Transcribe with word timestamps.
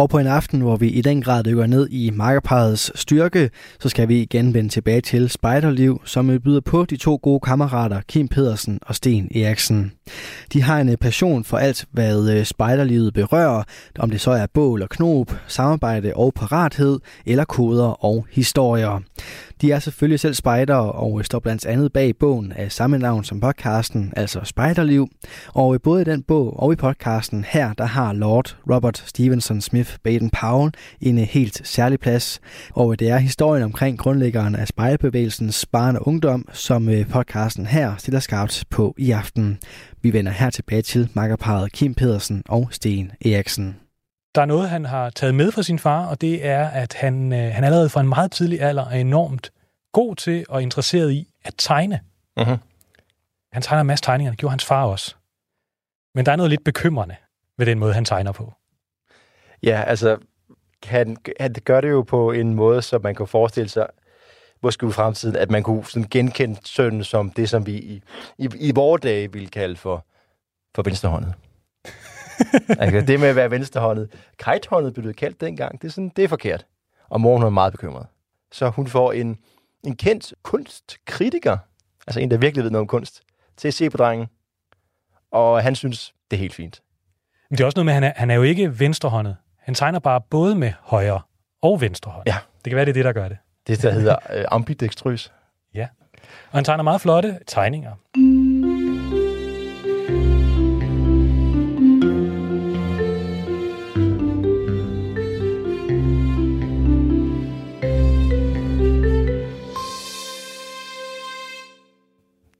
Og 0.00 0.10
på 0.10 0.18
en 0.18 0.26
aften, 0.26 0.60
hvor 0.60 0.76
vi 0.76 0.88
i 0.88 1.00
den 1.00 1.22
grad 1.22 1.44
dykker 1.44 1.66
ned 1.66 1.88
i 1.90 2.10
makkerparets 2.10 3.00
styrke, 3.00 3.50
så 3.80 3.88
skal 3.88 4.08
vi 4.08 4.22
igen 4.22 4.54
vende 4.54 4.68
tilbage 4.68 5.00
til 5.00 5.30
Spejderliv, 5.30 6.00
som 6.04 6.40
byder 6.44 6.60
på 6.60 6.84
de 6.84 6.96
to 6.96 7.20
gode 7.22 7.40
kammerater, 7.40 8.00
Kim 8.08 8.28
Pedersen 8.28 8.78
og 8.82 8.94
Sten 8.94 9.28
Eriksen. 9.34 9.92
De 10.52 10.62
har 10.62 10.80
en 10.80 10.88
eh, 10.88 10.96
passion 10.96 11.44
for 11.44 11.56
alt, 11.56 11.84
hvad 11.90 12.28
eh, 12.28 12.44
spejderlivet 12.44 13.14
berører, 13.14 13.62
om 13.98 14.10
det 14.10 14.20
så 14.20 14.30
er 14.30 14.46
bål 14.54 14.82
og 14.82 14.88
knop, 14.88 15.32
samarbejde 15.46 16.12
og 16.14 16.34
parathed, 16.34 16.98
eller 17.26 17.44
koder 17.44 18.04
og 18.04 18.26
historier. 18.30 19.02
De 19.60 19.72
er 19.72 19.78
selvfølgelig 19.78 20.20
selv 20.20 20.34
spejder 20.34 20.74
og 20.74 21.24
står 21.24 21.38
blandt 21.38 21.66
andet 21.66 21.92
bag 21.92 22.16
bogen 22.16 22.52
af 22.52 22.72
samme 22.72 22.98
navn 22.98 23.24
som 23.24 23.40
podcasten, 23.40 24.12
altså 24.16 24.40
Spejderliv. 24.44 25.08
Og 25.54 25.82
både 25.82 26.02
i 26.02 26.04
den 26.04 26.22
bog 26.22 26.60
og 26.60 26.72
i 26.72 26.76
podcasten 26.76 27.44
her, 27.48 27.72
der 27.72 27.84
har 27.84 28.12
Lord 28.12 28.56
Robert 28.70 29.04
Stevenson 29.06 29.60
Smith 29.60 29.94
Baden-Powell 30.08 30.70
en 31.00 31.18
helt 31.18 31.60
særlig 31.64 32.00
plads. 32.00 32.40
Og 32.70 32.98
det 32.98 33.08
er 33.08 33.18
historien 33.18 33.62
omkring 33.62 33.98
grundlæggeren 33.98 34.54
af 34.54 34.68
spejderbevægelsens 34.68 35.66
barn 35.66 35.96
og 35.96 36.08
ungdom, 36.08 36.48
som 36.52 36.88
øh, 36.88 37.08
podcasten 37.08 37.66
her 37.66 37.96
stiller 37.98 38.20
skarpt 38.20 38.64
på 38.70 38.94
i 38.98 39.10
aften. 39.10 39.58
Vi 40.02 40.12
vender 40.12 40.32
her 40.32 40.50
tilbage 40.50 40.82
til 40.82 41.08
makkerparet 41.14 41.72
Kim 41.72 41.94
Pedersen 41.94 42.42
og 42.48 42.68
Sten 42.70 43.12
Eriksen. 43.24 43.89
Der 44.34 44.40
er 44.40 44.46
noget, 44.46 44.68
han 44.68 44.84
har 44.84 45.10
taget 45.10 45.34
med 45.34 45.52
fra 45.52 45.62
sin 45.62 45.78
far, 45.78 46.06
og 46.06 46.20
det 46.20 46.46
er, 46.46 46.68
at 46.68 46.92
han, 46.94 47.32
øh, 47.32 47.52
han 47.54 47.64
allerede 47.64 47.88
fra 47.88 48.00
en 48.00 48.08
meget 48.08 48.32
tidlig 48.32 48.60
alder 48.60 48.86
er 48.86 48.96
enormt 48.96 49.52
god 49.92 50.16
til 50.16 50.44
og 50.48 50.62
interesseret 50.62 51.12
i 51.12 51.32
at 51.44 51.54
tegne. 51.58 52.00
Uh-huh. 52.40 52.56
Han 53.52 53.62
tegner 53.62 53.80
en 53.80 53.86
masse 53.86 54.04
tegninger, 54.04 54.32
det 54.32 54.38
gjorde 54.38 54.52
hans 54.52 54.64
far 54.64 54.84
også. 54.84 55.14
Men 56.14 56.26
der 56.26 56.32
er 56.32 56.36
noget 56.36 56.50
lidt 56.50 56.64
bekymrende 56.64 57.16
ved 57.58 57.66
den 57.66 57.78
måde, 57.78 57.94
han 57.94 58.04
tegner 58.04 58.32
på. 58.32 58.52
Ja, 59.62 59.82
altså, 59.86 60.18
han, 60.84 61.16
han 61.40 61.54
gør 61.64 61.80
det 61.80 61.90
jo 61.90 62.02
på 62.02 62.32
en 62.32 62.54
måde, 62.54 62.82
så 62.82 62.98
man 62.98 63.14
kan 63.14 63.26
forestille 63.26 63.68
sig, 63.68 63.86
måske 64.62 64.86
i 64.86 64.90
fremtiden, 64.90 65.36
at 65.36 65.50
man 65.50 65.62
kunne 65.62 65.84
sådan 65.84 66.08
genkende 66.10 66.60
sønnen 66.64 67.04
som 67.04 67.30
det, 67.30 67.48
som 67.48 67.66
vi 67.66 67.72
i, 67.72 68.02
i, 68.38 68.48
i 68.54 68.72
vores 68.74 69.00
dage 69.00 69.32
ville 69.32 69.48
kalde 69.48 69.76
for, 69.76 70.06
for 70.74 70.82
venstrehåndet. 70.82 71.34
Altså, 72.68 73.00
det 73.00 73.20
med 73.20 73.28
at 73.28 73.36
være 73.36 73.50
venstrehåndet. 73.50 74.12
Kajthåndet 74.38 74.94
blev 74.94 75.06
det 75.06 75.16
kaldt 75.16 75.40
dengang. 75.40 75.82
Det 75.82 75.88
er, 75.88 75.92
sådan, 75.92 76.12
det 76.16 76.24
er 76.24 76.28
forkert. 76.28 76.66
Og 77.08 77.20
moren 77.20 77.42
er 77.42 77.48
meget 77.50 77.72
bekymret. 77.72 78.06
Så 78.52 78.68
hun 78.68 78.86
får 78.86 79.12
en, 79.12 79.38
en 79.84 79.96
kendt 79.96 80.34
kunstkritiker, 80.42 81.56
altså 82.06 82.20
en, 82.20 82.30
der 82.30 82.36
virkelig 82.36 82.64
ved 82.64 82.70
noget 82.70 82.80
om 82.80 82.86
kunst, 82.86 83.22
til 83.56 83.68
at 83.68 83.74
se 83.74 83.90
på 83.90 83.96
drengen. 83.96 84.26
Og 85.32 85.62
han 85.62 85.74
synes, 85.74 86.14
det 86.30 86.36
er 86.36 86.40
helt 86.40 86.54
fint. 86.54 86.82
Men 87.50 87.58
det 87.58 87.64
er 87.64 87.66
også 87.66 87.76
noget 87.76 87.86
med, 87.86 87.92
at 87.92 87.94
han 87.94 88.04
er, 88.04 88.12
han 88.16 88.30
er 88.30 88.34
jo 88.34 88.42
ikke 88.42 88.80
venstrehåndet. 88.80 89.36
Han 89.58 89.74
tegner 89.74 89.98
bare 89.98 90.20
både 90.30 90.54
med 90.54 90.72
højre 90.80 91.20
og 91.62 91.80
venstre 91.80 92.10
hånd. 92.10 92.22
Ja. 92.26 92.36
Det 92.64 92.70
kan 92.70 92.76
være, 92.76 92.84
det 92.84 92.90
er 92.90 92.94
det, 92.94 93.04
der 93.04 93.12
gør 93.12 93.28
det. 93.28 93.36
Det, 93.66 93.82
der 93.82 93.90
hedder 93.90 94.16
øh, 94.32 94.44
ambidextrøs. 94.50 95.32
Ja. 95.74 95.88
Og 96.50 96.58
han 96.58 96.64
tegner 96.64 96.82
meget 96.84 97.00
flotte 97.00 97.38
tegninger. 97.46 97.92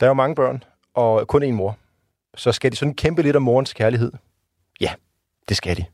Der 0.00 0.06
er 0.06 0.10
jo 0.10 0.14
mange 0.14 0.34
børn, 0.34 0.64
og 0.94 1.28
kun 1.28 1.42
én 1.42 1.52
mor. 1.52 1.78
Så 2.34 2.52
skal 2.52 2.72
de 2.72 2.76
sådan 2.76 2.94
kæmpe 2.94 3.22
lidt 3.22 3.36
om 3.36 3.42
morens 3.42 3.72
kærlighed? 3.72 4.12
Ja, 4.80 4.94
det 5.48 5.56
skal 5.56 5.76
de. 5.76 5.84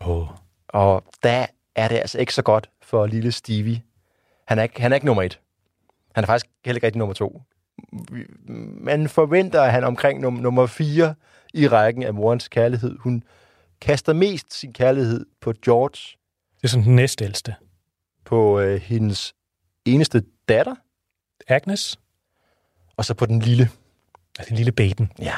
Oh. 0.00 0.26
Og 0.68 1.04
der 1.22 1.46
er 1.74 1.88
det 1.88 1.96
altså 1.96 2.18
ikke 2.18 2.34
så 2.34 2.42
godt 2.42 2.70
for 2.82 3.06
lille 3.06 3.32
Stevie. 3.32 3.82
Han 4.46 4.58
er 4.58 4.62
ikke, 4.62 4.80
han 4.80 4.92
er 4.92 4.94
ikke 4.94 5.06
nummer 5.06 5.22
et. 5.22 5.40
Han 6.14 6.24
er 6.24 6.26
faktisk 6.26 6.46
heller 6.64 6.76
ikke 6.76 6.86
rigtig 6.86 6.98
nummer 6.98 7.14
to. 7.14 7.42
Man 8.80 9.08
forventer, 9.08 9.62
at 9.62 9.72
han 9.72 9.84
omkring 9.84 10.26
num- 10.26 10.40
nummer 10.40 10.66
fire 10.66 11.14
i 11.54 11.68
rækken 11.68 12.02
af 12.02 12.14
morens 12.14 12.48
kærlighed. 12.48 12.98
Hun 12.98 13.22
kaster 13.80 14.12
mest 14.12 14.54
sin 14.54 14.72
kærlighed 14.72 15.26
på 15.40 15.52
George. 15.64 16.16
Det 16.56 16.64
er 16.64 16.68
sådan 16.68 16.84
den 16.84 16.96
næstældste. 16.96 17.54
På 18.24 18.60
øh, 18.60 18.80
hendes 18.80 19.34
eneste 19.84 20.22
datter. 20.48 20.74
Agnes. 21.48 21.99
Og 22.96 23.04
så 23.04 23.14
på 23.14 23.26
den 23.26 23.38
lille. 23.38 23.70
Ja, 24.38 24.44
den 24.44 24.56
lille 24.56 24.72
baden. 24.72 25.12
Ja. 25.18 25.34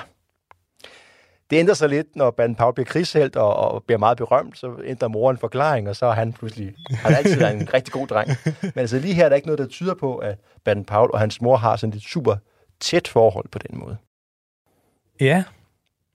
Det 1.50 1.58
ændrer 1.58 1.74
sig 1.74 1.88
lidt, 1.88 2.16
når 2.16 2.30
Baden 2.30 2.54
Paul 2.54 2.74
bliver 2.74 2.86
krigshelt 2.86 3.36
og, 3.36 3.56
og 3.56 3.84
bliver 3.84 3.98
meget 3.98 4.18
berømt, 4.18 4.58
så 4.58 4.76
ændrer 4.84 5.08
moren 5.08 5.38
forklaring, 5.38 5.88
og 5.88 5.96
så 5.96 6.06
er 6.06 6.12
han 6.12 6.32
pludselig 6.32 6.74
han 6.90 7.12
er 7.12 7.16
altid 7.16 7.42
en 7.42 7.72
rigtig 7.74 7.92
god 7.92 8.06
dreng. 8.06 8.30
Men 8.62 8.72
altså 8.76 8.98
lige 8.98 9.14
her 9.14 9.24
er 9.24 9.28
der 9.28 9.36
ikke 9.36 9.48
noget, 9.48 9.58
der 9.58 9.66
tyder 9.66 9.94
på, 9.94 10.16
at 10.16 10.38
Baden 10.64 10.84
Paul 10.84 11.10
og 11.12 11.20
hans 11.20 11.40
mor 11.40 11.56
har 11.56 11.76
sådan 11.76 11.96
et 11.96 12.02
super 12.02 12.36
tæt 12.80 13.08
forhold 13.08 13.48
på 13.48 13.58
den 13.58 13.78
måde. 13.78 13.96
Ja, 15.20 15.44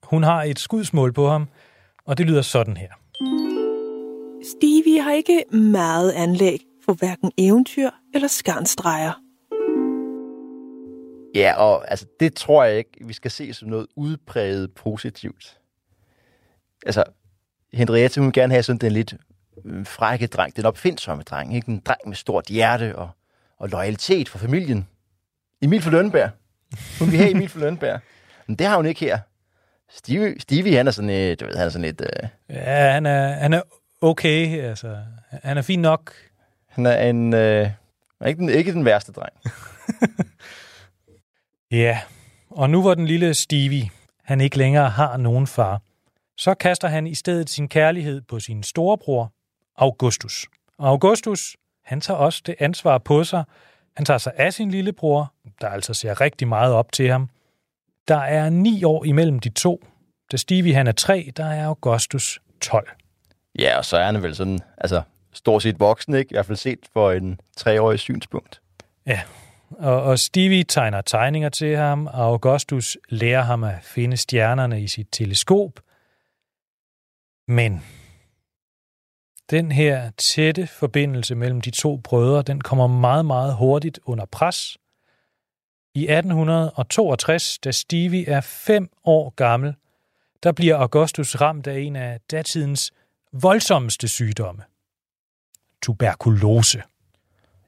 hun 0.02 0.22
har 0.22 0.42
et 0.42 0.58
skudsmål 0.58 1.12
på 1.12 1.28
ham, 1.28 1.48
og 2.04 2.18
det 2.18 2.26
lyder 2.26 2.42
sådan 2.42 2.76
her. 2.76 2.92
Stevie 4.44 5.02
har 5.02 5.12
ikke 5.12 5.44
meget 5.52 6.12
anlæg 6.12 6.60
for 6.84 6.92
hverken 6.92 7.32
eventyr 7.38 7.90
eller 8.14 8.28
skarnstreger. 8.28 9.27
Ja, 11.34 11.54
og 11.56 11.90
altså, 11.90 12.06
det 12.20 12.34
tror 12.34 12.64
jeg 12.64 12.78
ikke, 12.78 12.90
vi 13.00 13.12
skal 13.12 13.30
se 13.30 13.54
som 13.54 13.68
noget 13.68 13.86
udpræget 13.96 14.74
positivt. 14.74 15.58
Altså, 16.86 17.04
Henriette, 17.72 18.20
hun 18.20 18.26
vil 18.26 18.32
gerne 18.32 18.52
have 18.52 18.62
sådan 18.62 18.78
den 18.78 18.92
lidt 18.92 19.14
øh, 19.64 19.86
frække 19.86 20.26
dreng, 20.26 20.56
den 20.56 20.66
opfindsomme 20.66 21.22
dreng, 21.22 21.56
ikke? 21.56 21.68
En 21.70 21.80
dreng 21.80 22.00
med 22.06 22.16
stort 22.16 22.46
hjerte 22.46 22.96
og, 22.96 23.10
og 23.58 23.68
loyalitet 23.68 24.28
for 24.28 24.38
familien. 24.38 24.88
Emil 25.62 25.82
for 25.82 25.90
Lønberg. 25.90 26.30
Hun 26.98 27.10
vil 27.10 27.18
have 27.18 27.30
Emil 27.30 27.48
for 27.48 27.58
Lønberg. 27.58 28.00
Men 28.46 28.56
det 28.56 28.66
har 28.66 28.76
hun 28.76 28.86
ikke 28.86 29.00
her. 29.00 29.18
Stevie, 29.90 30.40
Stevie 30.40 30.76
han 30.76 30.86
er 30.86 30.90
sådan 30.90 31.10
et, 31.10 31.40
du 31.40 31.46
ved, 31.46 31.56
han 31.56 31.66
er 31.66 31.70
sådan 31.70 31.88
et... 31.88 32.00
Øh... 32.00 32.28
Ja, 32.48 32.92
han 32.92 33.06
er, 33.06 33.28
han 33.28 33.52
er 33.52 33.62
okay, 34.00 34.62
altså. 34.62 34.96
Han 35.30 35.58
er 35.58 35.62
fin 35.62 35.82
nok. 35.82 36.14
Han 36.68 36.86
er 36.86 37.02
en... 37.02 37.34
Øh... 37.34 37.70
Ikke, 38.26 38.38
den, 38.38 38.48
ikke 38.48 38.72
den 38.72 38.84
værste 38.84 39.12
dreng. 39.12 39.32
Ja, 41.70 42.00
og 42.50 42.70
nu 42.70 42.80
hvor 42.80 42.94
den 42.94 43.06
lille 43.06 43.34
Stevie, 43.34 43.90
han 44.24 44.40
ikke 44.40 44.58
længere 44.58 44.90
har 44.90 45.16
nogen 45.16 45.46
far, 45.46 45.80
så 46.36 46.54
kaster 46.54 46.88
han 46.88 47.06
i 47.06 47.14
stedet 47.14 47.50
sin 47.50 47.68
kærlighed 47.68 48.20
på 48.20 48.40
sin 48.40 48.62
storebror, 48.62 49.32
Augustus. 49.76 50.46
Og 50.78 50.88
Augustus, 50.88 51.56
han 51.84 52.00
tager 52.00 52.18
også 52.18 52.42
det 52.46 52.54
ansvar 52.58 52.98
på 52.98 53.24
sig. 53.24 53.44
Han 53.96 54.04
tager 54.04 54.18
sig 54.18 54.32
af 54.36 54.52
sin 54.52 54.70
lillebror, 54.70 55.32
der 55.60 55.68
altså 55.68 55.94
ser 55.94 56.20
rigtig 56.20 56.48
meget 56.48 56.72
op 56.72 56.92
til 56.92 57.10
ham. 57.10 57.28
Der 58.08 58.16
er 58.16 58.50
ni 58.50 58.84
år 58.84 59.04
imellem 59.04 59.38
de 59.38 59.48
to. 59.48 59.84
Da 60.32 60.36
Stevie 60.36 60.74
han 60.74 60.86
er 60.86 60.92
tre, 60.92 61.32
der 61.36 61.46
er 61.46 61.66
Augustus 61.66 62.40
12. 62.60 62.88
Ja, 63.58 63.78
og 63.78 63.84
så 63.84 63.96
er 63.96 64.04
han 64.04 64.22
vel 64.22 64.36
sådan, 64.36 64.60
altså 64.78 65.02
stort 65.32 65.62
set 65.62 65.80
voksen, 65.80 66.14
ikke? 66.14 66.32
I 66.32 66.34
hvert 66.34 66.46
fald 66.46 66.58
set 66.58 66.78
for 66.92 67.12
en 67.12 67.40
treårig 67.56 67.98
synspunkt. 67.98 68.60
Ja, 69.06 69.20
og, 69.70 70.02
og 70.02 70.18
Stevie 70.18 70.64
tegner 70.64 71.00
tegninger 71.00 71.48
til 71.48 71.76
ham, 71.76 72.06
og 72.06 72.24
Augustus 72.24 72.98
lærer 73.08 73.42
ham 73.42 73.64
at 73.64 73.74
finde 73.82 74.16
stjernerne 74.16 74.82
i 74.82 74.88
sit 74.88 75.08
teleskop. 75.12 75.80
Men 77.48 77.84
den 79.50 79.72
her 79.72 80.10
tætte 80.10 80.66
forbindelse 80.66 81.34
mellem 81.34 81.60
de 81.60 81.70
to 81.70 81.96
brødre, 81.96 82.42
den 82.42 82.60
kommer 82.60 82.86
meget, 82.86 83.26
meget 83.26 83.56
hurtigt 83.56 84.00
under 84.04 84.24
pres. 84.24 84.78
I 85.94 86.02
1862, 86.02 87.58
da 87.58 87.70
Stevie 87.70 88.28
er 88.28 88.40
fem 88.40 88.90
år 89.04 89.30
gammel, 89.30 89.74
der 90.42 90.52
bliver 90.52 90.76
Augustus 90.76 91.40
ramt 91.40 91.66
af 91.66 91.78
en 91.78 91.96
af 91.96 92.20
datidens 92.30 92.92
voldsomste 93.32 94.08
sygdomme. 94.08 94.62
Tuberkulose. 95.82 96.82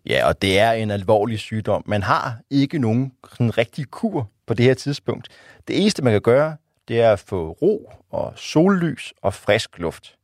Ja, 0.07 0.29
og 0.29 0.43
det 0.43 0.59
er 0.59 0.73
en 0.73 0.91
alvorlig 0.91 1.39
sygdom. 1.39 1.83
Man 1.87 2.03
har 2.03 2.41
ikke 2.51 2.79
nogen 2.79 3.13
sådan 3.33 3.59
rigtig 3.59 3.87
kur 3.87 4.31
på 4.47 4.55
det 4.55 4.65
her 4.65 4.75
tidspunkt. 4.75 5.29
Det 5.69 5.81
eneste, 5.81 6.03
man 6.03 6.13
kan 6.13 6.21
gøre, 6.21 6.57
det 6.89 7.01
er 7.01 7.13
at 7.13 7.19
få 7.19 7.51
ro 7.51 7.93
og 8.11 8.33
sollys 8.37 9.13
og 9.23 9.35
frisk 9.35 9.79
luft. 9.79 10.17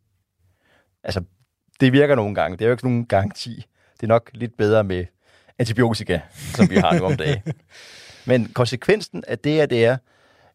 Altså, 1.05 1.23
det 1.81 1.93
virker 1.93 2.15
nogle 2.15 2.35
gange. 2.35 2.57
Det 2.57 2.65
er 2.65 2.69
jo 2.69 2.73
ikke 2.73 2.85
nogen 2.85 3.07
garanti. 3.07 3.67
Det 3.93 4.03
er 4.03 4.07
nok 4.07 4.31
lidt 4.35 4.57
bedre 4.57 4.85
med 4.85 5.05
antibiotika, 5.59 6.21
som 6.55 6.71
vi 6.71 6.77
har 6.77 6.99
nu 6.99 7.05
om 7.05 7.17
dagen. 7.17 7.43
Men 8.27 8.49
konsekvensen 8.53 9.25
af 9.27 9.39
det 9.39 9.61
er, 9.61 9.67
det 9.67 9.85
er, 9.85 9.97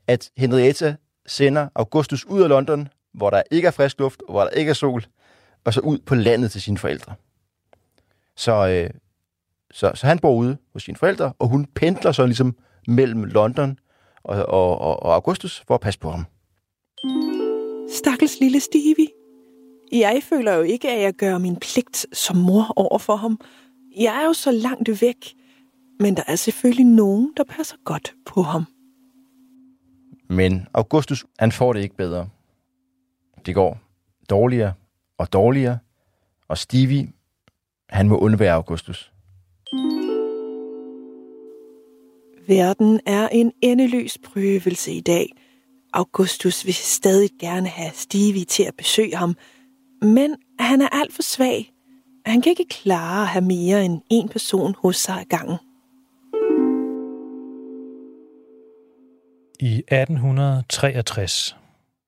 at 0.07 0.29
Henrietta 0.37 0.95
sender 1.25 1.67
Augustus 1.75 2.25
ud 2.25 2.41
af 2.41 2.49
London, 2.49 2.87
hvor 3.13 3.29
der 3.29 3.43
ikke 3.51 3.67
er 3.67 3.71
frisk 3.71 3.99
luft, 3.99 4.21
og 4.27 4.33
hvor 4.33 4.41
der 4.41 4.49
ikke 4.49 4.69
er 4.69 4.73
sol, 4.73 5.03
og 5.65 5.73
så 5.73 5.79
ud 5.79 5.99
på 5.99 6.15
landet 6.15 6.51
til 6.51 6.61
sine 6.61 6.77
forældre. 6.77 7.15
Så, 8.35 8.67
øh, 8.67 8.89
så, 9.71 9.91
så 9.95 10.07
han 10.07 10.19
bor 10.19 10.35
ude 10.35 10.57
hos 10.73 10.83
sine 10.83 10.97
forældre, 10.97 11.33
og 11.39 11.47
hun 11.47 11.65
pendler 11.65 12.11
så 12.11 12.25
ligesom 12.25 12.55
mellem 12.87 13.23
London 13.23 13.79
og, 14.23 14.45
og, 14.45 14.77
og, 14.77 15.03
og 15.03 15.13
Augustus 15.13 15.63
for 15.67 15.75
at 15.75 15.81
passe 15.81 15.99
på 15.99 16.09
ham. 16.11 16.25
Stakkels 17.91 18.39
lille 18.39 18.59
Stevie. 18.59 19.07
Jeg 19.91 20.21
føler 20.23 20.53
jo 20.53 20.61
ikke, 20.61 20.89
at 20.89 21.01
jeg 21.01 21.13
gør 21.13 21.37
min 21.37 21.55
pligt 21.55 22.05
som 22.13 22.37
mor 22.37 22.73
over 22.75 22.97
for 22.97 23.15
ham. 23.15 23.39
Jeg 23.97 24.21
er 24.21 24.25
jo 24.25 24.33
så 24.33 24.51
langt 24.51 25.01
væk, 25.01 25.33
men 25.99 26.17
der 26.17 26.23
er 26.27 26.35
selvfølgelig 26.35 26.85
nogen, 26.85 27.33
der 27.37 27.43
passer 27.43 27.75
godt 27.85 28.13
på 28.25 28.41
ham. 28.41 28.65
Men 30.29 30.67
Augustus, 30.73 31.25
han 31.39 31.51
får 31.51 31.73
det 31.73 31.81
ikke 31.81 31.95
bedre. 31.95 32.29
Det 33.45 33.55
går 33.55 33.79
dårligere 34.29 34.73
og 35.17 35.33
dårligere, 35.33 35.77
og 36.47 36.57
Stevie, 36.57 37.11
han 37.89 38.07
må 38.07 38.17
undvære 38.17 38.53
Augustus. 38.53 39.10
Verden 42.47 42.99
er 43.05 43.27
en 43.27 43.51
endeløs 43.61 44.17
prøvelse 44.23 44.91
i 44.91 45.01
dag. 45.01 45.27
Augustus 45.93 46.65
vil 46.65 46.73
stadig 46.73 47.29
gerne 47.39 47.67
have 47.67 47.91
Stevie 47.93 48.45
til 48.45 48.63
at 48.63 48.75
besøge 48.77 49.15
ham, 49.15 49.35
men 50.01 50.35
han 50.59 50.81
er 50.81 50.89
alt 50.91 51.13
for 51.13 51.21
svag. 51.21 51.73
Han 52.25 52.41
kan 52.41 52.49
ikke 52.49 52.65
klare 52.69 53.21
at 53.21 53.27
have 53.27 53.45
mere 53.45 53.85
end 53.85 54.01
en 54.09 54.29
person 54.29 54.75
hos 54.77 54.95
sig 54.97 55.19
ad 55.19 55.25
gangen. 55.25 55.57
I 59.59 59.77
1863, 59.77 61.55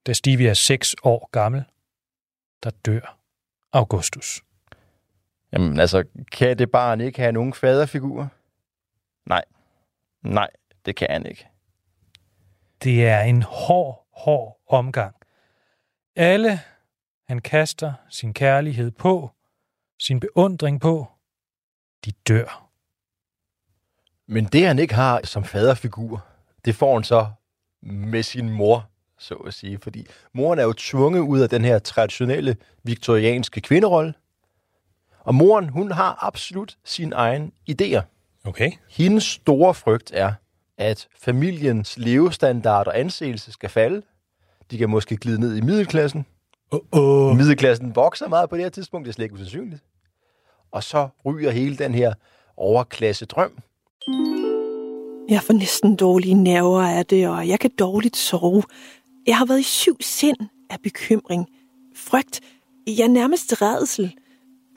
da 0.06 0.14
Stevie 0.14 0.50
er 0.50 0.54
seks 0.54 0.96
år 1.04 1.30
gammel, 1.32 1.64
der 2.64 2.70
dør 2.70 3.18
Augustus. 3.74 4.42
Jamen 5.54 5.80
altså, 5.80 6.04
kan 6.32 6.58
det 6.58 6.72
barn 6.72 7.02
ikke 7.02 7.20
have 7.20 7.32
nogen 7.32 7.54
faderfigur? 7.54 8.30
Nej. 9.26 9.44
Nej, 10.24 10.50
det 10.86 10.96
kan 10.96 11.08
han 11.10 11.26
ikke. 11.26 11.48
Det 12.84 13.08
er 13.08 13.22
en 13.22 13.42
hård, 13.42 14.08
hård 14.12 14.62
omgang. 14.68 15.16
Alle, 16.16 16.60
han 17.28 17.40
kaster 17.40 17.94
sin 18.10 18.34
kærlighed 18.34 18.92
på, 18.92 19.32
sin 20.00 20.20
beundring 20.20 20.82
på, 20.82 21.08
de 22.06 22.12
dør. 22.12 22.70
Men 24.28 24.46
det, 24.46 24.68
han 24.68 24.80
ikke 24.80 24.94
har 24.94 25.22
som 25.24 25.44
faderfigur, 25.44 26.26
det 26.66 26.76
får 26.76 26.94
han 26.94 27.04
så 27.04 27.28
med 27.82 28.24
sin 28.24 28.50
mor, 28.50 28.90
så 29.18 29.36
at 29.36 29.54
sige. 29.54 29.80
Fordi 29.80 30.08
moren 30.34 30.60
er 30.60 30.64
jo 30.64 30.74
tvunget 30.74 31.20
ud 31.20 31.40
af 31.40 31.50
den 31.50 31.66
her 31.66 31.80
traditionelle 31.80 32.58
viktorianske 32.84 33.62
kvinderolle. 33.62 34.14
Og 35.20 35.36
moren, 35.36 35.70
hun 35.70 35.92
har 35.92 36.26
absolut 36.26 36.78
sin 36.84 37.14
egen 37.14 37.54
idéer. 37.72 38.02
Okay. 38.48 38.72
Hendes 38.90 39.24
store 39.24 39.74
frygt 39.74 40.12
er, 40.14 40.34
at 40.78 41.08
familiens 41.20 41.98
levestandard 41.98 42.88
og 42.88 43.00
anseelse 43.00 43.52
skal 43.52 43.70
falde. 43.70 44.02
De 44.72 44.78
kan 44.78 44.90
måske 44.90 45.18
glide 45.18 45.40
ned 45.40 45.56
i 45.56 45.62
middelklassen. 45.62 46.26
Uh-oh. 46.76 47.36
Middelklassen 47.38 47.96
vokser 47.96 48.28
meget 48.28 48.50
på 48.50 48.56
det 48.56 48.64
her 48.64 48.70
tidspunkt, 48.70 49.06
det 49.06 49.12
er 49.12 49.14
slet 49.14 49.26
ikke 49.26 49.36
usandsynligt. 49.36 49.84
Og 50.72 50.84
så 50.84 51.08
ryger 51.26 51.52
hele 51.52 51.78
den 51.78 51.94
her 51.94 52.14
overklasse 52.58 53.26
drøm. 53.26 53.52
Jeg 55.30 55.42
får 55.44 55.54
næsten 55.54 55.96
dårlige 55.96 56.34
nerver 56.34 56.82
af 56.82 57.06
det, 57.06 57.28
og 57.28 57.48
jeg 57.48 57.60
kan 57.60 57.72
dårligt 57.80 58.18
sove. 58.18 58.64
Jeg 59.28 59.38
har 59.38 59.46
været 59.46 59.60
i 59.60 59.64
syv 59.64 59.98
sind 60.02 60.38
af 60.70 60.78
bekymring, 60.84 61.48
frygt, 61.96 62.42
ja 62.88 63.08
nærmest 63.08 63.62
redsel. 63.62 64.16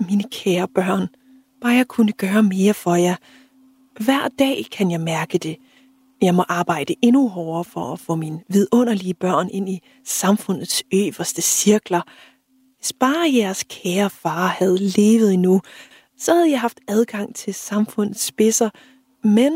Mine 0.08 0.24
kære 0.32 0.68
børn, 0.68 1.08
bare 1.60 1.72
jeg 1.72 1.86
kunne 1.88 2.12
gøre 2.12 2.42
mere 2.42 2.74
for 2.74 2.94
jer. 2.94 3.16
Hver 4.04 4.28
dag 4.38 4.64
kan 4.72 4.90
jeg 4.90 5.00
mærke 5.00 5.38
det. 5.38 5.56
Jeg 6.22 6.34
må 6.34 6.44
arbejde 6.48 6.94
endnu 7.02 7.28
hårdere 7.28 7.64
for 7.64 7.92
at 7.92 8.00
få 8.00 8.14
mine 8.14 8.40
vidunderlige 8.48 9.14
børn 9.14 9.48
ind 9.52 9.68
i 9.68 9.80
samfundets 10.04 10.82
øverste 10.94 11.42
cirkler. 11.42 12.00
Hvis 12.78 12.92
bare 13.00 13.34
jeres 13.34 13.64
kære 13.68 14.10
far 14.10 14.46
havde 14.46 14.78
levet 14.78 15.34
endnu, 15.34 15.60
så 16.18 16.34
havde 16.34 16.50
jeg 16.50 16.60
haft 16.60 16.80
adgang 16.88 17.34
til 17.34 17.54
samfundets 17.54 18.24
spidser, 18.26 18.70
men 19.24 19.52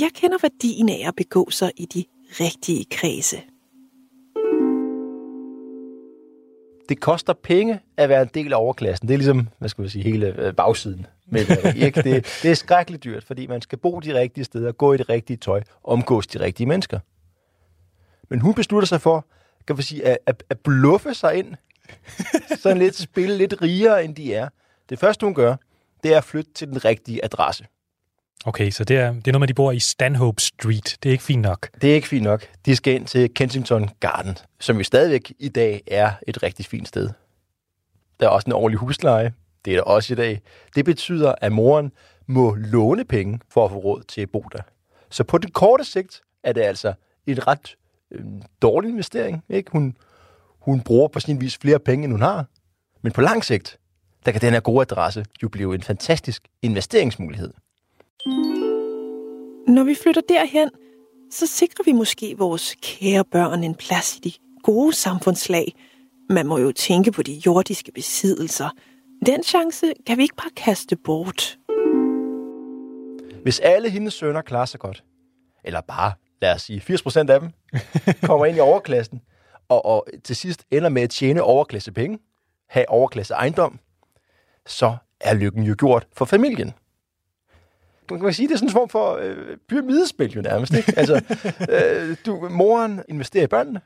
jeg 0.00 0.10
kender 0.14 0.38
værdien 0.42 0.88
af 0.88 1.08
at 1.08 1.14
begå 1.16 1.50
sig 1.50 1.72
i 1.76 1.84
de 1.84 2.04
rigtige 2.40 2.84
kredse. 2.90 3.36
Det 6.88 7.00
koster 7.00 7.32
penge 7.32 7.80
at 7.96 8.08
være 8.08 8.22
en 8.22 8.30
del 8.34 8.52
af 8.52 8.56
overklassen. 8.56 9.08
Det 9.08 9.14
er 9.14 9.18
ligesom, 9.18 9.48
hvad 9.58 9.68
skal 9.68 9.82
man 9.82 9.90
sige, 9.90 10.02
hele 10.02 10.26
øh, 10.38 10.54
bagsiden. 10.54 11.06
Med 11.26 11.46
det, 11.46 11.76
ikke? 11.76 12.02
Det, 12.02 12.26
det 12.42 12.50
er 12.50 12.54
skrækkeligt 12.54 13.04
dyrt, 13.04 13.24
fordi 13.24 13.46
man 13.46 13.62
skal 13.62 13.78
bo 13.78 14.00
de 14.00 14.14
rigtige 14.14 14.44
steder, 14.44 14.72
gå 14.72 14.92
i 14.92 14.96
det 14.96 15.08
rigtige 15.08 15.36
tøj, 15.36 15.62
omgås 15.84 16.26
de 16.26 16.40
rigtige 16.40 16.66
mennesker. 16.66 16.98
Men 18.28 18.40
hun 18.40 18.54
beslutter 18.54 18.86
sig 18.86 19.00
for, 19.00 19.26
kan 19.66 19.76
man 19.76 19.82
sige, 19.82 20.06
at, 20.06 20.18
at, 20.26 20.44
at 20.50 20.58
bluffe 20.60 21.14
sig 21.14 21.34
ind. 21.34 21.54
Sådan 22.62 22.78
lidt 22.78 22.96
spille 22.96 23.38
lidt 23.38 23.54
rigere, 23.62 24.04
end 24.04 24.14
de 24.14 24.34
er. 24.34 24.48
Det 24.88 24.98
første, 24.98 25.26
hun 25.26 25.34
gør, 25.34 25.56
det 26.02 26.12
er 26.12 26.18
at 26.18 26.24
flytte 26.24 26.50
til 26.54 26.68
den 26.68 26.84
rigtige 26.84 27.24
adresse. 27.24 27.66
Okay, 28.46 28.70
så 28.70 28.84
det 28.84 28.96
er, 28.96 29.12
det 29.12 29.28
er 29.28 29.32
noget 29.32 29.40
med, 29.40 29.48
de 29.48 29.54
bor 29.54 29.72
i 29.72 29.78
Stanhope 29.78 30.42
Street. 30.42 30.96
Det 31.02 31.08
er 31.08 31.12
ikke 31.12 31.24
fint 31.24 31.42
nok. 31.42 31.68
Det 31.82 31.90
er 31.90 31.94
ikke 31.94 32.08
fint 32.08 32.24
nok. 32.24 32.46
De 32.66 32.76
skal 32.76 32.94
ind 32.94 33.06
til 33.06 33.34
Kensington 33.34 33.90
Garden, 34.00 34.38
som 34.60 34.76
jo 34.76 34.84
stadigvæk 34.84 35.32
i 35.38 35.48
dag 35.48 35.82
er 35.86 36.12
et 36.26 36.42
rigtig 36.42 36.66
fint 36.66 36.88
sted. 36.88 37.10
Der 38.20 38.26
er 38.26 38.30
også 38.30 38.46
en 38.46 38.52
ordentlig 38.52 38.78
husleje. 38.78 39.32
Det 39.66 39.72
er 39.72 39.76
der 39.76 39.82
også 39.82 40.12
i 40.12 40.16
dag. 40.16 40.40
Det 40.74 40.84
betyder, 40.84 41.34
at 41.40 41.52
moren 41.52 41.92
må 42.26 42.54
låne 42.54 43.04
penge 43.04 43.40
for 43.48 43.64
at 43.64 43.70
få 43.70 43.76
råd 43.76 44.02
til 44.02 44.20
at 44.20 44.30
bo 44.30 44.44
der. 44.52 44.62
Så 45.10 45.24
på 45.24 45.38
den 45.38 45.50
korte 45.50 45.84
sigt 45.84 46.22
er 46.42 46.52
det 46.52 46.60
altså 46.60 46.92
en 47.26 47.46
ret 47.46 47.76
øh, 48.10 48.24
dårlig 48.62 48.90
investering. 48.90 49.44
Ikke? 49.48 49.70
Hun, 49.70 49.96
hun 50.60 50.80
bruger 50.80 51.08
på 51.08 51.20
sin 51.20 51.40
vis 51.40 51.58
flere 51.58 51.78
penge, 51.78 52.04
end 52.04 52.12
hun 52.12 52.22
har. 52.22 52.44
Men 53.02 53.12
på 53.12 53.20
lang 53.20 53.44
sigt, 53.44 53.78
der 54.26 54.32
kan 54.32 54.40
den 54.40 54.52
her 54.52 54.60
gode 54.60 54.80
adresse 54.80 55.24
jo 55.42 55.48
blive 55.48 55.74
en 55.74 55.82
fantastisk 55.82 56.42
investeringsmulighed. 56.62 57.52
Når 59.68 59.84
vi 59.84 59.94
flytter 60.02 60.22
derhen, 60.28 60.70
så 61.30 61.46
sikrer 61.46 61.84
vi 61.84 61.92
måske 61.92 62.34
vores 62.38 62.74
kære 62.82 63.24
børn 63.24 63.64
en 63.64 63.74
plads 63.74 64.16
i 64.16 64.20
de 64.20 64.32
gode 64.62 64.92
samfundslag. 64.92 65.74
Man 66.30 66.46
må 66.46 66.58
jo 66.58 66.72
tænke 66.72 67.12
på 67.12 67.22
de 67.22 67.42
jordiske 67.46 67.92
besiddelser. 67.92 68.68
Den 69.26 69.42
chance 69.42 69.92
kan 70.06 70.18
vi 70.18 70.22
ikke 70.22 70.36
bare 70.36 70.50
kaste 70.56 70.96
bort. 70.96 71.58
Hvis 73.42 73.60
alle 73.60 73.90
hendes 73.90 74.14
sønner 74.14 74.42
klarer 74.42 74.66
sig 74.66 74.80
godt, 74.80 75.04
eller 75.64 75.80
bare, 75.80 76.12
lad 76.42 76.54
os 76.54 76.62
sige, 76.62 76.80
80% 76.80 77.18
af 77.18 77.40
dem, 77.40 77.50
kommer 78.28 78.46
ind 78.46 78.56
i 78.56 78.60
overklassen, 78.60 79.20
og, 79.68 79.84
og 79.84 80.06
til 80.24 80.36
sidst 80.36 80.64
ender 80.70 80.88
med 80.88 81.02
at 81.02 81.10
tjene 81.10 81.42
overklasse 81.42 81.92
penge, 81.92 82.18
have 82.68 82.88
overklasse 82.88 83.34
ejendom, 83.34 83.78
så 84.66 84.96
er 85.20 85.34
lykken 85.34 85.62
jo 85.62 85.74
gjort 85.78 86.06
for 86.12 86.24
familien. 86.24 86.72
Man 88.10 88.20
kan 88.20 88.32
sige, 88.32 88.48
det 88.48 88.54
er 88.54 88.58
sådan 88.58 88.68
en 88.68 88.72
form 88.72 88.88
for 88.88 89.16
øh, 89.16 89.56
pyramidespil 89.68 90.32
jo 90.32 90.42
nærmest. 90.42 90.74
Ikke? 90.74 90.92
Altså, 90.96 91.14
øh, 91.74 92.16
du, 92.26 92.48
moren 92.48 93.02
investerer 93.08 93.44
i 93.44 93.48
børnene, 93.48 93.80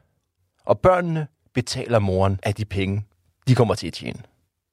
og 0.64 0.80
børnene 0.80 1.26
betaler 1.54 1.98
moren 1.98 2.40
af 2.42 2.54
de 2.54 2.64
penge, 2.64 3.06
de 3.48 3.54
kommer 3.54 3.74
til 3.74 3.86
at 3.86 3.92
tjene. 3.92 4.22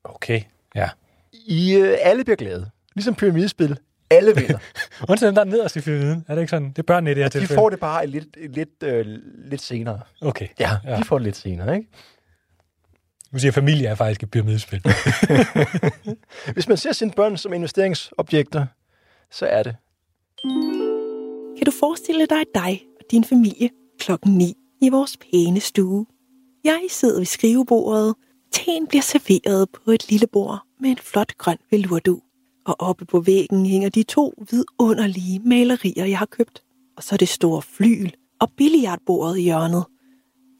Okay, 0.04 0.42
ja. 0.76 0.90
I 1.34 1.76
øh, 1.76 1.98
alle 2.02 2.24
bliver 2.24 2.36
glade. 2.38 2.70
Ligesom 2.96 3.16
pyramidespil. 3.16 3.78
Alle 4.10 4.36
vinder. 4.36 4.58
Undtagen 5.10 5.36
der 5.36 5.42
er 5.42 5.46
nederst 5.46 5.76
i 5.76 5.82
pyramiden. 5.82 6.26
Er 6.28 6.36
det 6.36 6.42
ikke 6.42 6.50
sådan? 6.50 6.70
Det 6.70 6.80
er 6.80 6.84
børnene 6.84 7.12
i 7.12 7.14
det 7.14 7.24
her 7.24 7.30
de 7.30 7.40
tilfælde. 7.40 7.60
får 7.60 7.70
det 7.70 7.80
bare 7.80 8.08
lidt, 8.08 8.56
lidt, 8.56 8.84
øh, 8.84 9.06
lidt 9.46 9.62
senere. 9.62 10.00
Okay. 10.22 10.48
Ja, 10.60 10.72
Ja. 10.84 10.92
ja, 10.92 10.98
de 10.98 11.04
får 11.04 11.18
det 11.18 11.26
lidt 11.26 11.36
senere, 11.36 11.76
ikke? 11.76 11.88
Du 13.34 13.40
siger, 13.40 13.52
at 13.52 13.56
familie 13.56 13.88
er 13.88 13.96
faktisk 13.96 14.24
et 14.24 14.32
pyramidespil. 14.32 14.82
Hvis 16.54 16.68
man 16.68 16.78
ser 16.78 16.92
sine 16.92 17.12
børn 17.12 17.38
som 17.38 17.54
investeringsobjekter, 17.54 18.66
så 19.32 19.46
er 19.46 19.64
det. 19.64 19.76
Kan 21.58 21.66
du 21.66 21.72
forestille 21.80 22.26
dig 22.26 22.44
dig 22.56 22.82
og 23.00 23.06
din 23.12 23.24
familie 23.24 23.70
klokken 24.00 24.34
9 24.38 24.54
i 24.82 24.90
vores 24.90 25.18
pæne 25.18 25.60
stue? 25.60 26.06
Jeg 26.64 26.80
sidder 26.90 27.18
ved 27.20 27.26
skrivebordet. 27.26 28.16
Teen 28.52 28.88
bliver 28.88 29.02
serveret 29.02 29.70
på 29.70 29.92
et 29.92 30.10
lille 30.10 30.28
bord 30.28 30.60
med 30.80 30.90
en 30.90 30.98
flot 30.98 31.38
grøn 31.38 31.58
velurdu. 31.72 32.22
Og 32.66 32.76
oppe 32.80 33.06
på 33.06 33.20
væggen 33.20 33.66
hænger 33.66 33.90
de 33.90 34.04
to 34.04 34.34
vidunderlige 34.52 35.40
malerier, 35.40 36.06
jeg 36.06 36.18
har 36.18 36.26
købt. 36.26 36.64
Og 36.98 37.04
så 37.04 37.18
det 37.18 37.30
store 37.30 37.62
flyl 37.62 38.12
og 38.42 38.52
billiardbordet 38.58 39.38
i 39.38 39.42
hjørnet. 39.42 39.86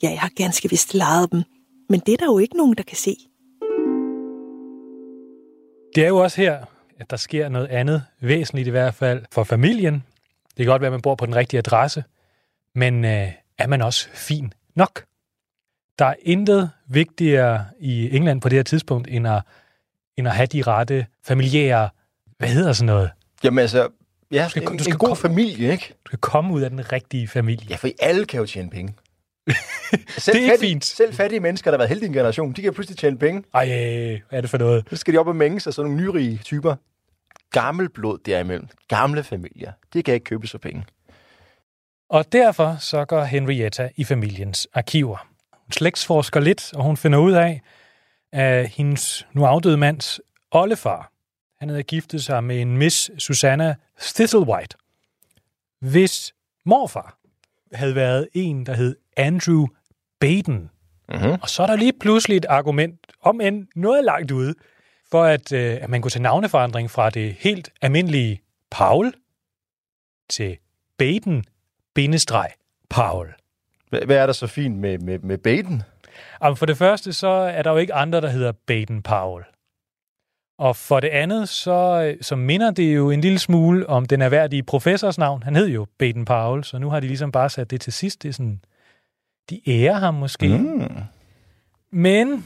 Ja, 0.04 0.10
jeg 0.10 0.20
har 0.20 0.32
ganske 0.36 0.70
vist 0.70 0.94
lejet 0.94 1.32
dem, 1.32 1.44
men 1.90 2.00
det 2.00 2.14
er 2.14 2.18
der 2.18 2.26
jo 2.26 2.38
ikke 2.38 2.58
nogen, 2.58 2.78
der 2.78 2.84
kan 2.84 2.98
se. 2.98 3.16
Det 5.96 6.04
er 6.04 6.08
jo 6.08 6.18
også 6.18 6.42
her, 6.42 6.66
at 7.00 7.10
der 7.10 7.18
sker 7.18 7.50
noget 7.50 7.68
andet, 7.68 8.04
væsentligt 8.22 8.68
i 8.68 8.72
hvert 8.72 8.94
fald, 8.94 9.26
for 9.32 9.44
familien. 9.44 9.94
Det 10.50 10.66
kan 10.66 10.66
godt 10.66 10.82
være, 10.82 10.88
at 10.88 10.94
man 10.94 11.02
bor 11.02 11.16
på 11.16 11.26
den 11.26 11.36
rigtige 11.36 11.58
adresse, 11.58 12.04
men 12.76 13.06
øh, 13.06 13.32
er 13.58 13.68
man 13.68 13.82
også 13.82 14.10
fin 14.14 14.54
nok? 14.76 15.07
Der 16.00 16.06
er 16.06 16.16
intet 16.22 16.70
vigtigere 16.88 17.66
i 17.80 18.16
England 18.16 18.42
på 18.42 18.50
det 18.50 18.56
her 18.58 18.64
tidspunkt, 18.64 19.08
end 19.12 19.28
at, 19.28 19.42
end 20.18 20.28
at 20.28 20.36
have 20.36 20.48
de 20.48 20.62
rette 20.62 21.06
familiære 21.24 21.90
hvad 22.38 22.50
hedder 22.50 22.74
sådan 22.74 22.86
noget? 22.86 23.10
Jamen 23.44 23.60
altså, 23.60 23.88
ja, 24.32 24.48
skal- 24.50 24.62
en, 24.64 24.78
du 24.78 24.84
skal 24.84 24.94
en 24.94 24.98
god 24.98 25.08
komme- 25.08 25.22
familie, 25.22 25.72
ikke? 25.72 25.94
Du 26.06 26.10
skal 26.10 26.20
komme 26.20 26.54
ud 26.54 26.62
af 26.62 26.70
den 26.70 26.92
rigtige 26.92 27.28
familie. 27.28 27.68
Ja, 27.70 27.76
for 27.76 27.90
alle 28.00 28.26
kan 28.26 28.40
jo 28.40 28.46
tjene 28.46 28.70
penge. 28.70 28.94
Det 29.48 29.56
er 30.18 30.22
fattige, 30.22 30.58
fint. 30.60 30.86
Selv 30.86 31.14
fattige 31.14 31.40
mennesker, 31.40 31.72
der 31.72 31.76
har 31.76 31.78
været 31.78 31.90
heldige 31.90 32.06
i 32.06 32.10
en 32.10 32.14
generation, 32.14 32.54
de 32.54 32.62
kan 32.62 32.74
pludselig 32.74 32.98
tjene 32.98 33.18
penge. 33.18 33.44
Ej, 33.54 33.66
hvad 34.30 34.38
er 34.38 34.42
det 34.42 34.50
for 34.50 34.58
noget? 34.58 34.86
Så 34.90 34.96
skal 34.96 35.14
de 35.14 35.18
op 35.20 35.28
og 35.28 35.36
mænge 35.36 35.60
sig 35.60 35.74
sådan 35.74 35.92
nogle 35.92 36.04
nyrige 36.04 36.38
typer. 36.44 36.76
Gammel 37.52 37.90
blod 37.90 38.18
derimellem. 38.26 38.68
Gamle 38.88 39.24
familier. 39.24 39.72
Det 39.94 40.06
kan 40.06 40.14
ikke 40.14 40.24
købes 40.24 40.52
for 40.52 40.58
penge. 40.58 40.86
Og 42.10 42.32
derfor 42.32 42.76
så 42.80 43.06
går 43.06 43.24
Henrietta 43.24 43.90
i 43.96 44.04
familiens 44.04 44.68
arkiver. 44.74 45.28
Hun 45.68 45.72
slægtsforsker 45.72 46.40
lidt, 46.40 46.74
og 46.74 46.84
hun 46.84 46.98
finder 46.98 47.20
ud 47.20 47.32
af, 47.32 47.62
at 48.32 48.70
hendes 48.70 49.28
nu 49.34 49.46
afdøde 49.46 49.78
mands 49.78 50.20
oldefar, 50.52 51.12
han 51.60 51.70
havde 51.70 51.84
giftet 51.84 52.24
sig 52.24 52.44
med 52.44 52.62
en 52.62 52.78
Miss 52.78 53.12
Susanna 53.24 53.76
Thistlewhite, 54.00 54.78
hvis 55.80 56.34
morfar 56.66 57.18
havde 57.74 57.96
været 57.96 58.28
en, 58.34 58.66
der 58.66 58.74
hed 58.74 58.96
Andrew 59.18 59.68
Baden. 60.20 60.70
Mm-hmm. 61.10 61.32
Og 61.42 61.50
så 61.50 61.64
er 61.64 61.68
der 61.68 61.76
lige 61.76 61.94
pludselig 62.00 62.38
et 62.38 62.46
argument, 62.46 63.08
om 63.22 63.42
end 63.42 63.68
noget 63.76 64.04
langt 64.04 64.32
ude, 64.32 64.56
for 65.12 65.24
at, 65.24 65.52
øh, 65.52 65.78
at 65.82 65.90
man 65.90 66.02
kunne 66.02 66.12
tage 66.12 66.24
navneforandring 66.24 66.92
fra 66.92 67.10
det 67.10 67.34
helt 67.34 67.70
almindelige 67.82 68.42
Paul 68.72 69.14
til 70.30 70.58
Baden 70.98 71.46
bindestreg 71.94 72.50
Paul. 72.90 73.34
Hvad, 73.90 74.18
er 74.18 74.26
der 74.26 74.34
så 74.34 74.48
fint 74.48 74.78
med, 74.78 74.98
med, 74.98 75.20
med 75.20 75.38
Baden? 75.38 75.84
Og 76.40 76.58
for 76.58 76.66
det 76.66 76.78
første, 76.78 77.14
så 77.14 77.28
er 77.28 77.62
der 77.62 77.72
jo 77.72 77.78
ikke 77.78 77.94
andre, 77.94 78.22
der 78.22 78.30
hedder 78.30 78.52
Baden 78.52 79.02
Powell. 79.02 79.46
Og 80.60 80.76
for 80.76 81.00
det 81.00 81.08
andet, 81.08 81.50
så, 81.50 82.16
så 82.22 82.36
minder 82.36 82.72
det 82.72 82.96
jo 82.96 83.12
en 83.12 83.22
lille 83.22 83.40
smule 83.40 83.90
om 83.90 84.06
den 84.06 84.22
erhverdige 84.22 84.64
professors 84.64 85.18
navn. 85.18 85.44
Han 85.44 85.56
hed 85.56 85.68
jo 85.68 85.88
Baden 86.00 86.26
Powell, 86.26 86.64
så 86.64 86.80
nu 86.80 86.90
har 86.90 87.00
de 87.00 87.08
ligesom 87.08 87.32
bare 87.32 87.50
sat 87.50 87.72
det 87.72 87.82
til 87.82 87.94
sidst. 87.94 88.24
Det 88.24 88.30
er 88.30 88.34
sådan, 88.34 88.62
de 89.50 89.62
ærer 89.68 89.94
ham 89.94 90.14
måske. 90.14 90.58
Mm. 90.58 90.92
Men, 91.92 92.46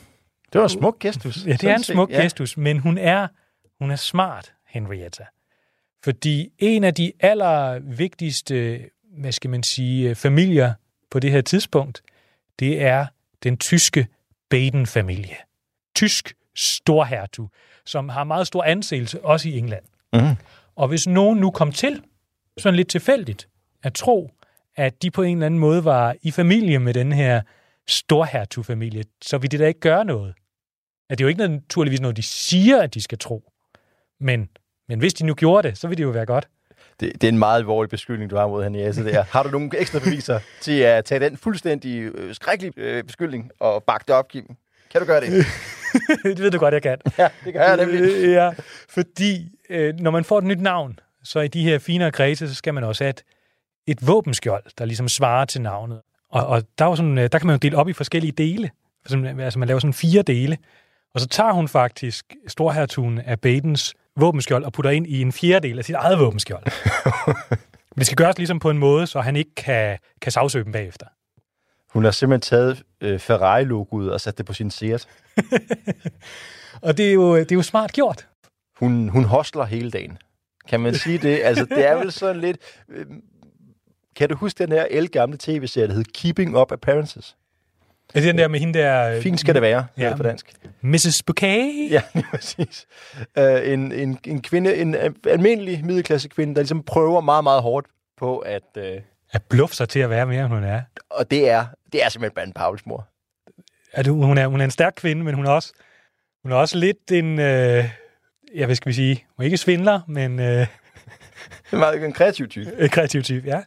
Det 0.54 0.60
var 0.60 0.64
en 0.64 0.70
smuk 0.70 1.00
gestus. 1.00 1.46
ja, 1.46 1.52
det 1.52 1.64
er 1.64 1.76
en 1.76 1.84
set, 1.84 1.94
smuk 1.94 2.12
ja. 2.12 2.22
gestus, 2.22 2.58
men 2.58 2.78
hun 2.78 2.98
er, 2.98 3.28
hun 3.80 3.92
er 3.92 3.96
smart, 3.96 4.54
Henrietta. 4.68 5.24
Fordi 6.04 6.50
en 6.60 6.84
af 6.84 6.94
de 6.94 7.12
allervigtigste, 7.20 8.80
hvad 9.18 9.32
skal 9.32 9.50
man 9.50 9.64
sige, 9.64 10.16
familier 10.16 10.74
på 11.12 11.20
det 11.20 11.32
her 11.32 11.42
tidspunkt, 11.42 12.02
det 12.60 12.82
er 12.82 13.06
den 13.44 13.58
tyske 13.58 14.08
Baden-familie. 14.50 15.36
Tysk 15.96 16.34
storhertug, 16.56 17.50
som 17.86 18.10
har 18.10 18.24
meget 18.24 18.48
stor 18.48 18.64
anseelse, 18.64 19.26
også 19.26 19.50
i 19.50 19.58
England. 19.58 19.84
Mm. 20.14 20.36
Og 20.76 20.88
hvis 20.88 21.08
nogen 21.08 21.40
nu 21.40 21.52
kom 21.52 21.72
til, 21.72 22.04
sådan 22.58 22.76
lidt 22.76 22.90
tilfældigt, 22.90 23.48
at 23.84 23.94
tro, 23.94 24.32
at 24.76 25.02
de 25.02 25.12
på 25.12 25.22
en 25.22 25.38
eller 25.38 25.46
anden 25.46 25.60
måde 25.60 25.86
var 25.86 26.16
i 26.22 26.32
familie 26.32 26.80
med 26.80 26.94
den 26.94 27.12
her 27.12 27.42
storhertugfamilie, 27.88 29.04
så 29.22 29.38
vil 29.38 29.52
det 29.52 29.60
da 29.60 29.68
ikke 29.68 29.80
gøre 29.80 30.06
noget. 30.06 30.34
At 31.10 31.18
det 31.18 31.24
er 31.24 31.26
jo 31.26 31.30
ikke 31.30 31.48
naturligvis 31.48 32.02
noget, 32.02 32.18
de 32.18 32.22
siger, 32.24 32.82
at 32.82 32.94
de 32.94 33.02
skal 33.02 33.18
tro. 33.18 33.52
Men, 34.20 34.50
men 34.88 35.00
hvis 35.00 35.14
de 35.14 35.26
nu 35.26 35.34
gjorde 35.34 35.68
det, 35.68 35.78
så 35.78 35.88
ville 35.88 35.98
det 35.98 36.04
jo 36.04 36.10
være 36.10 36.26
godt. 36.26 36.48
Det, 37.02 37.14
det 37.14 37.24
er 37.24 37.32
en 37.32 37.38
meget 37.38 37.58
alvorlig 37.58 37.90
beskyldning, 37.90 38.32
du 38.32 38.36
har 38.36 38.48
mod 38.48 38.64
Henriette 38.64 39.06
der. 39.06 39.24
Har 39.24 39.44
du 39.44 39.50
nogle 39.50 39.70
ekstra 39.80 40.00
beviser 40.00 40.40
til 40.62 40.80
at 40.80 41.06
tage 41.06 41.20
den 41.20 41.38
fuldstændig 41.38 42.02
øh, 42.02 42.36
skrækkelige 42.36 42.74
øh, 42.78 43.04
beskyldning 43.04 43.52
og 43.60 43.84
bakke 43.84 44.04
det 44.08 44.16
op, 44.16 44.28
Kim? 44.28 44.46
Kan 44.92 45.02
du 45.02 45.08
gøre 45.08 45.22
det? 45.22 45.30
det 46.24 46.40
ved 46.40 46.52
du 46.52 46.58
godt, 46.58 46.74
jeg 46.74 46.82
kan. 46.82 46.98
ja, 47.18 47.28
det 47.46 47.54
kan 47.54 47.62
jeg 47.62 47.78
nemlig. 47.78 48.02
Øh, 48.02 48.32
ja, 48.32 48.52
fordi 48.90 49.50
øh, 49.70 49.94
når 50.00 50.12
man 50.12 50.24
får 50.24 50.38
et 50.38 50.44
nyt 50.44 50.62
navn, 50.62 51.00
så 51.24 51.40
i 51.40 51.48
de 51.48 51.64
her 51.64 51.80
finere 51.80 52.12
kredse, 52.12 52.50
så 52.50 52.56
skal 52.56 52.74
man 52.74 52.84
også 52.84 53.04
have 53.04 53.10
et, 53.10 53.24
et 53.88 54.08
våbenskjold, 54.08 54.64
der 54.78 54.86
ligesom 54.86 55.08
svarer 55.08 55.46
til 55.46 55.62
navnet. 55.62 56.02
Og, 56.32 56.48
og 56.48 56.64
der, 56.78 56.86
er 56.86 56.90
jo 56.90 56.96
sådan, 56.96 57.18
øh, 57.18 57.30
der 57.32 57.40
kan 57.40 57.48
man 57.48 57.54
jo 57.54 57.60
dele 57.60 57.78
op 57.78 57.90
i 57.90 57.94
forskellige 57.94 58.32
dele. 58.32 58.70
For 59.02 59.08
eksempel, 59.08 59.42
altså 59.42 59.60
man 59.60 59.68
laver 59.68 59.80
sådan 59.80 59.94
fire 59.94 60.22
dele. 60.22 60.58
Og 61.14 61.22
så 61.22 61.28
tager 61.28 61.52
hun 61.52 61.68
faktisk 61.68 62.26
storhertugen 62.48 63.20
af 63.20 63.40
Badens 63.40 63.94
våbenskjold 64.16 64.64
og 64.64 64.74
putter 64.74 64.92
ind 64.92 65.08
i 65.08 65.22
en 65.22 65.32
fjerdedel 65.32 65.80
af 65.80 65.86
sit 65.86 65.96
eget 65.96 66.20
våbenskjold. 66.20 66.64
Men 67.96 68.00
det 68.00 68.06
skal 68.06 68.16
gøres 68.16 68.38
ligesom 68.38 68.60
på 68.60 68.70
en 68.70 68.78
måde, 68.78 69.08
så 69.08 69.22
han 69.22 69.36
ikke 69.36 69.56
kan, 69.56 69.98
kan 70.22 70.32
sagsøge 70.32 70.64
dem 70.64 70.72
bagefter. 70.72 71.06
Hun 71.94 72.04
har 72.04 72.12
simpelthen 72.12 72.42
taget 72.42 72.84
øh, 73.02 73.20
Ferrari-logoet 73.20 74.12
og 74.12 74.22
sat 74.22 74.38
det 74.38 74.46
på 74.46 74.54
sin 74.54 74.72
Seat. 74.72 75.08
Og 76.82 76.98
det 76.98 77.10
er 77.10 77.14
jo, 77.14 77.38
det 77.38 77.52
er 77.52 77.56
jo 77.56 77.62
smart 77.62 77.92
gjort. 77.92 78.28
Hun, 78.80 79.10
hun 79.10 79.24
hostler 79.24 79.66
hele 79.66 79.92
dagen. 79.92 80.18
Kan 80.68 80.80
man 80.80 80.96
sige 80.96 81.18
det? 81.18 81.40
Altså, 81.44 81.66
det 81.66 81.88
er 81.88 81.96
vel 81.96 82.12
sådan 82.22 82.42
lidt... 82.42 82.58
Øh, 82.90 83.06
kan 84.16 84.30
du 84.30 84.36
huske 84.36 84.64
den 84.64 84.72
her 84.72 84.88
elgamle 84.90 85.38
tv-serie, 85.40 85.88
der 85.88 85.94
hed 85.94 86.04
Keeping 86.04 86.58
Up 86.58 86.72
Appearances? 86.72 87.38
Er 88.16 88.20
det 88.20 88.24
den 88.24 88.38
der 88.38 88.48
med 88.48 88.60
hende 88.60 88.80
der... 88.80 89.16
øh, 89.16 89.22
Fint 89.22 89.40
skal 89.40 89.54
det 89.54 89.62
være, 89.62 89.86
Ja. 89.98 90.16
på 90.16 90.24
dansk. 90.24 90.54
Mrs. 90.82 91.24
Bouquet? 91.24 91.92
Ja, 91.92 92.02
præcis. 92.32 92.86
Uh, 93.40 93.44
en, 93.70 93.92
en, 93.92 94.20
en 94.28 94.42
kvinde, 94.42 94.76
en 94.76 94.96
uh, 94.96 95.02
almindelig 95.28 95.86
middelklasse 95.86 96.28
kvinde, 96.30 96.56
der 96.56 96.62
ligesom 96.62 96.84
prøver 96.84 97.22
meget, 97.22 97.44
meget 97.44 97.62
hårdt 97.62 97.88
på 98.18 98.38
at... 98.38 98.64
Uh, 98.78 98.84
At 99.32 99.42
bluffe 99.50 99.76
sig 99.76 99.90
til 99.90 100.00
at 100.00 100.10
være 100.10 100.26
mere, 100.26 100.46
end 100.46 100.54
hun 100.54 100.64
er. 100.64 100.82
og 101.10 101.32
det 101.32 101.50
er, 101.50 101.66
det 101.94 102.04
er 102.04 102.10
simpelthen 102.10 102.36
Baden 102.36 102.54
Pauls 102.54 102.86
mor. 102.86 103.08
at 103.92 104.08
hun, 104.08 104.24
hun, 104.24 104.38
er, 104.38 104.48
hun 104.48 104.62
er 104.62 104.66
en 104.66 104.72
stærk 104.72 104.94
kvinde, 104.96 105.24
men 105.24 105.36
hun 105.36 105.46
er 105.46 105.52
også, 105.52 105.74
hun 106.44 106.52
er 106.52 106.56
også 106.56 106.78
lidt 106.78 107.12
en, 107.12 107.40
øh, 107.40 107.90
ja, 108.56 108.66
hvad 108.66 108.76
skal 108.76 108.90
vi 108.90 108.94
sige, 108.94 109.26
hun 109.38 109.44
er 109.44 109.46
ikke 109.46 109.58
svindler, 109.58 110.02
men 110.08 110.40
øh, 110.40 110.46
er 111.72 111.76
meget 111.78 112.04
en 112.06 112.14
kreativ 112.14 112.48
type. 112.50 112.72
en 112.80 112.90
kreativ 112.90 113.24
type, 113.24 113.48
ja. 113.48 113.62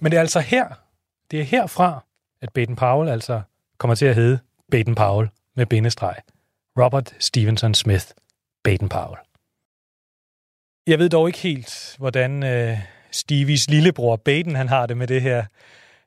Men 0.00 0.12
det 0.12 0.16
er 0.16 0.20
altså 0.20 0.40
her, 0.40 0.68
det 1.30 1.40
er 1.40 1.44
herfra, 1.44 2.04
at 2.46 2.52
Baden 2.52 2.76
Powell 2.76 3.10
altså 3.10 3.40
kommer 3.78 3.94
til 3.94 4.06
at 4.06 4.14
hedde 4.14 4.38
Baden 4.70 4.94
Powell 4.94 5.28
med 5.56 5.66
bindestreg. 5.66 6.14
Robert 6.78 7.14
Stevenson 7.18 7.74
Smith, 7.74 8.06
Baden 8.64 8.88
Powell. 8.88 9.16
Jeg 10.86 10.98
ved 10.98 11.08
dog 11.08 11.28
ikke 11.28 11.38
helt, 11.38 11.96
hvordan 11.98 12.42
øh, 12.42 12.78
Stevies 13.10 13.70
lillebror 13.70 14.16
Baden 14.16 14.56
han 14.56 14.68
har 14.68 14.86
det 14.86 14.96
med 14.96 15.06
det 15.06 15.22
her. 15.22 15.44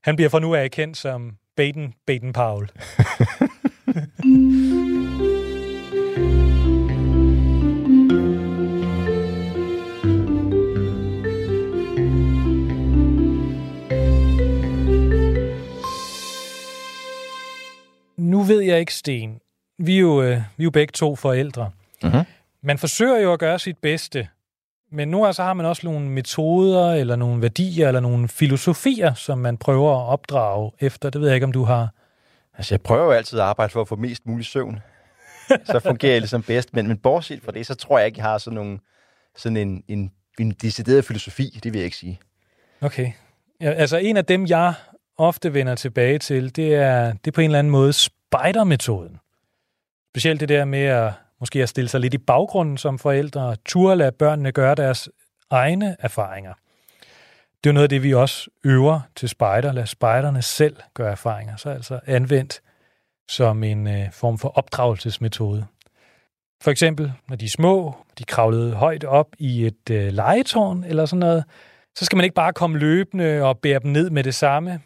Han 0.03 0.15
bliver 0.15 0.29
fra 0.29 0.39
nu 0.39 0.55
af 0.55 0.71
kendt 0.71 0.97
som 0.97 1.37
Baden 1.55 1.93
Baden 2.07 2.33
Powell. 2.33 2.71
ved 18.49 18.61
jeg 18.61 18.79
ikke, 18.79 18.93
Sten. 18.93 19.39
Vi 19.77 19.95
er 19.95 19.99
jo, 19.99 20.21
øh, 20.21 20.37
vi 20.57 20.63
er 20.63 20.63
jo 20.63 20.69
begge 20.69 20.91
to 20.91 21.15
forældre. 21.15 21.71
Mhm. 22.03 22.21
Man 22.63 22.77
forsøger 22.77 23.19
jo 23.19 23.33
at 23.33 23.39
gøre 23.39 23.59
sit 23.59 23.77
bedste, 23.77 24.27
men 24.91 25.07
nu 25.07 25.25
altså 25.25 25.43
har 25.43 25.53
man 25.53 25.65
også 25.65 25.81
nogle 25.85 26.09
metoder, 26.09 26.93
eller 26.93 27.15
nogle 27.15 27.41
værdier, 27.41 27.87
eller 27.87 27.99
nogle 27.99 28.27
filosofier, 28.27 29.13
som 29.13 29.37
man 29.37 29.57
prøver 29.57 29.99
at 30.01 30.05
opdrage 30.13 30.71
efter. 30.79 31.09
Det 31.09 31.21
ved 31.21 31.27
jeg 31.27 31.35
ikke, 31.35 31.45
om 31.45 31.51
du 31.51 31.63
har. 31.63 31.89
Altså, 32.57 32.73
jeg 32.73 32.81
prøver 32.81 33.05
jo 33.05 33.11
altid 33.11 33.39
at 33.39 33.45
arbejde 33.45 33.71
for 33.71 33.81
at 33.81 33.87
få 33.87 33.95
mest 33.95 34.25
mulig 34.25 34.45
søvn. 34.45 34.79
så 35.65 35.79
fungerer 35.79 36.11
jeg 36.11 36.21
ligesom 36.21 36.43
bedst. 36.43 36.73
Men, 36.73 36.87
men 36.87 36.97
bortset 36.97 37.41
fra 37.43 37.51
det, 37.51 37.65
så 37.65 37.75
tror 37.75 37.97
jeg 37.97 38.07
ikke, 38.07 38.19
jeg 38.19 38.25
har 38.25 38.37
sådan, 38.37 38.55
nogle, 38.55 38.79
sådan 39.35 39.57
en, 39.57 39.83
en, 39.87 40.11
en 40.39 40.51
decideret 40.51 41.05
filosofi. 41.05 41.59
Det 41.63 41.73
vil 41.73 41.79
jeg 41.79 41.85
ikke 41.85 41.97
sige. 41.97 42.19
Okay. 42.81 43.11
Ja, 43.61 43.71
altså 43.71 43.97
en 43.97 44.17
af 44.17 44.25
dem, 44.25 44.45
jeg 44.45 44.73
ofte 45.17 45.53
vender 45.53 45.75
tilbage 45.75 46.19
til, 46.19 46.55
det 46.55 46.75
er, 46.75 47.11
det 47.11 47.27
er 47.27 47.31
på 47.31 47.41
en 47.41 47.45
eller 47.45 47.59
anden 47.59 47.71
måde 47.71 47.93
spejdermetoden. 48.29 49.19
Specielt 50.13 50.39
det 50.39 50.49
der 50.49 50.65
med 50.65 50.83
at 50.83 51.13
måske 51.39 51.63
at 51.63 51.69
stille 51.69 51.87
sig 51.87 51.99
lidt 51.99 52.13
i 52.13 52.17
baggrunden 52.17 52.77
som 52.77 52.99
forældre, 52.99 53.41
og 53.41 53.63
turde 53.65 53.95
lade 53.95 54.11
børnene 54.11 54.51
gøre 54.51 54.75
deres 54.75 55.09
egne 55.49 55.95
erfaringer. 55.99 56.53
Det 57.63 57.69
er 57.69 57.71
jo 57.71 57.73
noget 57.73 57.83
af 57.83 57.89
det, 57.89 58.03
vi 58.03 58.13
også 58.13 58.49
øver 58.63 58.99
til 59.15 59.29
spejder. 59.29 59.71
Lad 59.71 59.85
spejderne 59.85 60.41
selv 60.41 60.75
gøre 60.93 61.11
erfaringer. 61.11 61.55
Så 61.55 61.69
altså 61.69 61.99
anvendt 62.05 62.61
som 63.29 63.63
en 63.63 63.87
øh, 63.87 64.11
form 64.11 64.37
for 64.37 64.49
opdragelsesmetode. 64.57 65.65
For 66.61 66.71
eksempel, 66.71 67.13
når 67.29 67.35
de 67.35 67.45
er 67.45 67.49
små, 67.49 67.95
de 68.17 68.23
kravlede 68.23 68.73
højt 68.73 69.03
op 69.03 69.27
i 69.39 69.65
et 69.65 69.89
øh, 69.91 70.13
legetårn 70.13 70.83
eller 70.83 71.05
sådan 71.05 71.19
noget, 71.19 71.43
så 71.95 72.05
skal 72.05 72.15
man 72.15 72.23
ikke 72.23 72.35
bare 72.35 72.53
komme 72.53 72.77
løbende 72.77 73.41
og 73.41 73.59
bære 73.59 73.79
dem 73.79 73.91
ned 73.91 74.09
med 74.09 74.23
det 74.23 74.35
samme, 74.35 74.81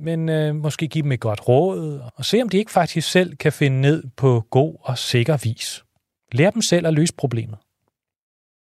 men 0.00 0.28
øh, 0.28 0.54
måske 0.54 0.88
give 0.88 1.02
dem 1.02 1.12
et 1.12 1.20
godt 1.20 1.48
råd, 1.48 2.00
og 2.14 2.24
se 2.24 2.42
om 2.42 2.48
de 2.48 2.58
ikke 2.58 2.72
faktisk 2.72 3.10
selv 3.10 3.36
kan 3.36 3.52
finde 3.52 3.80
ned 3.80 4.04
på 4.16 4.44
god 4.50 4.76
og 4.80 4.98
sikker 4.98 5.36
vis. 5.36 5.84
Lær 6.32 6.50
dem 6.50 6.62
selv 6.62 6.86
at 6.86 6.94
løse 6.94 7.14
problemet. 7.14 7.58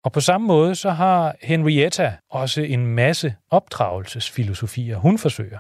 Og 0.05 0.13
på 0.13 0.21
samme 0.21 0.47
måde 0.47 0.75
så 0.75 0.91
har 0.91 1.35
Henrietta 1.43 2.17
også 2.31 2.63
en 2.63 2.87
masse 2.87 3.35
opdragelsesfilosofier, 3.51 4.97
hun 4.97 5.19
forsøger. 5.19 5.59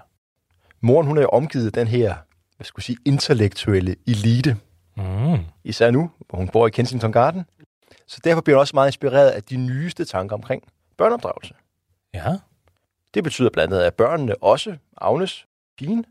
Moren, 0.81 1.07
hun 1.07 1.19
er 1.19 1.23
jo 1.23 1.29
omgivet 1.29 1.67
af 1.67 1.73
den 1.73 1.89
her, 1.89 2.15
hvad 2.57 2.65
skal 2.65 2.75
jeg 2.79 2.83
sige, 2.83 2.99
intellektuelle 3.05 3.97
elite. 4.07 4.57
Mm. 4.97 5.39
Især 5.65 5.91
nu, 5.91 6.11
hvor 6.29 6.39
hun 6.39 6.49
bor 6.49 6.67
i 6.67 6.71
Kensington 6.71 7.12
Garden. 7.12 7.45
Så 8.07 8.21
derfor 8.25 8.41
bliver 8.41 8.57
hun 8.57 8.61
også 8.61 8.77
meget 8.77 8.89
inspireret 8.89 9.31
af 9.31 9.43
de 9.43 9.57
nyeste 9.57 10.05
tanker 10.05 10.37
omkring 10.37 10.62
børneopdragelse. 10.97 11.55
Ja. 12.15 12.37
Det 13.15 13.25
betyder 13.25 13.50
blandt 13.50 13.75
andet, 13.75 13.87
at 13.87 13.95
børnene 13.95 14.43
også, 14.43 14.77
Agnes, 14.97 15.47
pigen, 15.81 16.05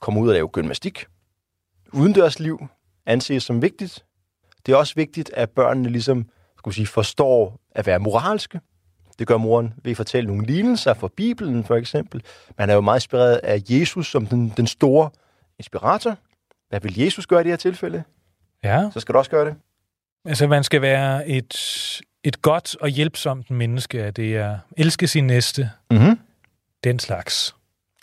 kommer 0.00 0.20
ud 0.20 0.28
og 0.28 0.34
lave 0.34 0.48
gymnastik. 0.48 1.06
Udendørsliv 1.92 2.66
anses 3.06 3.42
som 3.42 3.62
vigtigt. 3.62 4.04
Det 4.66 4.72
er 4.72 4.76
også 4.76 4.94
vigtigt, 4.96 5.30
at 5.34 5.50
børnene 5.50 5.88
ligesom 5.88 6.28
skal 6.58 6.72
sige, 6.72 6.86
forstår 6.86 7.60
at 7.70 7.86
være 7.86 7.98
moralske. 7.98 8.60
Det 9.18 9.26
gør 9.26 9.36
moren 9.36 9.74
ved 9.84 9.90
at 9.90 9.96
fortælle 9.96 10.26
nogle 10.26 10.46
lignelser 10.46 10.94
fra 10.94 11.08
Bibelen, 11.16 11.64
for 11.64 11.76
eksempel. 11.76 12.22
Man 12.58 12.70
er 12.70 12.74
jo 12.74 12.80
meget 12.80 12.96
inspireret 12.96 13.36
af 13.36 13.62
Jesus 13.70 14.10
som 14.10 14.26
den, 14.26 14.52
den 14.56 14.66
store 14.66 15.10
inspirator. 15.58 16.16
Hvad 16.68 16.80
vil 16.80 16.98
Jesus 16.98 17.26
gøre 17.26 17.40
i 17.40 17.44
det 17.44 17.52
her 17.52 17.56
tilfælde? 17.56 18.02
Ja. 18.64 18.90
Så 18.94 19.00
skal 19.00 19.12
du 19.12 19.18
også 19.18 19.30
gøre 19.30 19.44
det. 19.44 19.54
Altså, 20.24 20.46
man 20.46 20.64
skal 20.64 20.82
være 20.82 21.28
et, 21.28 21.54
et 22.24 22.42
godt 22.42 22.76
og 22.76 22.88
hjælpsomt 22.88 23.50
menneske, 23.50 24.02
at 24.02 24.16
det 24.16 24.36
er 24.36 24.58
elske 24.76 25.06
sin 25.08 25.26
næste, 25.26 25.70
Mm-hmm. 25.90 26.18
den 26.84 26.98
slags. 26.98 27.54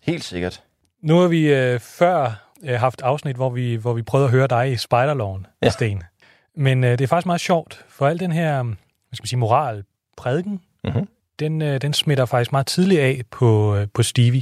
Helt 0.04 0.24
sikkert. 0.24 0.64
Nu 1.06 1.20
har 1.20 1.28
vi 1.28 1.54
øh, 1.54 1.80
før 1.80 2.50
øh, 2.64 2.80
haft 2.80 3.02
afsnit, 3.02 3.36
hvor 3.36 3.50
vi, 3.50 3.76
hvor 3.76 3.94
vi 3.94 4.02
prøvede 4.02 4.26
at 4.26 4.32
høre 4.32 4.48
dig 4.48 4.72
i 4.72 4.78
Spejderloven, 4.78 5.46
ja. 5.64 5.70
Sten. 5.70 6.04
Men 6.56 6.84
øh, 6.84 6.92
det 6.92 7.02
er 7.02 7.08
faktisk 7.08 7.26
meget 7.26 7.42
sjovt, 7.42 7.86
for 7.90 8.08
al 8.08 8.20
den 8.20 8.32
her 8.32 8.64
hvad 8.64 8.76
skal 9.14 9.24
man 9.24 9.28
sige, 9.28 9.40
moralprædiken, 9.40 10.62
Mhm. 10.84 11.08
den, 11.40 11.62
øh, 11.62 11.82
den 11.82 11.94
smitter 11.94 12.26
faktisk 12.26 12.52
meget 12.52 12.68
tidligt 12.68 13.02
af 13.02 13.22
på, 13.32 13.76
øh, 13.76 13.88
på 13.94 14.04
Stevie. 14.04 14.42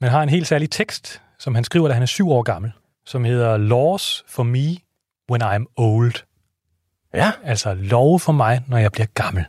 Man 0.00 0.10
har 0.10 0.22
en 0.22 0.28
helt 0.28 0.46
særlig 0.46 0.70
tekst, 0.70 1.22
som 1.38 1.54
han 1.54 1.64
skriver, 1.64 1.88
da 1.88 1.94
han 1.94 2.02
er 2.02 2.06
syv 2.06 2.30
år 2.30 2.42
gammel, 2.42 2.72
som 3.06 3.24
hedder 3.24 3.56
Laws 3.56 4.24
for 4.28 4.42
me 4.42 4.76
when 5.30 5.42
I'm 5.42 5.64
old. 5.76 6.14
Ja. 7.14 7.32
Altså 7.44 7.74
lov 7.74 8.20
for 8.20 8.32
mig, 8.32 8.62
når 8.68 8.76
jeg 8.78 8.92
bliver 8.92 9.06
gammel. 9.14 9.44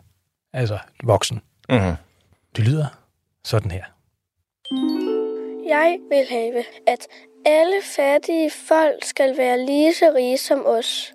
Altså 0.54 0.80
voksen. 1.04 1.42
Mm-hmm. 1.70 1.96
Det 2.56 2.68
lyder 2.68 2.86
sådan 3.44 3.72
her. 3.72 3.84
Jeg 5.68 6.00
vil 6.10 6.26
have, 6.30 6.64
at 6.86 7.08
alle 7.46 7.82
fattige 7.82 8.50
folk 8.50 9.04
skal 9.04 9.38
være 9.38 9.66
lige 9.66 9.94
så 9.94 10.12
rige 10.16 10.38
som 10.38 10.66
os, 10.66 11.14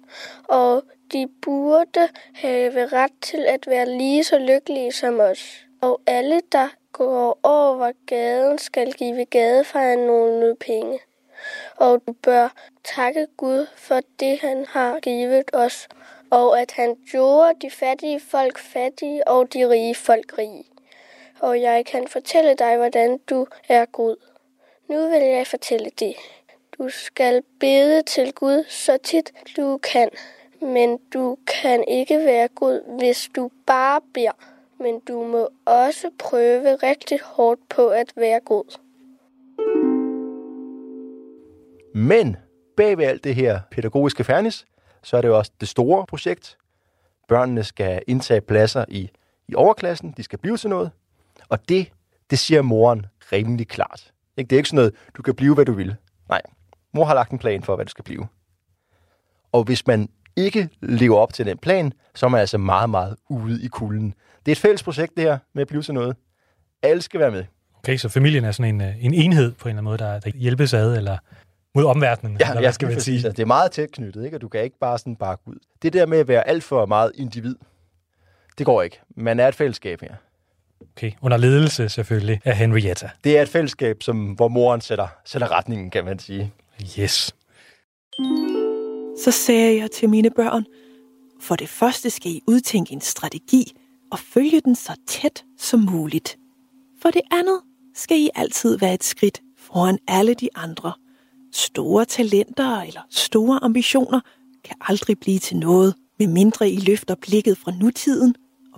og 0.48 0.82
de 1.12 1.28
burde 1.42 2.08
have 2.34 2.86
ret 2.86 3.12
til 3.20 3.46
at 3.46 3.66
være 3.66 3.88
lige 3.88 4.24
så 4.24 4.38
lykkelige 4.38 4.92
som 4.92 5.20
os. 5.20 5.66
Og 5.80 6.00
alle, 6.06 6.40
der 6.52 6.68
går 6.92 7.38
over 7.42 7.92
gaden, 8.06 8.58
skal 8.58 8.92
give 8.92 9.24
gadefejren 9.24 9.98
nogle 9.98 10.56
penge. 10.60 10.98
Og 11.76 12.02
du 12.06 12.12
bør 12.12 12.54
takke 12.84 13.26
Gud 13.36 13.66
for 13.76 14.00
det, 14.20 14.38
han 14.38 14.66
har 14.68 15.00
givet 15.00 15.50
os, 15.52 15.88
og 16.30 16.60
at 16.60 16.72
han 16.72 16.96
gjorde 17.10 17.54
de 17.62 17.70
fattige 17.70 18.20
folk 18.20 18.58
fattige 18.58 19.28
og 19.28 19.52
de 19.52 19.68
rige 19.68 19.94
folk 19.94 20.38
rige. 20.38 20.64
Og 21.40 21.60
jeg 21.60 21.86
kan 21.86 22.08
fortælle 22.08 22.54
dig, 22.54 22.76
hvordan 22.76 23.18
du 23.18 23.46
er 23.68 23.84
god. 23.84 24.31
Nu 24.92 25.08
vil 25.08 25.22
jeg 25.22 25.46
fortælle 25.46 25.90
det. 25.98 26.14
Du 26.78 26.88
skal 26.88 27.42
bede 27.60 28.02
til 28.02 28.32
Gud 28.32 28.64
så 28.68 28.98
tit 29.04 29.32
du 29.56 29.78
kan, 29.92 30.08
men 30.62 30.98
du 31.14 31.36
kan 31.46 31.84
ikke 31.88 32.18
være 32.18 32.48
god, 32.48 32.98
hvis 32.98 33.28
du 33.36 33.50
bare 33.66 34.00
beder. 34.14 34.32
Men 34.78 35.00
du 35.08 35.24
må 35.24 35.48
også 35.64 36.10
prøve 36.18 36.76
rigtig 36.76 37.18
hårdt 37.24 37.60
på 37.68 37.88
at 37.88 38.12
være 38.16 38.40
god. 38.40 38.78
Men 41.94 42.36
bag 42.76 42.98
ved 42.98 43.04
alt 43.04 43.24
det 43.24 43.34
her 43.34 43.60
pædagogiske 43.70 44.24
fernis, 44.24 44.64
så 45.02 45.16
er 45.16 45.20
det 45.20 45.28
jo 45.28 45.38
også 45.38 45.52
det 45.60 45.68
store 45.68 46.06
projekt. 46.06 46.58
Børnene 47.28 47.64
skal 47.64 48.02
indtage 48.06 48.40
pladser 48.40 48.84
i, 48.88 49.10
i 49.48 49.54
overklassen, 49.54 50.14
de 50.16 50.22
skal 50.22 50.38
blive 50.38 50.56
til 50.56 50.70
noget. 50.70 50.90
Og 51.48 51.68
det, 51.68 51.92
det 52.30 52.38
siger 52.38 52.62
moren 52.62 53.06
rimelig 53.32 53.68
klart. 53.68 54.11
Ikke? 54.36 54.48
Det 54.48 54.56
er 54.56 54.58
ikke 54.58 54.68
sådan 54.68 54.76
noget, 54.76 54.94
du 55.16 55.22
kan 55.22 55.34
blive, 55.34 55.54
hvad 55.54 55.64
du 55.64 55.72
vil. 55.72 55.96
Nej, 56.28 56.42
mor 56.94 57.04
har 57.04 57.14
lagt 57.14 57.30
en 57.30 57.38
plan 57.38 57.62
for, 57.62 57.76
hvad 57.76 57.86
du 57.86 57.90
skal 57.90 58.04
blive. 58.04 58.26
Og 59.52 59.64
hvis 59.64 59.86
man 59.86 60.08
ikke 60.36 60.68
lever 60.80 61.18
op 61.18 61.32
til 61.32 61.46
den 61.46 61.58
plan, 61.58 61.92
så 62.14 62.26
er 62.26 62.30
man 62.30 62.40
altså 62.40 62.58
meget, 62.58 62.90
meget 62.90 63.16
ude 63.28 63.62
i 63.62 63.68
kulden. 63.68 64.14
Det 64.46 64.52
er 64.52 64.52
et 64.52 64.58
fælles 64.58 64.82
projekt, 64.82 65.16
det 65.16 65.24
her, 65.24 65.38
med 65.52 65.62
at 65.62 65.68
blive 65.68 65.82
til 65.82 65.94
noget. 65.94 66.16
Alle 66.82 67.02
skal 67.02 67.20
være 67.20 67.30
med. 67.30 67.44
Okay, 67.78 67.96
så 67.96 68.08
familien 68.08 68.44
er 68.44 68.52
sådan 68.52 68.74
en, 68.74 68.80
øh, 68.80 69.04
en 69.04 69.14
enhed 69.14 69.52
på 69.52 69.68
en 69.68 69.70
eller 69.70 69.78
anden 69.78 69.84
måde, 69.84 69.98
der, 69.98 70.20
der 70.20 70.30
hjælpes 70.34 70.74
ad, 70.74 70.96
eller 70.96 71.18
mod 71.74 71.84
omverdenen, 71.84 72.36
eller 72.40 72.60
hvad 72.60 72.72
skal 72.72 72.88
man 72.88 73.00
sige? 73.00 73.14
Altså, 73.14 73.28
det 73.28 73.38
er 73.38 73.46
meget 73.46 73.70
tæt 73.70 73.90
knyttet, 73.92 74.24
ikke? 74.24 74.36
og 74.36 74.40
du 74.40 74.48
kan 74.48 74.62
ikke 74.62 74.78
bare 74.78 74.98
sådan 74.98 75.16
bakke 75.16 75.42
ud. 75.46 75.56
Det 75.82 75.92
der 75.92 76.06
med 76.06 76.18
at 76.18 76.28
være 76.28 76.48
alt 76.48 76.64
for 76.64 76.86
meget 76.86 77.12
individ, 77.14 77.56
det 78.58 78.66
går 78.66 78.82
ikke. 78.82 79.00
Man 79.16 79.40
er 79.40 79.48
et 79.48 79.54
fællesskab 79.54 80.00
her. 80.00 80.14
Okay, 80.96 81.12
under 81.22 81.36
ledelse 81.36 81.88
selvfølgelig 81.88 82.40
af 82.44 82.56
Henrietta. 82.56 83.10
Det 83.24 83.38
er 83.38 83.42
et 83.42 83.48
fællesskab, 83.48 84.02
som, 84.02 84.32
hvor 84.32 84.48
moren 84.48 84.80
sætter, 84.80 85.08
sætter 85.24 85.50
retningen, 85.50 85.90
kan 85.90 86.04
man 86.04 86.18
sige. 86.18 86.52
Yes. 86.98 87.34
Så 89.24 89.30
sagde 89.30 89.76
jeg 89.76 89.90
til 89.90 90.08
mine 90.08 90.30
børn, 90.30 90.64
for 91.40 91.56
det 91.56 91.68
første 91.68 92.10
skal 92.10 92.30
I 92.30 92.40
udtænke 92.48 92.92
en 92.92 93.00
strategi 93.00 93.72
og 94.12 94.18
følge 94.18 94.60
den 94.60 94.74
så 94.74 94.92
tæt 95.06 95.44
som 95.58 95.80
muligt. 95.80 96.36
For 97.02 97.10
det 97.10 97.22
andet 97.30 97.60
skal 97.94 98.16
I 98.16 98.30
altid 98.34 98.78
være 98.78 98.94
et 98.94 99.04
skridt 99.04 99.40
foran 99.58 99.98
alle 100.08 100.34
de 100.34 100.48
andre. 100.54 100.92
Store 101.52 102.04
talenter 102.04 102.80
eller 102.80 103.00
store 103.10 103.58
ambitioner 103.62 104.20
kan 104.64 104.76
aldrig 104.80 105.18
blive 105.20 105.38
til 105.38 105.56
noget, 105.56 105.94
medmindre 106.18 106.70
I 106.70 106.76
løfter 106.76 107.14
blikket 107.14 107.58
fra 107.58 107.72
nutiden 107.80 108.34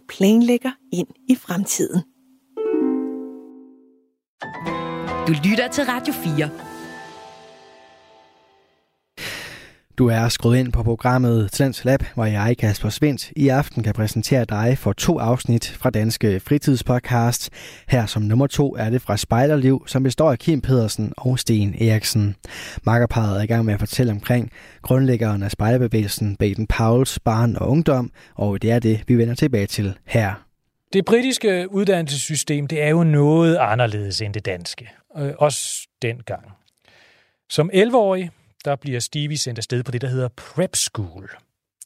planlægger 0.09 0.71
ind 0.93 1.09
i 1.29 1.35
fremtiden. 1.35 2.03
Du 5.27 5.33
lytter 5.45 5.69
til 5.73 5.85
Radio 5.85 6.15
4. 6.15 6.74
Du 9.99 10.09
er 10.09 10.29
skruet 10.29 10.59
ind 10.59 10.73
på 10.73 10.83
programmet 10.83 11.51
Talents 11.53 11.85
Lab, 11.85 12.03
hvor 12.15 12.25
jeg, 12.25 12.57
Kasper 12.59 12.89
Svendt, 12.89 13.33
i 13.37 13.49
aften 13.49 13.83
kan 13.83 13.95
præsentere 13.95 14.45
dig 14.45 14.79
for 14.79 14.93
to 14.93 15.19
afsnit 15.19 15.77
fra 15.81 15.91
Danske 15.91 16.41
Fritidspodcast. 16.41 17.51
Her 17.89 18.07
som 18.07 18.23
nummer 18.23 18.47
to 18.47 18.77
er 18.77 18.91
det 18.91 19.03
fra 19.03 19.17
Spejderliv, 19.17 19.85
som 19.87 20.03
består 20.03 20.33
af 20.33 20.39
Kim 20.39 20.61
Pedersen 20.61 21.13
og 21.17 21.39
Sten 21.39 21.75
Eriksen. 21.81 22.37
Makkerparet 22.83 23.39
er 23.39 23.43
i 23.43 23.47
gang 23.47 23.65
med 23.65 23.75
at 23.75 23.81
fortælle 23.81 24.13
omkring 24.13 24.51
grundlæggeren 24.83 25.43
af 25.43 25.51
spejderbevægelsen 25.51 26.37
Baden 26.37 26.67
Powells 26.67 27.19
barn 27.19 27.57
og 27.57 27.69
ungdom, 27.69 28.11
og 28.35 28.63
det 28.63 28.71
er 28.71 28.79
det, 28.79 29.03
vi 29.07 29.19
vender 29.19 29.35
tilbage 29.35 29.67
til 29.67 29.95
her. 30.07 30.45
Det 30.93 31.05
britiske 31.05 31.67
uddannelsessystem, 31.71 32.67
det 32.67 32.83
er 32.83 32.89
jo 32.89 33.05
noget 33.05 33.57
anderledes 33.57 34.21
end 34.21 34.35
det 34.35 34.47
danske. 34.47 34.91
Øh, 35.19 35.33
også 35.39 35.89
dengang. 36.03 36.43
Som 37.49 37.71
11-årig, 37.75 38.31
der 38.65 38.77
bliver 38.77 39.01
Stevie 39.01 39.39
sendt 39.39 39.59
afsted 39.59 39.83
på 39.83 39.91
det, 39.91 40.01
der 40.01 40.09
hedder 40.09 40.29
Prep 40.29 40.77
School. 40.77 41.31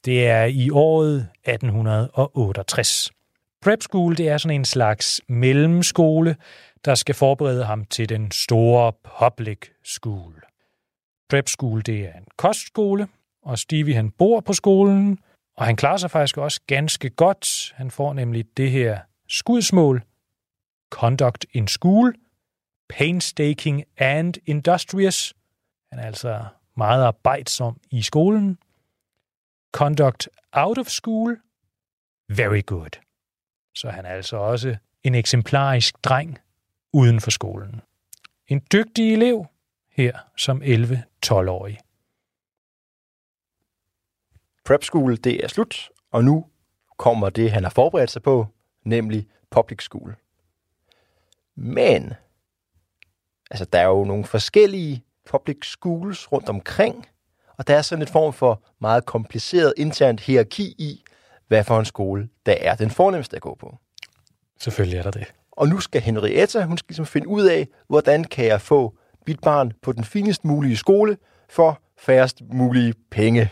Det 0.05 0.27
er 0.27 0.45
i 0.45 0.71
året 0.71 1.29
1868. 1.45 3.11
Prep 3.62 3.83
School, 3.83 4.17
det 4.17 4.29
er 4.29 4.38
sådan 4.38 4.55
en 4.55 4.64
slags 4.64 5.21
mellemskole, 5.29 6.37
der 6.85 6.95
skal 6.95 7.14
forberede 7.14 7.64
ham 7.64 7.85
til 7.85 8.09
den 8.09 8.31
store 8.31 8.93
public 9.21 9.59
school. 9.85 10.43
Prep 11.29 11.49
School, 11.49 11.83
det 11.87 12.01
er 12.01 12.12
en 12.12 12.27
kostskole, 12.37 13.09
og 13.43 13.59
Stevie 13.59 13.95
han 13.95 14.11
bor 14.11 14.41
på 14.41 14.53
skolen, 14.53 15.19
og 15.57 15.67
han 15.67 15.77
klarer 15.77 15.97
sig 15.97 16.11
faktisk 16.11 16.37
også 16.37 16.61
ganske 16.67 17.11
godt. 17.11 17.73
Han 17.77 17.91
får 17.91 18.12
nemlig 18.12 18.45
det 18.57 18.71
her 18.71 18.99
skudsmål, 19.29 20.03
Conduct 20.91 21.47
in 21.53 21.69
School, 21.69 22.14
Painstaking 22.88 23.85
and 23.97 24.35
Industrious. 24.47 25.35
Han 25.93 25.99
er 25.99 26.07
altså 26.07 26.45
meget 26.79 27.05
arbejdsom 27.05 27.81
i 27.91 28.03
skolen. 28.03 28.59
Conduct 29.73 30.29
out 30.53 30.79
of 30.79 30.87
school, 30.87 31.41
very 32.29 32.62
good. 32.67 33.01
Så 33.75 33.91
han 33.91 34.07
er 34.07 34.11
altså 34.11 34.37
også 34.37 34.77
en 35.03 35.14
eksemplarisk 35.14 36.05
dreng 36.05 36.38
uden 36.93 37.21
for 37.21 37.31
skolen. 37.31 37.81
En 38.47 38.62
dygtig 38.73 39.12
elev 39.12 39.47
her 39.91 40.19
som 40.37 40.62
11-12-årig. 40.62 41.79
Prep 44.64 44.85
School, 44.85 45.17
det 45.25 45.45
er 45.45 45.49
slut, 45.49 45.91
og 46.11 46.25
nu 46.25 46.47
kommer 46.97 47.31
det, 47.31 47.51
han 47.51 47.62
har 47.62 47.71
forberedt 47.71 48.11
sig 48.11 48.23
på, 48.23 48.47
nemlig 48.83 49.29
Public 49.51 49.83
School. 49.83 50.17
Men, 51.55 52.12
altså 53.51 53.64
der 53.64 53.79
er 53.79 53.87
jo 53.87 54.05
nogle 54.05 54.25
forskellige 54.25 55.05
public 55.29 55.57
schools 55.67 56.33
rundt 56.33 56.49
omkring, 56.49 57.07
og 57.59 57.67
der 57.67 57.77
er 57.77 57.83
sådan 57.83 58.03
et 58.03 58.11
form 58.11 58.33
for 58.33 58.62
meget 58.81 59.07
kompliceret 59.07 59.75
internt 59.77 60.21
hierarki 60.21 60.75
i, 60.79 61.03
hvad 61.49 61.64
for 61.64 61.79
en 61.79 61.85
skole, 61.85 62.29
der 62.47 62.55
er 62.61 62.75
den 62.75 62.91
fornemmeste 62.91 63.37
at 63.37 63.43
gå 63.43 63.57
på. 63.61 63.77
Selvfølgelig 64.61 64.99
er 64.99 65.03
der 65.03 65.11
det. 65.11 65.27
Og 65.53 65.69
nu 65.69 65.81
skal 65.81 66.01
Henrietta, 66.01 66.62
hun 66.64 66.79
skal 66.79 66.87
ligesom 66.88 67.07
finde 67.07 67.29
ud 67.29 67.45
af, 67.45 67.69
hvordan 67.88 68.25
kan 68.25 68.45
jeg 68.45 68.61
få 68.61 68.95
mit 69.27 69.41
barn 69.41 69.73
på 69.83 69.93
den 69.93 70.05
finest 70.05 70.45
mulige 70.45 70.77
skole 70.77 71.17
for 71.49 71.81
færrest 71.99 72.43
mulige 72.53 72.95
penge. 73.11 73.51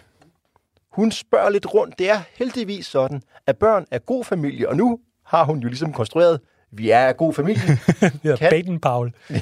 hun 0.90 1.10
spørger 1.12 1.50
lidt 1.50 1.74
rundt. 1.74 1.98
Det 1.98 2.10
er 2.10 2.20
heldigvis 2.34 2.86
sådan, 2.86 3.22
at 3.46 3.56
børn 3.58 3.86
er 3.90 3.98
god 3.98 4.24
familie, 4.24 4.68
og 4.68 4.76
nu 4.76 5.00
har 5.24 5.44
hun 5.44 5.58
jo 5.58 5.68
ligesom 5.68 5.92
konstrueret, 5.92 6.40
vi 6.72 6.90
er 6.90 7.12
god 7.12 7.32
familie. 7.34 7.78
Ja, 8.24 8.36
Kan- 8.36 8.50
Baden 8.50 8.80
Paul. 8.80 9.12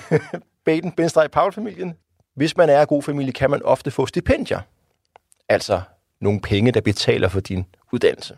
Hvis 2.34 2.56
man 2.56 2.68
er 2.68 2.80
en 2.80 2.86
god 2.86 3.02
familie, 3.02 3.32
kan 3.32 3.50
man 3.50 3.62
ofte 3.62 3.90
få 3.90 4.06
stipendier. 4.06 4.60
Altså 5.48 5.82
nogle 6.20 6.40
penge, 6.40 6.72
der 6.72 6.80
betaler 6.80 7.28
for 7.28 7.40
din 7.40 7.66
uddannelse. 7.92 8.36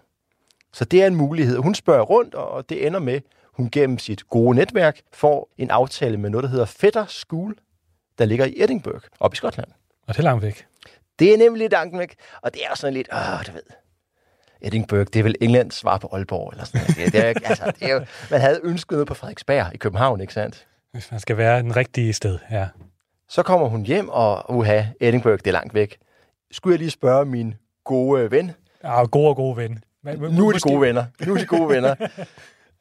Så 0.73 0.85
det 0.85 1.03
er 1.03 1.07
en 1.07 1.15
mulighed. 1.15 1.59
Hun 1.59 1.75
spørger 1.75 2.03
rundt, 2.03 2.35
og 2.35 2.69
det 2.69 2.87
ender 2.87 3.01
med, 3.01 3.21
hun 3.53 3.71
gennem 3.71 3.99
sit 3.99 4.29
gode 4.29 4.57
netværk 4.57 5.01
får 5.13 5.51
en 5.59 5.71
aftale 5.71 6.17
med 6.17 6.31
noget, 6.31 6.43
der 6.43 6.51
hedder 6.51 6.65
Fetter 6.65 7.07
School, 7.07 7.57
der 8.19 8.25
ligger 8.25 8.45
i 8.45 8.55
Edinburgh, 8.57 9.03
op 9.21 9.33
i 9.33 9.37
Skotland. 9.37 9.69
Og 10.07 10.15
det 10.15 10.19
er 10.19 10.23
langt 10.23 10.43
væk. 10.43 10.67
Det 11.19 11.35
er 11.35 11.39
nemlig 11.39 11.71
langt 11.71 11.99
væk, 11.99 12.15
og 12.43 12.55
det 12.55 12.63
er 12.71 12.75
sådan 12.75 12.95
lidt, 12.95 13.09
åh, 13.13 13.47
du 13.47 13.53
ved, 13.53 13.63
Edinburgh, 14.61 15.07
det 15.13 15.17
er 15.17 15.23
vel 15.23 15.35
Englands 15.41 15.75
svar 15.75 15.99
på 15.99 16.09
Aalborg, 16.13 16.51
eller 16.53 16.65
sådan 16.65 16.81
noget. 16.81 17.13
Det 17.13 17.25
er, 17.25 17.49
altså, 17.49 17.73
det 17.81 17.91
er 17.91 17.95
jo, 17.95 18.05
man 18.31 18.41
havde 18.41 18.61
ønsket 18.63 18.91
noget 18.91 19.07
på 19.07 19.15
Frederiksberg 19.15 19.75
i 19.75 19.77
København, 19.77 20.21
ikke 20.21 20.33
sandt? 20.33 20.67
Hvis 20.93 21.11
man 21.11 21.21
skal 21.21 21.37
være 21.37 21.63
den 21.63 21.77
rigtige 21.77 22.13
sted, 22.13 22.39
ja. 22.51 22.69
Så 23.29 23.43
kommer 23.43 23.69
hun 23.69 23.83
hjem, 23.83 24.09
og 24.09 24.51
uha, 24.57 24.83
Edinburgh, 25.01 25.39
det 25.39 25.47
er 25.47 25.53
langt 25.53 25.75
væk. 25.75 25.99
Skulle 26.51 26.73
jeg 26.73 26.79
lige 26.79 26.91
spørge 26.91 27.25
min 27.25 27.55
gode 27.85 28.31
ven? 28.31 28.51
Ja, 28.85 29.05
gode 29.05 29.29
og 29.29 29.37
gode 29.37 29.57
ven. 29.57 29.85
Men, 30.03 30.19
Nu 30.19 30.49
er 30.49 30.53
de 30.53 30.61
gode 30.61 30.81
venner. 30.81 31.05
Nu 31.27 31.35
er 31.35 31.39
de 31.39 31.47
gode 31.47 31.69
venner. 31.69 31.95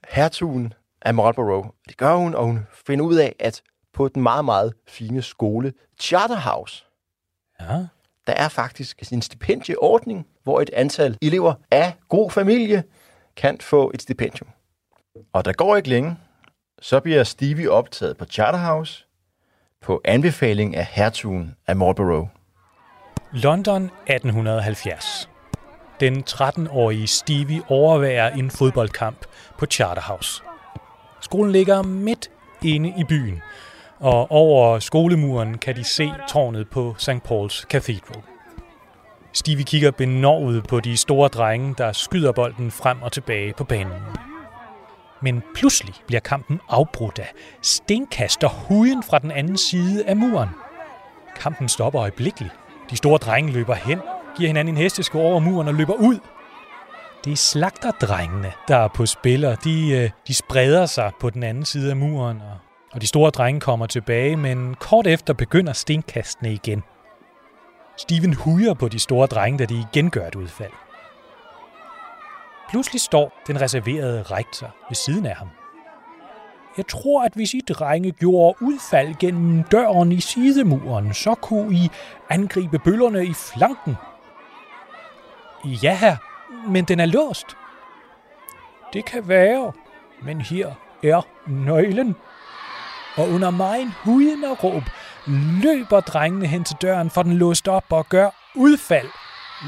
Hertugen 0.10 0.74
af 1.02 1.14
Marlborough. 1.14 1.68
Det 1.88 1.98
gør 1.98 2.16
hun, 2.16 2.36
og 2.36 2.46
hun 2.46 2.68
finder 2.88 3.06
ud 3.06 3.16
af, 3.16 3.36
at 3.40 3.62
på 3.94 4.08
den 4.08 4.22
meget, 4.24 4.46
meget 4.46 4.74
fine 4.88 5.22
skole, 5.22 5.74
Charterhouse, 6.02 6.86
Ja. 7.60 7.78
der 8.28 8.34
er 8.34 8.50
faktisk 8.50 9.12
en 9.14 9.22
stipendieordning, 9.22 10.28
hvor 10.44 10.62
et 10.62 10.70
antal 10.74 11.18
elever 11.22 11.54
af 11.72 11.94
god 12.10 12.32
familie 12.32 12.84
kan 13.36 13.58
få 13.62 13.92
et 13.94 14.02
stipendium. 14.02 14.50
Og 15.34 15.46
der 15.46 15.54
går 15.54 15.76
ikke 15.76 15.90
længe, 15.90 16.18
så 16.82 17.00
bliver 17.00 17.24
Stevie 17.24 17.72
optaget 17.72 18.18
på 18.18 18.26
Charterhouse 18.26 19.06
på 19.86 20.02
anbefaling 20.06 20.76
af 20.76 20.88
hertugen 20.92 21.56
af 21.68 21.76
Marlborough. 21.76 22.28
London 23.32 23.84
1870. 23.84 25.30
Den 26.00 26.24
13-årige 26.30 27.08
Stevie 27.08 27.62
overværer 27.68 28.30
en 28.30 28.52
fodboldkamp 28.52 29.26
på 29.60 29.66
Charterhouse. 29.66 30.44
Skolen 31.22 31.52
ligger 31.52 31.84
midt 31.84 32.30
inde 32.64 32.94
i 32.98 33.04
byen, 33.10 33.42
og 34.00 34.32
over 34.32 34.80
skolemuren 34.80 35.58
kan 35.58 35.76
de 35.76 35.84
se 35.84 36.12
tårnet 36.30 36.70
på 36.70 36.96
St. 36.98 37.10
Paul's 37.10 37.66
Cathedral. 37.70 38.24
Stevie 39.34 39.66
kigger 39.66 39.92
benovet 39.92 40.68
på 40.68 40.80
de 40.80 40.98
store 40.98 41.28
drenge, 41.28 41.76
der 41.78 41.92
skyder 41.92 42.32
bolden 42.32 42.72
frem 42.72 43.02
og 43.02 43.12
tilbage 43.12 43.54
på 43.58 43.64
banen. 43.64 44.02
Men 45.22 45.44
pludselig 45.56 45.96
bliver 46.08 46.20
kampen 46.20 46.60
afbrudt 46.70 47.20
af 47.20 47.32
stenkaster 47.62 48.48
huden 48.48 49.04
fra 49.04 49.20
den 49.20 49.32
anden 49.32 49.58
side 49.58 50.06
af 50.06 50.16
muren. 50.16 50.50
Kampen 51.36 51.70
stopper 51.70 52.02
øjeblikkeligt. 52.02 52.54
De 52.90 52.98
store 52.98 53.18
drenge 53.18 53.52
løber 53.52 53.76
hen, 53.76 54.00
giver 54.38 54.50
hinanden 54.50 54.76
en 54.76 54.82
hestesko 54.82 55.20
over 55.20 55.40
muren 55.40 55.68
og 55.68 55.74
løber 55.74 55.94
ud. 55.94 56.20
Det 57.26 57.32
er 57.32 57.38
slagterdrengene, 57.38 58.52
der 58.68 58.78
er 58.78 58.88
på 58.88 59.06
spil, 59.06 59.46
og 59.46 59.64
de, 59.64 59.92
øh, 59.92 60.10
de 60.28 60.34
spreder 60.34 60.86
sig 60.86 61.12
på 61.20 61.30
den 61.30 61.44
anden 61.44 61.66
side 61.66 61.90
af 61.90 61.96
muren. 61.96 62.42
Og, 62.42 62.58
og 62.92 63.02
de 63.02 63.08
store 63.08 63.30
drenge 63.30 63.62
kommer 63.62 63.86
tilbage, 63.86 64.38
men 64.38 64.76
kort 64.76 65.08
efter 65.08 65.34
begynder 65.34 65.74
stenkastene 65.74 66.54
igen. 66.54 66.84
Steven 67.98 68.34
hujer 68.34 68.74
på 68.74 68.88
de 68.88 69.00
store 69.00 69.28
drenge, 69.28 69.60
da 69.60 69.66
de 69.66 69.86
igen 69.94 70.10
gør 70.10 70.28
et 70.28 70.36
udfald. 70.36 70.72
Pludselig 72.76 73.02
står 73.02 73.42
den 73.48 73.62
reserverede 73.62 74.24
rektor 74.24 74.76
ved 74.90 74.96
siden 74.96 75.26
af 75.26 75.36
ham. 75.36 75.48
Jeg 76.78 76.88
tror, 76.88 77.24
at 77.24 77.34
hvis 77.34 77.54
I 77.54 77.60
drenge 77.60 78.12
gjorde 78.12 78.62
udfald 78.62 79.16
gennem 79.20 79.64
døren 79.64 80.12
i 80.12 80.22
sidemuren, 80.22 81.14
så 81.14 81.36
kunne 81.36 81.76
I 81.76 81.90
angribe 82.30 82.80
bøllerne 82.80 83.26
i 83.26 83.34
flanken. 83.34 83.96
Ja, 85.66 85.98
her, 85.98 86.16
men 86.68 86.86
den 86.86 87.00
er 87.00 87.06
låst. 87.06 87.46
Det 88.94 89.06
kan 89.06 89.28
være, 89.28 89.72
men 90.24 90.42
her 90.42 90.72
er 91.04 91.28
nøglen. 91.48 92.16
Og 93.18 93.30
under 93.30 93.50
mig 93.50 93.88
huden 94.04 94.44
og 94.44 94.64
råb 94.64 94.84
løber 95.64 96.00
drengene 96.00 96.48
hen 96.48 96.64
til 96.64 96.76
døren, 96.82 97.10
for 97.10 97.24
den 97.24 97.34
låst 97.34 97.68
op 97.68 97.86
og 97.90 98.06
gør 98.10 98.30
udfald, 98.56 99.10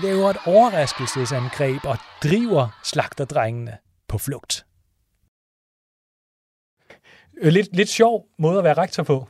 laver 0.04 0.30
et 0.30 0.38
overraskelsesangreb 0.46 1.86
og 1.86 1.98
driver 2.24 2.80
slagterdrengene 2.84 3.78
på 4.08 4.18
flugt. 4.18 4.66
Øh, 7.38 7.48
Lidt, 7.54 7.76
lidt 7.76 7.90
sjov 7.90 8.26
måde 8.40 8.58
at 8.58 8.64
være 8.64 8.74
rektor 8.74 9.04
på. 9.04 9.28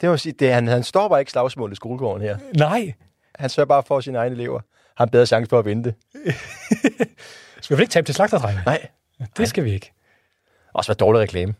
Det 0.00 0.10
vil 0.10 0.18
sige, 0.18 0.32
det, 0.32 0.52
han, 0.52 0.66
han 0.66 0.84
stopper 0.84 1.18
ikke 1.18 1.30
slagsmålet 1.30 1.72
i 1.72 1.76
skolegården 1.76 2.22
her. 2.22 2.38
Nej, 2.56 2.92
Han 3.34 3.50
sørger 3.50 3.66
bare 3.66 3.82
for 3.82 4.00
sine 4.00 4.18
egne 4.18 4.34
elever. 4.34 4.60
Har 4.96 5.04
en 5.04 5.10
bedre 5.10 5.26
chance 5.26 5.48
for 5.48 5.58
at 5.58 5.64
vinde 5.64 5.84
det. 5.84 5.94
skal 7.60 7.76
vi 7.76 7.82
ikke 7.82 7.90
tabe 7.92 8.06
til 8.06 8.14
slagterdrengene? 8.14 8.62
Nej. 8.66 8.88
Det 9.36 9.48
skal 9.48 9.64
vi 9.64 9.72
ikke. 9.72 9.92
Også 10.72 10.88
være 10.90 10.96
dårlig 10.96 11.20
reklame. 11.20 11.54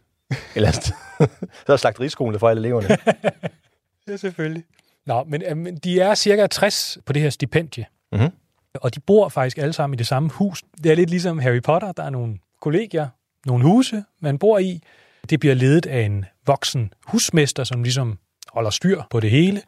Eller. 0.55 0.71
Så 1.67 1.73
er 1.73 1.77
slagteriskolen 1.77 2.41
for 2.41 2.49
alle 2.49 2.61
eleverne. 2.61 2.89
Ja, 4.09 4.17
selvfølgelig. 4.17 4.65
Nå, 5.09 5.25
men, 5.25 5.43
øh, 5.43 5.57
men 5.57 5.77
de 5.77 6.01
er 6.01 6.15
cirka 6.15 6.47
60 6.47 6.99
på 7.07 7.13
det 7.13 7.23
her 7.23 7.31
stipendie. 7.31 7.87
Mhm. 8.13 8.29
Og 8.75 8.95
de 8.95 9.01
bor 9.01 9.29
faktisk 9.29 9.59
alle 9.59 9.73
sammen 9.73 9.95
i 9.95 9.99
det 9.99 10.07
samme 10.07 10.29
hus. 10.29 10.63
Det 10.83 10.93
er 10.93 10.97
lidt 10.97 11.11
ligesom 11.11 11.39
Harry 11.39 11.61
Potter. 11.63 11.93
Der 11.93 12.03
er 12.03 12.11
nogle 12.11 12.39
kollegier, 12.61 13.09
nogle 13.47 13.65
huse, 13.65 14.05
man 14.21 14.39
bor 14.39 14.59
i. 14.59 14.83
Det 15.31 15.41
bliver 15.41 15.55
ledet 15.55 15.87
af 15.87 16.01
en 16.01 16.25
voksen 16.47 16.93
husmester, 17.07 17.65
som 17.65 17.83
ligesom 17.83 18.19
holder 18.49 18.71
styr 18.71 19.03
på 19.11 19.21
det 19.21 19.31
hele. 19.31 19.63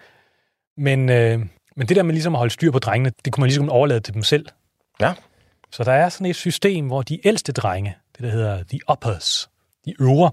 Men, 0.76 1.08
øh, 1.08 1.38
men 1.76 1.88
det 1.88 1.96
der 1.96 2.02
med 2.02 2.12
ligesom 2.12 2.34
at 2.34 2.38
holde 2.38 2.52
styr 2.52 2.70
på 2.70 2.78
drengene, 2.78 3.12
det 3.24 3.32
kunne 3.32 3.42
man 3.42 3.48
ligesom 3.48 3.68
overlade 3.68 4.00
til 4.00 4.14
dem 4.14 4.22
selv. 4.22 4.46
Ja. 5.00 5.14
Så 5.70 5.84
der 5.84 5.92
er 5.92 6.08
sådan 6.08 6.26
et 6.26 6.36
system, 6.36 6.86
hvor 6.86 7.02
de 7.02 7.26
ældste 7.26 7.52
drenge, 7.52 7.96
det 8.16 8.22
der 8.24 8.30
hedder 8.30 8.62
the 8.62 8.80
uppers, 8.92 9.50
de 9.84 9.94
øvre, 10.00 10.30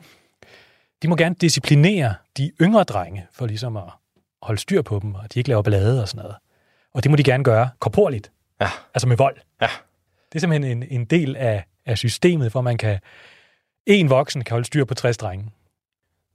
de 1.02 1.08
må 1.08 1.16
gerne 1.16 1.36
disciplinere 1.36 2.16
de 2.38 2.52
yngre 2.62 2.84
drenge, 2.84 3.28
for 3.34 3.46
ligesom 3.46 3.78
at 3.78 3.84
holde 4.42 4.62
styr 4.62 4.82
på 4.82 5.00
dem, 5.02 5.16
og 5.16 5.34
de 5.34 5.40
ikke 5.40 5.50
laver 5.50 5.62
ballade 5.62 6.02
og 6.02 6.08
sådan 6.08 6.22
noget. 6.24 6.36
Og 6.94 7.04
det 7.04 7.12
må 7.12 7.18
de 7.18 7.24
gerne 7.24 7.44
gøre 7.44 7.70
korporligt, 7.80 8.32
Ja. 8.62 8.70
altså 8.94 9.08
med 9.08 9.18
vold. 9.18 9.38
Ja. 9.62 9.68
Det 10.32 10.36
er 10.36 10.40
simpelthen 10.40 10.78
en, 10.84 10.88
en 10.90 11.06
del 11.06 11.36
af, 11.36 11.66
af 11.86 11.98
systemet, 11.98 12.52
hvor 12.52 12.62
man 12.62 12.78
kan, 12.78 13.00
en 13.86 14.10
voksen 14.10 14.44
kan 14.44 14.54
holde 14.54 14.66
styr 14.66 14.86
på 14.86 14.94
60 14.94 15.18
drenge. 15.18 15.52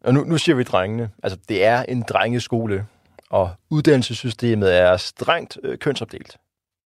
Og 0.04 0.14
nu, 0.14 0.24
nu 0.24 0.38
siger 0.38 0.56
vi 0.56 0.62
drengene. 0.62 1.10
Altså, 1.22 1.38
det 1.48 1.64
er 1.64 1.82
en 1.82 2.02
drengeskole, 2.02 2.86
og 3.30 3.50
uddannelsessystemet 3.70 4.78
er 4.78 4.96
strengt 4.96 5.58
øh, 5.62 5.78
kønsopdelt. 5.78 6.36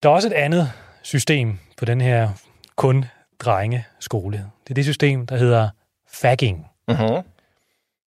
Der 0.02 0.08
er 0.08 0.12
også 0.12 0.28
et 0.28 0.32
andet 0.32 0.72
system 1.02 1.58
på 1.76 1.84
den 1.84 2.00
her 2.00 2.28
kun 2.76 3.04
drengeskole. 3.38 4.36
Det 4.64 4.70
er 4.70 4.74
det 4.74 4.84
system, 4.84 5.26
der 5.26 5.36
hedder 5.36 5.68
fagging. 6.08 6.66
Uh-huh. 6.90 7.22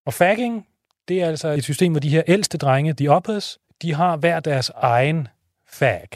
Og 0.05 0.13
fagging, 0.13 0.67
det 1.09 1.21
er 1.21 1.27
altså 1.27 1.47
et 1.47 1.63
system, 1.63 1.91
hvor 1.91 1.99
de 1.99 2.09
her 2.09 2.23
ældste 2.27 2.57
drenge, 2.57 2.93
de 2.93 3.11
uppers, 3.11 3.57
de 3.81 3.93
har 3.93 4.17
hver 4.17 4.39
deres 4.39 4.71
egen 4.75 5.27
fag. 5.67 6.07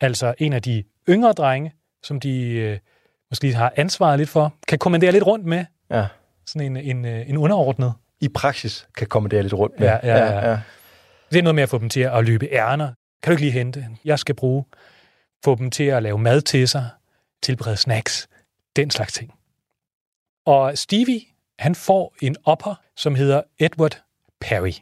Altså 0.00 0.34
en 0.38 0.52
af 0.52 0.62
de 0.62 0.84
yngre 1.08 1.32
drenge, 1.32 1.72
som 2.02 2.20
de 2.20 2.50
øh, 2.50 2.78
måske 3.30 3.54
har 3.54 3.72
ansvaret 3.76 4.18
lidt 4.18 4.28
for, 4.28 4.54
kan 4.68 4.78
kommandere 4.78 5.12
lidt 5.12 5.26
rundt 5.26 5.46
med. 5.46 5.64
Ja. 5.90 6.06
Sådan 6.46 6.76
en, 6.76 6.96
en, 6.96 7.04
øh, 7.04 7.30
en 7.30 7.36
underordnet. 7.36 7.92
I 8.20 8.28
praksis 8.28 8.88
kan 8.96 9.06
komme 9.06 9.28
der 9.28 9.42
lidt 9.42 9.54
rundt 9.54 9.80
med. 9.80 9.88
Ja, 9.88 9.98
ja, 10.02 10.16
ja. 10.16 10.50
ja. 10.50 10.60
Det 11.30 11.38
er 11.38 11.42
noget 11.42 11.54
med 11.54 11.62
at 11.62 11.68
få 11.68 11.78
dem 11.78 11.88
til 11.88 12.00
at 12.00 12.24
løbe 12.24 12.48
ærner. 12.52 12.92
Kan 13.22 13.30
du 13.30 13.32
ikke 13.32 13.42
lige 13.42 13.52
hente? 13.52 13.88
Jeg 14.04 14.18
skal 14.18 14.34
bruge. 14.34 14.64
Få 15.44 15.54
dem 15.54 15.70
til 15.70 15.84
at 15.84 16.02
lave 16.02 16.18
mad 16.18 16.40
til 16.40 16.68
sig, 16.68 16.88
tilberede 17.42 17.76
snacks, 17.76 18.28
den 18.76 18.90
slags 18.90 19.12
ting. 19.12 19.34
Og 20.46 20.78
Stevie, 20.78 21.20
han 21.58 21.74
får 21.74 22.14
en 22.22 22.36
opper, 22.44 22.74
som 22.96 23.14
hedder 23.14 23.42
Edward 23.58 24.02
Perry. 24.42 24.72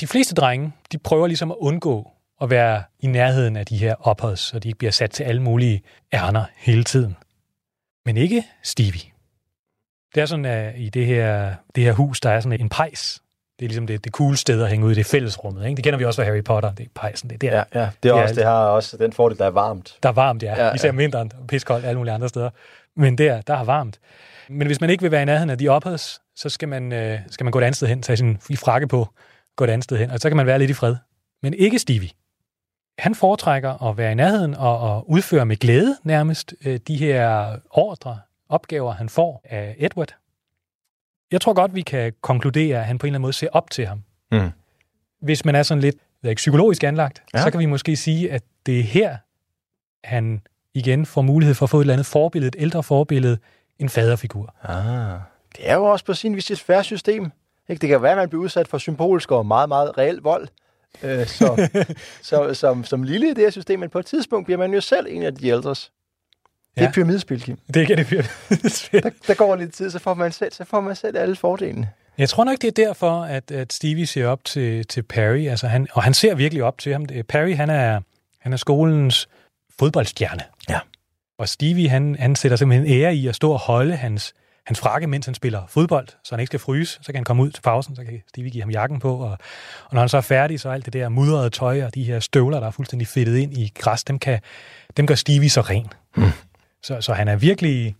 De 0.00 0.06
fleste 0.06 0.34
drenge, 0.34 0.72
de 0.92 0.98
prøver 0.98 1.26
ligesom 1.26 1.50
at 1.50 1.56
undgå 1.60 2.10
at 2.42 2.50
være 2.50 2.82
i 3.00 3.06
nærheden 3.06 3.56
af 3.56 3.66
de 3.66 3.76
her 3.76 3.94
oppers, 4.06 4.40
så 4.40 4.58
de 4.58 4.68
ikke 4.68 4.78
bliver 4.78 4.90
sat 4.92 5.10
til 5.10 5.24
alle 5.24 5.42
mulige 5.42 5.82
ærner 6.12 6.44
hele 6.56 6.84
tiden. 6.84 7.16
Men 8.06 8.16
ikke 8.16 8.44
Stevie. 8.62 9.10
Det 10.14 10.20
er 10.20 10.26
sådan, 10.26 10.44
at 10.44 10.74
i 10.76 10.88
det 10.88 11.06
her, 11.06 11.54
det 11.74 11.84
her 11.84 11.92
hus, 11.92 12.20
der 12.20 12.30
er 12.30 12.40
sådan 12.40 12.60
en 12.60 12.68
pejs. 12.68 13.22
Det 13.58 13.64
er 13.64 13.68
ligesom 13.68 13.86
det, 13.86 14.04
det 14.04 14.12
cool 14.12 14.36
sted 14.36 14.62
at 14.62 14.70
hænge 14.70 14.86
ud 14.86 14.92
i 14.92 14.94
det 14.94 15.06
fællesrummet. 15.06 15.64
Ikke? 15.64 15.76
Det 15.76 15.84
kender 15.84 15.98
vi 15.98 16.04
også 16.04 16.22
fra 16.22 16.26
Harry 16.30 16.44
Potter. 16.44 16.72
Det 16.74 16.84
er 16.86 16.90
pejsen. 16.94 17.30
Det 17.30 17.44
er 17.44 17.50
der, 17.50 17.64
Ja, 17.74 17.80
ja. 17.80 17.90
Det, 18.02 18.10
er 18.10 18.16
Ja, 18.16 18.22
også, 18.22 18.34
det 18.34 18.44
har 18.44 18.64
også 18.66 18.96
den 18.96 19.12
fordel, 19.12 19.38
der 19.38 19.46
er 19.46 19.50
varmt. 19.50 19.96
der 20.02 20.08
er 20.08 20.12
varmt, 20.12 20.42
ja. 20.42 20.54
Ja, 20.56 20.66
ja 20.66 20.74
Især 20.74 20.88
ja. 20.88 20.92
om 20.92 20.98
vinteren, 20.98 21.32
og 21.40 21.46
piskoldt 21.46 21.84
alle 21.86 21.98
mulige 21.98 22.14
andre 22.14 22.28
steder. 22.28 22.50
Men 22.98 23.18
der, 23.18 23.40
der 23.40 23.54
er 23.54 23.64
varmt. 23.64 24.00
Men 24.48 24.66
hvis 24.66 24.80
man 24.80 24.90
ikke 24.90 25.02
vil 25.02 25.10
være 25.10 25.22
i 25.22 25.24
nærheden 25.24 25.50
af 25.50 25.58
de 25.58 25.68
oppers, 25.68 26.20
så 26.36 26.48
skal 26.48 26.68
man, 26.68 26.92
øh, 26.92 27.20
skal 27.30 27.44
man 27.44 27.50
gå 27.50 27.58
et 27.58 27.62
andet 27.62 27.76
sted 27.76 27.88
hen, 27.88 28.02
tage 28.02 28.16
sin 28.16 28.38
frakke 28.56 28.86
på, 28.86 29.08
gå 29.56 29.64
et 29.64 29.70
andet 29.70 29.84
sted 29.84 29.96
hen, 29.98 30.10
og 30.10 30.18
så 30.18 30.28
kan 30.30 30.36
man 30.36 30.46
være 30.46 30.58
lidt 30.58 30.70
i 30.70 30.74
fred. 30.74 30.96
Men 31.42 31.54
ikke 31.54 31.78
Stevie. 31.78 32.10
han 32.98 33.14
foretrækker 33.14 33.82
at 33.82 33.96
være 33.96 34.12
i 34.12 34.14
nærheden 34.14 34.54
og, 34.54 34.78
og 34.78 35.10
udføre 35.10 35.46
med 35.46 35.56
glæde 35.56 35.96
nærmest 36.02 36.54
øh, 36.64 36.80
de 36.88 36.96
her 36.96 37.56
ordre, 37.70 38.20
opgaver, 38.48 38.92
han 38.92 39.08
får 39.08 39.40
af 39.44 39.74
Edward. 39.78 40.14
Jeg 41.32 41.40
tror 41.40 41.52
godt, 41.52 41.74
vi 41.74 41.82
kan 41.82 42.12
konkludere, 42.20 42.78
at 42.78 42.84
han 42.84 42.98
på 42.98 43.06
en 43.06 43.08
eller 43.08 43.14
anden 43.14 43.22
måde 43.22 43.32
ser 43.32 43.48
op 43.52 43.70
til 43.70 43.86
ham. 43.86 44.02
Mm. 44.32 44.50
Hvis 45.20 45.44
man 45.44 45.54
er 45.54 45.62
sådan 45.62 45.82
lidt 45.82 45.96
ikke, 46.24 46.38
psykologisk 46.38 46.84
anlagt, 46.84 47.22
ja. 47.34 47.42
så 47.42 47.50
kan 47.50 47.60
vi 47.60 47.66
måske 47.66 47.96
sige, 47.96 48.32
at 48.32 48.42
det 48.66 48.78
er 48.78 48.84
her, 48.84 49.16
han 50.04 50.40
igen 50.78 51.06
får 51.06 51.22
mulighed 51.22 51.54
for 51.54 51.66
at 51.66 51.70
få 51.70 51.76
et 51.76 51.80
eller 51.82 51.94
andet 51.94 52.06
forbillede, 52.06 52.48
et 52.48 52.62
ældre 52.62 52.82
forbillede, 52.82 53.38
en 53.78 53.88
faderfigur. 53.88 54.54
Ah. 54.62 55.18
Det 55.56 55.68
er 55.70 55.74
jo 55.74 55.84
også 55.84 56.04
på 56.04 56.14
sin 56.14 56.36
vis 56.36 56.50
et 56.50 56.60
færre 56.60 56.84
system. 56.84 57.30
Ikke? 57.68 57.80
Det 57.80 57.88
kan 57.88 58.02
være, 58.02 58.12
at 58.12 58.18
man 58.18 58.28
bliver 58.28 58.42
udsat 58.44 58.68
for 58.68 58.78
symbolsk 58.78 59.30
og 59.30 59.46
meget, 59.46 59.68
meget 59.68 59.98
reel 59.98 60.16
vold. 60.22 60.48
Øh, 61.02 61.26
så, 61.26 61.68
så, 62.22 62.54
som, 62.54 62.84
som 62.84 63.02
lille 63.02 63.26
i 63.30 63.34
det 63.34 63.38
her 63.44 63.50
system, 63.50 63.78
men 63.80 63.90
på 63.90 63.98
et 63.98 64.06
tidspunkt 64.06 64.44
bliver 64.44 64.58
man 64.58 64.74
jo 64.74 64.80
selv 64.80 65.06
en 65.10 65.22
af 65.22 65.34
de 65.34 65.48
ældres. 65.48 65.90
Det 66.74 66.80
er 66.82 66.86
Ja. 66.86 66.92
pyramidespil, 66.92 67.42
Kim. 67.42 67.58
Det 67.74 67.86
kan 67.86 67.96
det 67.98 68.10
virkelig. 68.10 68.30
Der, 69.02 69.10
der 69.26 69.34
går 69.34 69.56
lidt 69.56 69.72
tid, 69.74 69.90
så 69.90 69.98
får 69.98 70.14
man 70.14 70.32
selv, 70.32 70.52
så 70.52 70.64
får 70.64 70.80
man 70.80 70.96
selv 70.96 71.16
alle 71.18 71.36
fordelene. 71.36 71.90
Jeg 72.18 72.28
tror 72.28 72.44
nok, 72.44 72.56
det 72.60 72.68
er 72.78 72.84
derfor, 72.86 73.22
at, 73.22 73.50
at 73.50 73.72
Stevie 73.72 74.06
ser 74.06 74.26
op 74.26 74.44
til, 74.44 74.86
til 74.86 75.02
Perry, 75.02 75.46
altså 75.48 75.66
han, 75.66 75.86
og 75.92 76.02
han 76.02 76.14
ser 76.14 76.34
virkelig 76.34 76.62
op 76.64 76.78
til 76.78 76.92
ham. 76.92 77.06
Det- 77.06 77.26
Perry, 77.26 77.54
han 77.56 77.70
er, 77.70 78.00
han 78.38 78.52
er 78.52 78.56
skolens 78.56 79.28
fodboldstjerne. 79.78 80.42
Og 81.38 81.48
Stevie, 81.48 81.88
han, 81.88 82.16
han 82.18 82.36
sætter 82.36 82.56
simpelthen 82.56 82.92
ære 82.92 83.14
i 83.14 83.26
at 83.26 83.34
stå 83.34 83.52
og 83.52 83.58
holde 83.58 83.96
hans, 83.96 84.34
hans 84.66 84.80
frakke, 84.80 85.06
mens 85.06 85.26
han 85.26 85.34
spiller 85.34 85.66
fodbold, 85.68 86.08
så 86.08 86.34
han 86.34 86.40
ikke 86.40 86.48
skal 86.48 86.60
fryse. 86.60 86.98
Så 87.02 87.06
kan 87.06 87.14
han 87.14 87.24
komme 87.24 87.42
ud 87.42 87.50
til 87.50 87.62
pausen, 87.62 87.96
så 87.96 88.04
kan 88.04 88.22
Stevie 88.28 88.50
give 88.50 88.62
ham 88.62 88.70
jakken 88.70 89.00
på. 89.00 89.16
Og, 89.16 89.30
og 89.84 89.92
når 89.92 90.00
han 90.00 90.08
så 90.08 90.16
er 90.16 90.20
færdig, 90.20 90.60
så 90.60 90.68
er 90.68 90.72
alt 90.72 90.84
det 90.84 90.92
der 90.92 91.08
mudrede 91.08 91.50
tøj 91.50 91.82
og 91.84 91.94
de 91.94 92.04
her 92.04 92.20
støvler, 92.20 92.60
der 92.60 92.66
er 92.66 92.70
fuldstændig 92.70 93.08
fedtet 93.08 93.36
ind 93.36 93.58
i 93.58 93.72
græs, 93.74 94.04
dem, 94.04 94.18
kan, 94.18 94.40
dem 94.96 95.06
gør 95.06 95.14
Stevie 95.14 95.50
så 95.50 95.60
ren. 95.60 95.86
Hmm. 96.16 96.30
Så, 96.82 97.00
så 97.00 97.12
han 97.12 97.28
er 97.28 97.36
virkelig, 97.36 97.96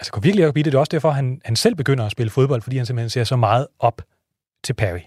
altså 0.00 0.12
går 0.12 0.20
virkelig 0.20 0.48
op 0.48 0.56
i 0.56 0.62
det. 0.62 0.72
Det 0.72 0.76
er 0.76 0.80
også 0.80 0.90
derfor, 0.90 1.10
han, 1.10 1.40
han 1.44 1.56
selv 1.56 1.74
begynder 1.74 2.04
at 2.06 2.12
spille 2.12 2.30
fodbold, 2.30 2.62
fordi 2.62 2.76
han 2.76 2.86
simpelthen 2.86 3.10
ser 3.10 3.24
så 3.24 3.36
meget 3.36 3.66
op 3.78 4.02
til 4.64 4.74
Perry. 4.74 5.00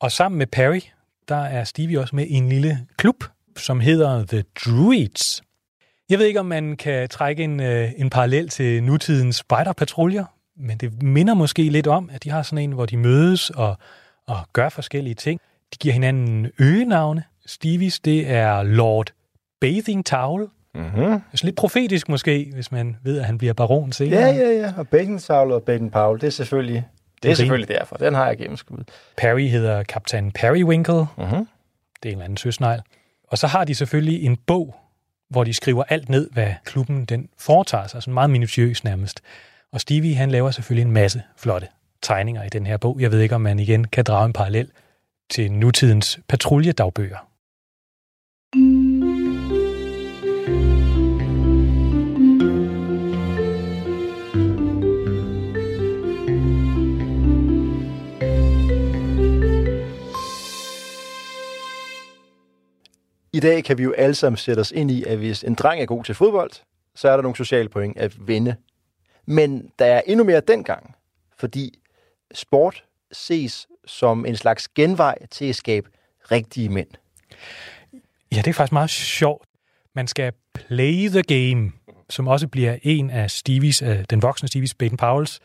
Og 0.00 0.12
sammen 0.12 0.38
med 0.38 0.46
Perry, 0.46 0.80
der 1.28 1.36
er 1.36 1.64
Stevie 1.64 2.00
også 2.00 2.16
med 2.16 2.26
i 2.26 2.32
en 2.32 2.48
lille 2.48 2.86
klub, 2.96 3.24
som 3.56 3.80
hedder 3.80 4.26
The 4.26 4.44
Druids. 4.64 5.43
Jeg 6.10 6.18
ved 6.18 6.26
ikke, 6.26 6.40
om 6.40 6.46
man 6.46 6.76
kan 6.76 7.08
trække 7.08 7.44
en, 7.44 7.60
øh, 7.60 7.90
en 7.96 8.10
parallel 8.10 8.48
til 8.48 8.82
nutidens 8.82 9.36
spejderpatruljer, 9.36 10.24
men 10.56 10.78
det 10.78 11.02
minder 11.02 11.34
måske 11.34 11.62
lidt 11.62 11.86
om, 11.86 12.10
at 12.12 12.24
de 12.24 12.30
har 12.30 12.42
sådan 12.42 12.58
en, 12.58 12.72
hvor 12.72 12.86
de 12.86 12.96
mødes 12.96 13.50
og, 13.50 13.76
og 14.26 14.36
gør 14.52 14.68
forskellige 14.68 15.14
ting. 15.14 15.40
De 15.72 15.78
giver 15.78 15.92
hinanden 15.92 16.50
øgenavne. 16.58 17.24
Stevies, 17.46 18.00
det 18.00 18.30
er 18.30 18.62
Lord 18.62 19.10
Bathing 19.60 20.06
Towel. 20.06 20.48
Mm-hmm. 20.74 21.12
Altså 21.12 21.44
lidt 21.44 21.56
profetisk 21.56 22.08
måske, 22.08 22.50
hvis 22.54 22.72
man 22.72 22.96
ved, 23.02 23.18
at 23.18 23.24
han 23.24 23.38
bliver 23.38 23.52
baron 23.52 23.92
senere. 23.92 24.20
Ja, 24.20 24.34
ja, 24.34 24.50
ja. 24.50 24.72
Og 24.76 24.88
Bacon 24.88 25.18
Saul 25.18 25.52
og 25.52 25.62
Bacon 25.62 25.90
Paul, 25.90 26.20
det 26.20 26.26
er 26.26 26.30
selvfølgelig, 26.30 26.84
det 27.22 27.30
er 27.30 27.34
selvfølgelig 27.34 27.68
derfor. 27.68 27.96
Den 27.96 28.14
har 28.14 28.26
jeg 28.26 28.38
gennemskuddet. 28.38 28.88
Perry 29.16 29.48
hedder 29.48 29.82
kaptajn 29.82 30.32
Periwinkle. 30.32 30.94
Mm-hmm. 30.94 31.16
Det 31.16 31.28
er 31.28 31.42
en 32.02 32.12
eller 32.12 32.24
anden 32.24 32.36
søsnegl. 32.36 32.80
Og 33.28 33.38
så 33.38 33.46
har 33.46 33.64
de 33.64 33.74
selvfølgelig 33.74 34.22
en 34.24 34.36
bog, 34.36 34.76
hvor 35.30 35.44
de 35.44 35.54
skriver 35.54 35.84
alt 35.88 36.08
ned, 36.08 36.30
hvad 36.30 36.52
klubben 36.64 37.04
den 37.04 37.28
foretager 37.38 37.86
sig. 37.86 38.02
Sådan 38.02 38.14
meget 38.14 38.30
minutiøs 38.30 38.84
nærmest. 38.84 39.22
Og 39.72 39.80
Stevie, 39.80 40.14
han 40.14 40.30
laver 40.30 40.50
selvfølgelig 40.50 40.86
en 40.86 40.92
masse 40.92 41.22
flotte 41.36 41.68
tegninger 42.02 42.42
i 42.42 42.48
den 42.48 42.66
her 42.66 42.76
bog. 42.76 43.00
Jeg 43.00 43.12
ved 43.12 43.20
ikke, 43.20 43.34
om 43.34 43.40
man 43.40 43.58
igen 43.58 43.84
kan 43.84 44.04
drage 44.04 44.26
en 44.26 44.32
parallel 44.32 44.70
til 45.30 45.52
nutidens 45.52 46.20
patruljedagbøger. 46.28 47.33
I 63.34 63.40
dag 63.40 63.64
kan 63.64 63.78
vi 63.78 63.82
jo 63.82 63.92
alle 63.92 64.14
sammen 64.14 64.36
sætte 64.36 64.60
os 64.60 64.70
ind 64.70 64.90
i, 64.90 65.04
at 65.04 65.18
hvis 65.18 65.44
en 65.44 65.54
dreng 65.54 65.82
er 65.82 65.86
god 65.86 66.04
til 66.04 66.14
fodbold, 66.14 66.50
så 66.94 67.08
er 67.08 67.16
der 67.16 67.22
nogle 67.22 67.36
sociale 67.36 67.68
point 67.68 67.98
at 67.98 68.28
vinde. 68.28 68.56
Men 69.26 69.70
der 69.78 69.84
er 69.84 70.02
endnu 70.06 70.24
mere 70.24 70.40
dengang, 70.40 70.94
fordi 71.36 71.78
sport 72.34 72.84
ses 73.12 73.66
som 73.86 74.26
en 74.26 74.36
slags 74.36 74.68
genvej 74.68 75.26
til 75.30 75.44
at 75.44 75.56
skabe 75.56 75.90
rigtige 76.30 76.68
mænd. 76.68 76.88
Ja, 78.32 78.36
det 78.36 78.46
er 78.46 78.52
faktisk 78.52 78.72
meget 78.72 78.90
sjovt. 78.90 79.48
Man 79.94 80.06
skal 80.06 80.32
play 80.54 81.08
the 81.08 81.22
game, 81.22 81.72
som 82.10 82.28
også 82.28 82.48
bliver 82.48 82.78
en 82.82 83.10
af 83.10 83.30
Stevies, 83.30 83.82
øh, 83.82 84.04
den 84.10 84.22
voksne 84.22 84.48
Stevies 84.48 84.74
Baden 84.74 84.96
Powells 84.96 85.40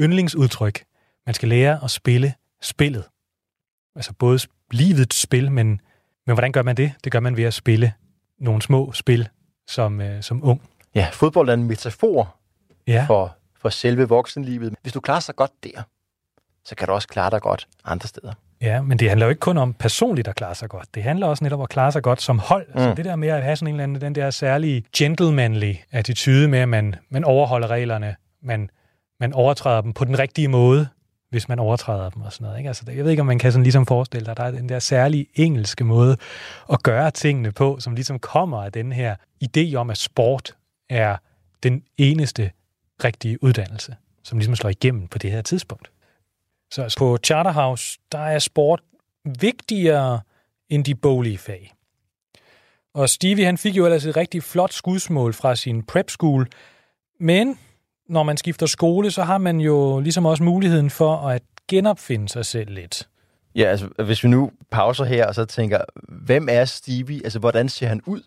yndlingsudtryk. 0.00 0.84
Man 1.26 1.34
skal 1.34 1.48
lære 1.48 1.84
at 1.84 1.90
spille 1.90 2.34
spillet. 2.62 3.04
Altså 3.96 4.12
både 4.18 4.38
livets 4.70 5.20
spil, 5.20 5.52
men, 5.52 5.80
men 6.28 6.34
hvordan 6.34 6.52
gør 6.52 6.62
man 6.62 6.76
det? 6.76 6.92
Det 7.04 7.12
gør 7.12 7.20
man 7.20 7.36
ved 7.36 7.44
at 7.44 7.54
spille 7.54 7.92
nogle 8.40 8.62
små 8.62 8.92
spil 8.92 9.28
som, 9.68 10.00
øh, 10.00 10.22
som 10.22 10.44
ung. 10.44 10.62
Ja, 10.94 11.06
fodbold 11.12 11.48
er 11.48 11.54
en 11.54 11.64
metafor 11.64 12.34
Ja, 12.86 13.04
for, 13.08 13.36
for 13.60 13.68
selve 13.68 14.08
voksenlivet. 14.08 14.74
Hvis 14.82 14.92
du 14.92 15.00
klarer 15.00 15.20
sig 15.20 15.36
godt 15.36 15.50
der, 15.64 15.82
så 16.64 16.74
kan 16.74 16.86
du 16.88 16.92
også 16.94 17.08
klare 17.08 17.30
dig 17.30 17.40
godt 17.42 17.68
andre 17.84 18.08
steder. 18.08 18.32
ja, 18.60 18.82
men 18.82 18.98
det 18.98 19.08
handler 19.08 19.26
jo 19.26 19.30
ikke 19.30 19.40
kun 19.40 19.58
om 19.58 19.74
personligt 19.74 20.28
at 20.28 20.34
klare 20.36 20.54
sig 20.54 20.68
godt. 20.68 20.94
Det 20.94 21.02
handler 21.02 21.26
også 21.26 21.44
netop 21.44 21.58
om 21.58 21.62
at 21.62 21.68
klare 21.68 21.92
sig 21.92 22.02
godt 22.02 22.22
som 22.22 22.38
hold. 22.38 22.66
Mm. 22.66 22.72
Altså 22.74 22.88
Mm. 22.90 22.96
det 22.96 23.04
der 23.04 23.16
med 23.16 23.28
at 23.28 23.42
have 23.42 23.56
sådan 23.56 23.68
en 23.68 23.74
eller 23.74 23.82
anden, 23.84 24.00
den 24.00 24.14
der 24.14 24.30
særlige 24.30 24.84
gentlemanly 24.96 25.74
attitude 25.92 26.48
med, 26.48 26.58
at 26.58 26.68
man, 26.68 26.94
man 27.10 27.24
overholder 27.24 27.68
reglerne, 27.68 28.16
man, 28.42 28.70
man 29.20 29.32
overtræder 29.32 29.80
dem 29.80 29.92
på 29.92 30.04
den 30.04 30.18
rigtige 30.18 30.48
måde, 30.48 30.88
hvis 31.30 31.48
man 31.48 31.58
overtræder 31.58 32.10
dem 32.10 32.22
og 32.22 32.32
sådan 32.32 32.44
noget. 32.44 32.58
Ikke? 32.58 32.68
Altså, 32.68 32.84
jeg 32.86 33.04
ved 33.04 33.10
ikke, 33.10 33.20
om 33.20 33.26
man 33.26 33.38
kan 33.38 33.52
sådan 33.52 33.62
ligesom 33.62 33.86
forestille 33.86 34.24
sig, 34.24 34.30
at 34.30 34.36
der 34.36 34.44
er 34.44 34.50
den 34.50 34.68
der 34.68 34.78
særlige 34.78 35.26
engelske 35.34 35.84
måde 35.84 36.16
at 36.72 36.82
gøre 36.82 37.10
tingene 37.10 37.52
på, 37.52 37.76
som 37.80 37.94
ligesom 37.94 38.18
kommer 38.18 38.64
af 38.64 38.72
den 38.72 38.92
her 38.92 39.16
idé 39.44 39.74
om, 39.74 39.90
at 39.90 39.98
sport 39.98 40.56
er 40.88 41.16
den 41.62 41.82
eneste 41.96 42.50
rigtige 43.04 43.42
uddannelse, 43.42 43.96
som 44.22 44.38
ligesom 44.38 44.56
slår 44.56 44.70
igennem 44.70 45.08
på 45.08 45.18
det 45.18 45.30
her 45.30 45.42
tidspunkt. 45.42 45.90
Så 46.70 46.82
altså, 46.82 46.98
på 46.98 47.18
Charterhouse, 47.24 47.98
der 48.12 48.18
er 48.18 48.38
sport 48.38 48.80
vigtigere 49.40 50.20
end 50.68 50.84
de 50.84 50.94
boglige 50.94 51.38
fag. 51.38 51.74
Og 52.94 53.08
Stevie, 53.08 53.44
han 53.44 53.58
fik 53.58 53.76
jo 53.76 53.84
ellers 53.84 54.04
et 54.04 54.16
rigtig 54.16 54.42
flot 54.42 54.72
skudsmål 54.72 55.34
fra 55.34 55.56
sin 55.56 55.82
prep 55.82 56.10
school, 56.10 56.48
men 57.20 57.58
når 58.08 58.22
man 58.22 58.36
skifter 58.36 58.66
skole, 58.66 59.10
så 59.10 59.22
har 59.22 59.38
man 59.38 59.60
jo 59.60 60.00
ligesom 60.00 60.26
også 60.26 60.42
muligheden 60.42 60.90
for 60.90 61.16
at 61.16 61.42
genopfinde 61.68 62.28
sig 62.28 62.46
selv 62.46 62.70
lidt. 62.70 63.08
Ja, 63.54 63.64
altså 63.64 63.88
hvis 64.04 64.24
vi 64.24 64.28
nu 64.28 64.50
pauser 64.70 65.04
her 65.04 65.26
og 65.26 65.34
så 65.34 65.44
tænker, 65.44 65.80
hvem 66.08 66.48
er 66.50 66.64
Stevie? 66.64 67.20
Altså, 67.24 67.38
hvordan 67.38 67.68
ser 67.68 67.88
han 67.88 68.02
ud? 68.06 68.22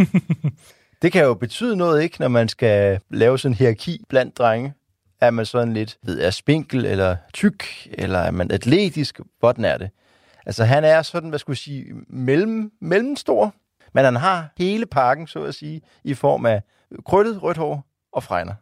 det 1.02 1.12
kan 1.12 1.24
jo 1.24 1.34
betyde 1.34 1.76
noget, 1.76 2.02
ikke, 2.02 2.20
når 2.20 2.28
man 2.28 2.48
skal 2.48 3.00
lave 3.10 3.38
sådan 3.38 3.52
en 3.52 3.56
hierarki 3.56 4.00
blandt 4.08 4.38
drenge. 4.38 4.74
Er 5.20 5.30
man 5.30 5.46
sådan 5.46 5.72
lidt, 5.72 5.98
ved, 6.02 6.20
er 6.20 6.30
spinkel 6.30 6.86
eller 6.86 7.16
tyk, 7.34 7.64
eller 7.92 8.18
er 8.18 8.30
man 8.30 8.50
atletisk? 8.50 9.20
Hvordan 9.40 9.64
er 9.64 9.78
det? 9.78 9.90
Altså, 10.46 10.64
han 10.64 10.84
er 10.84 11.02
sådan, 11.02 11.28
hvad 11.28 11.38
skulle 11.38 11.54
jeg 11.54 11.58
sige, 11.58 11.86
mellem, 12.08 12.72
mellemstor, 12.80 13.54
men 13.94 14.04
han 14.04 14.16
har 14.16 14.48
hele 14.58 14.86
pakken, 14.86 15.26
så 15.26 15.44
at 15.44 15.54
sige, 15.54 15.80
i 16.04 16.14
form 16.14 16.46
af 16.46 16.62
krøllet 17.06 17.42
rødt 17.42 17.56
hår 17.56 17.86
og 18.12 18.22
fregner. 18.22 18.54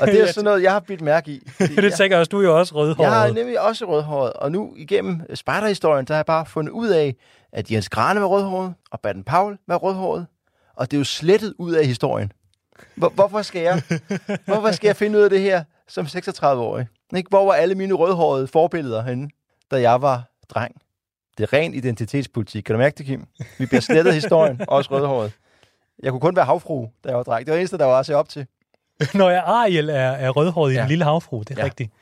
Og 0.00 0.06
det 0.06 0.20
er 0.20 0.26
sådan 0.26 0.44
noget, 0.44 0.62
jeg 0.62 0.72
har 0.72 0.80
bidt 0.80 1.00
mærke 1.00 1.30
i. 1.30 1.38
det 1.58 1.82
jeg- 1.84 1.92
tænker 1.92 2.18
også, 2.18 2.28
du 2.30 2.38
er 2.38 2.42
jo 2.44 2.58
også 2.58 2.74
rødhåret. 2.74 3.06
jeg 3.08 3.14
har 3.20 3.32
nemlig 3.32 3.60
også 3.60 3.84
rødhåret, 3.84 4.32
og 4.32 4.52
nu 4.52 4.72
igennem 4.76 5.34
spejderhistorien, 5.36 6.04
der 6.06 6.14
har 6.14 6.18
jeg 6.18 6.26
bare 6.26 6.46
fundet 6.46 6.72
ud 6.72 6.88
af, 6.88 7.14
at 7.52 7.70
Jens 7.70 7.88
Grane 7.88 8.20
var 8.20 8.26
rødhåret, 8.26 8.74
og 8.90 9.00
Baden 9.00 9.24
Paul 9.24 9.58
var 9.68 9.76
rødhåret, 9.76 10.26
og 10.76 10.90
det 10.90 10.96
er 10.96 11.00
jo 11.00 11.04
slettet 11.04 11.54
ud 11.58 11.72
af 11.72 11.86
historien. 11.86 12.32
Hvor, 12.94 13.08
hvorfor, 13.08 13.42
skal 13.42 13.62
jeg, 13.62 13.82
hvorfor 14.44 14.70
skal 14.70 14.88
jeg 14.88 14.96
finde 14.96 15.18
ud 15.18 15.22
af 15.24 15.30
det 15.30 15.40
her 15.40 15.64
som 15.88 16.06
36-årig? 16.06 16.86
Ikke? 17.16 17.28
Hvor 17.28 17.44
var 17.46 17.52
alle 17.52 17.74
mine 17.74 17.94
rødhårede 17.94 18.46
forbilleder 18.46 19.02
henne, 19.02 19.28
da 19.70 19.80
jeg 19.80 20.02
var 20.02 20.22
dreng? 20.48 20.74
Det 21.38 21.42
er 21.44 21.52
ren 21.52 21.74
identitetspolitik. 21.74 22.64
Kan 22.64 22.72
du 22.74 22.78
mærke 22.78 22.98
det, 22.98 23.06
Kim? 23.06 23.26
Vi 23.58 23.66
bliver 23.66 23.80
slettet 23.80 24.14
historien, 24.14 24.60
også 24.68 24.90
rødhåret. 24.90 25.32
Jeg 26.02 26.10
kunne 26.10 26.20
kun 26.20 26.36
være 26.36 26.44
havfru, 26.44 26.86
da 27.04 27.08
jeg 27.08 27.16
var 27.16 27.22
dreng. 27.22 27.46
Det 27.46 27.50
var 27.52 27.56
det 27.56 27.60
eneste, 27.60 27.78
der 27.78 27.84
var 27.84 27.98
at 27.98 28.06
se 28.06 28.14
op 28.16 28.28
til. 28.28 28.46
Når 29.14 29.30
jeg 29.30 29.42
Ariel 29.46 29.88
er, 29.88 29.94
er 29.94 30.30
rødhåret 30.30 30.72
i 30.72 30.74
Ja. 30.74 30.82
en 30.82 30.88
lille 30.88 31.04
havfru, 31.04 31.38
det 31.40 31.50
er 31.50 31.54
Ja. 31.58 31.64
rigtigt. 31.64 31.92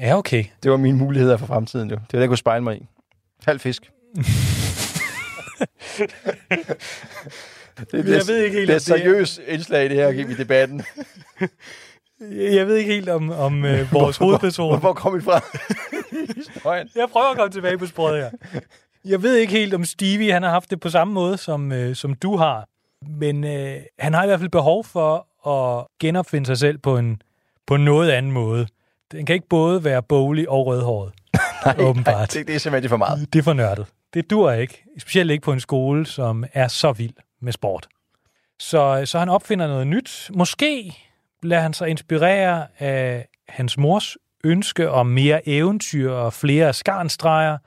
Ja, 0.00 0.16
okay. 0.18 0.44
Det 0.62 0.70
var 0.70 0.76
mine 0.76 0.98
muligheder 0.98 1.36
for 1.36 1.46
fremtiden, 1.46 1.90
jo. 1.90 1.94
Det 1.96 2.00
var 2.02 2.06
det, 2.18 2.20
jeg 2.20 2.28
kunne 2.28 2.36
spejle 2.38 2.64
mig 2.64 2.76
i. 2.76 2.86
Halv 3.46 3.60
fisk. 3.60 3.90
Det, 7.92 7.94
Jeg 7.94 8.22
ved 8.28 8.42
ikke 8.44 8.56
helt, 8.56 8.68
det 8.68 8.74
er 8.74 8.78
seriøst 8.78 9.40
indslag 9.46 9.84
i 9.84 9.88
det 9.88 9.96
her 9.96 10.08
i 10.08 10.34
debatten. 10.34 10.82
Jeg 12.30 12.66
ved 12.66 12.76
ikke 12.76 12.92
helt 12.92 13.08
om, 13.08 13.30
om 13.30 13.64
øh, 13.64 13.92
vores 13.92 14.16
hovedperson. 14.16 14.68
Hvor, 14.70 14.78
hvor 14.78 14.92
kom 14.92 15.14
vi 15.16 15.20
fra? 15.20 15.40
Jeg 16.96 17.08
prøver 17.12 17.30
at 17.30 17.36
komme 17.36 17.52
tilbage 17.52 17.78
på 17.78 17.86
sporet 17.86 18.22
her. 18.22 18.30
Jeg 19.04 19.22
ved 19.22 19.36
ikke 19.36 19.52
helt, 19.52 19.74
om 19.74 19.84
Stevie 19.84 20.32
han 20.32 20.42
har 20.42 20.50
haft 20.50 20.70
det 20.70 20.80
på 20.80 20.90
samme 20.90 21.14
måde, 21.14 21.36
som, 21.36 21.72
øh, 21.72 21.96
som 21.96 22.14
du 22.14 22.36
har. 22.36 22.68
Men 23.18 23.44
øh, 23.44 23.76
han 23.98 24.14
har 24.14 24.24
i 24.24 24.26
hvert 24.26 24.40
fald 24.40 24.50
behov 24.50 24.84
for 24.84 25.27
at 25.46 25.86
genopfinde 26.00 26.46
sig 26.46 26.58
selv 26.58 26.78
på 26.78 26.98
en, 26.98 27.22
på 27.66 27.76
noget 27.76 28.10
anden 28.10 28.32
måde. 28.32 28.66
Den 29.12 29.26
kan 29.26 29.34
ikke 29.34 29.48
både 29.48 29.84
være 29.84 30.02
boglig 30.02 30.48
og 30.48 30.66
rødhåret. 30.66 31.12
nej, 31.64 31.76
åbenbart. 31.78 32.14
Nej, 32.14 32.26
det, 32.26 32.46
det 32.46 32.54
er 32.54 32.58
simpelthen 32.58 32.88
for 32.88 32.96
meget. 32.96 33.32
Det 33.32 33.38
er 33.38 33.42
for 33.42 33.52
nørdet. 33.52 33.86
Det 34.14 34.30
dur 34.30 34.52
ikke. 34.52 34.84
Specielt 34.98 35.30
ikke 35.30 35.44
på 35.44 35.52
en 35.52 35.60
skole, 35.60 36.06
som 36.06 36.44
er 36.52 36.68
så 36.68 36.92
vild 36.92 37.14
med 37.40 37.52
sport. 37.52 37.88
Så, 38.58 39.02
så 39.04 39.18
han 39.18 39.28
opfinder 39.28 39.66
noget 39.66 39.86
nyt. 39.86 40.30
Måske 40.34 40.98
lader 41.42 41.62
han 41.62 41.72
sig 41.72 41.88
inspirere 41.88 42.66
af 42.78 43.28
hans 43.48 43.78
mors 43.78 44.16
ønske 44.44 44.90
om 44.90 45.06
mere 45.06 45.48
eventyr 45.48 46.12
og 46.12 46.32
flere 46.32 46.72
skarnstreger. 46.72 47.58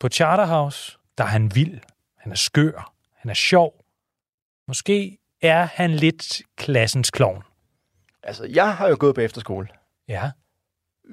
På 0.00 0.08
Charterhouse, 0.08 0.98
der 1.18 1.24
er 1.24 1.28
han 1.28 1.54
vild. 1.54 1.80
Han 2.16 2.32
er 2.32 2.36
skør. 2.36 2.92
Han 3.16 3.30
er 3.30 3.34
sjov. 3.34 3.84
Måske 4.68 5.18
er 5.42 5.68
han 5.72 5.90
lidt 5.90 6.42
klassens 6.56 7.10
klovn. 7.10 7.42
Altså, 8.22 8.46
jeg 8.50 8.74
har 8.74 8.88
jo 8.88 8.96
gået 8.98 9.14
på 9.14 9.20
efterskole. 9.20 9.68
Ja. 10.08 10.30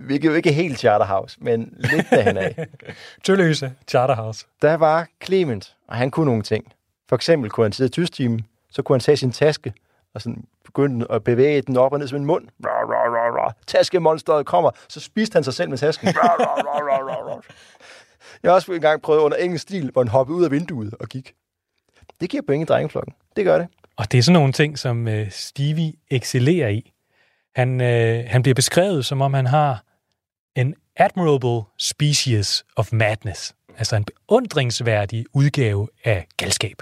Hvilket 0.06 0.30
jo 0.30 0.34
ikke 0.34 0.50
er 0.50 0.54
helt 0.54 0.80
Charterhouse, 0.80 1.38
men 1.42 1.74
lidt 1.78 2.10
derhen 2.10 2.38
af. 2.38 2.68
Tølløse 3.24 3.74
Charterhouse. 3.88 4.46
Der 4.62 4.74
var 4.74 5.08
Clement, 5.24 5.76
og 5.88 5.96
han 5.96 6.12
kunne 6.12 6.26
nogle 6.26 6.44
ting. 6.44 6.74
For 7.10 7.16
eksempel 7.16 7.50
kunne 7.50 7.66
han 7.66 7.72
sidde 7.72 7.88
i 7.88 7.92
tystimen, 7.92 8.46
så 8.72 8.82
kunne 8.82 8.94
han 8.94 9.02
tage 9.02 9.18
sin 9.18 9.32
taske 9.32 9.74
og 10.14 10.22
sådan 10.22 10.44
begynde 10.66 11.08
at 11.10 11.24
bevæge 11.24 11.62
den 11.62 11.78
op 11.78 11.94
og 11.94 12.00
ned 12.00 12.08
som 12.08 12.20
en 12.20 12.26
mund. 12.26 12.48
Taskemonsteret 13.68 14.46
kommer, 14.46 14.72
så 14.90 15.00
spiste 15.00 15.36
han 15.36 15.44
sig 15.44 15.54
selv 15.54 15.70
med 15.70 15.78
tasken. 15.78 16.08
Jeg 18.44 18.52
har 18.52 18.56
også 18.56 18.72
engang 18.72 19.02
prøvet 19.02 19.20
under 19.20 19.38
engelsk 19.38 19.62
stil, 19.64 19.92
hvor 19.92 20.02
han 20.02 20.08
hoppede 20.08 20.38
ud 20.38 20.46
af 20.46 20.52
vinduet 20.52 20.94
og 21.00 21.08
gik. 21.08 21.34
Det 22.22 22.30
giver 22.30 22.44
point 22.48 22.70
i 22.70 22.74
drengeflokken. 22.74 23.14
Det 23.36 23.46
gør 23.46 23.58
det. 23.58 23.68
Og 23.98 24.12
det 24.12 24.18
er 24.18 24.22
sådan 24.22 24.34
nogle 24.34 24.54
ting, 24.54 24.80
som 24.80 25.08
øh, 25.08 25.32
Stevie 25.32 25.94
excellerer 26.10 26.70
i. 26.70 26.94
Han, 27.56 27.82
øh, 27.82 28.26
han 28.28 28.42
bliver 28.44 28.56
beskrevet, 28.56 29.06
som 29.06 29.22
om 29.22 29.34
han 29.34 29.46
har 29.46 29.84
en 30.56 30.76
admirable 30.96 31.62
species 31.80 32.66
of 32.76 32.94
madness. 32.94 33.56
Altså 33.78 33.96
en 33.96 34.06
beundringsværdig 34.06 35.26
udgave 35.34 35.88
af 36.04 36.28
galskab. 36.38 36.82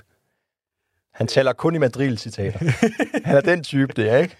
Han 1.13 1.28
taler 1.28 1.54
kun 1.54 1.75
i 1.75 1.78
madril-citater. 1.78 2.60
han 3.25 3.38
er 3.38 3.41
den 3.41 3.63
type, 3.63 3.93
det 3.93 4.10
er, 4.10 4.17
ikke? 4.17 4.38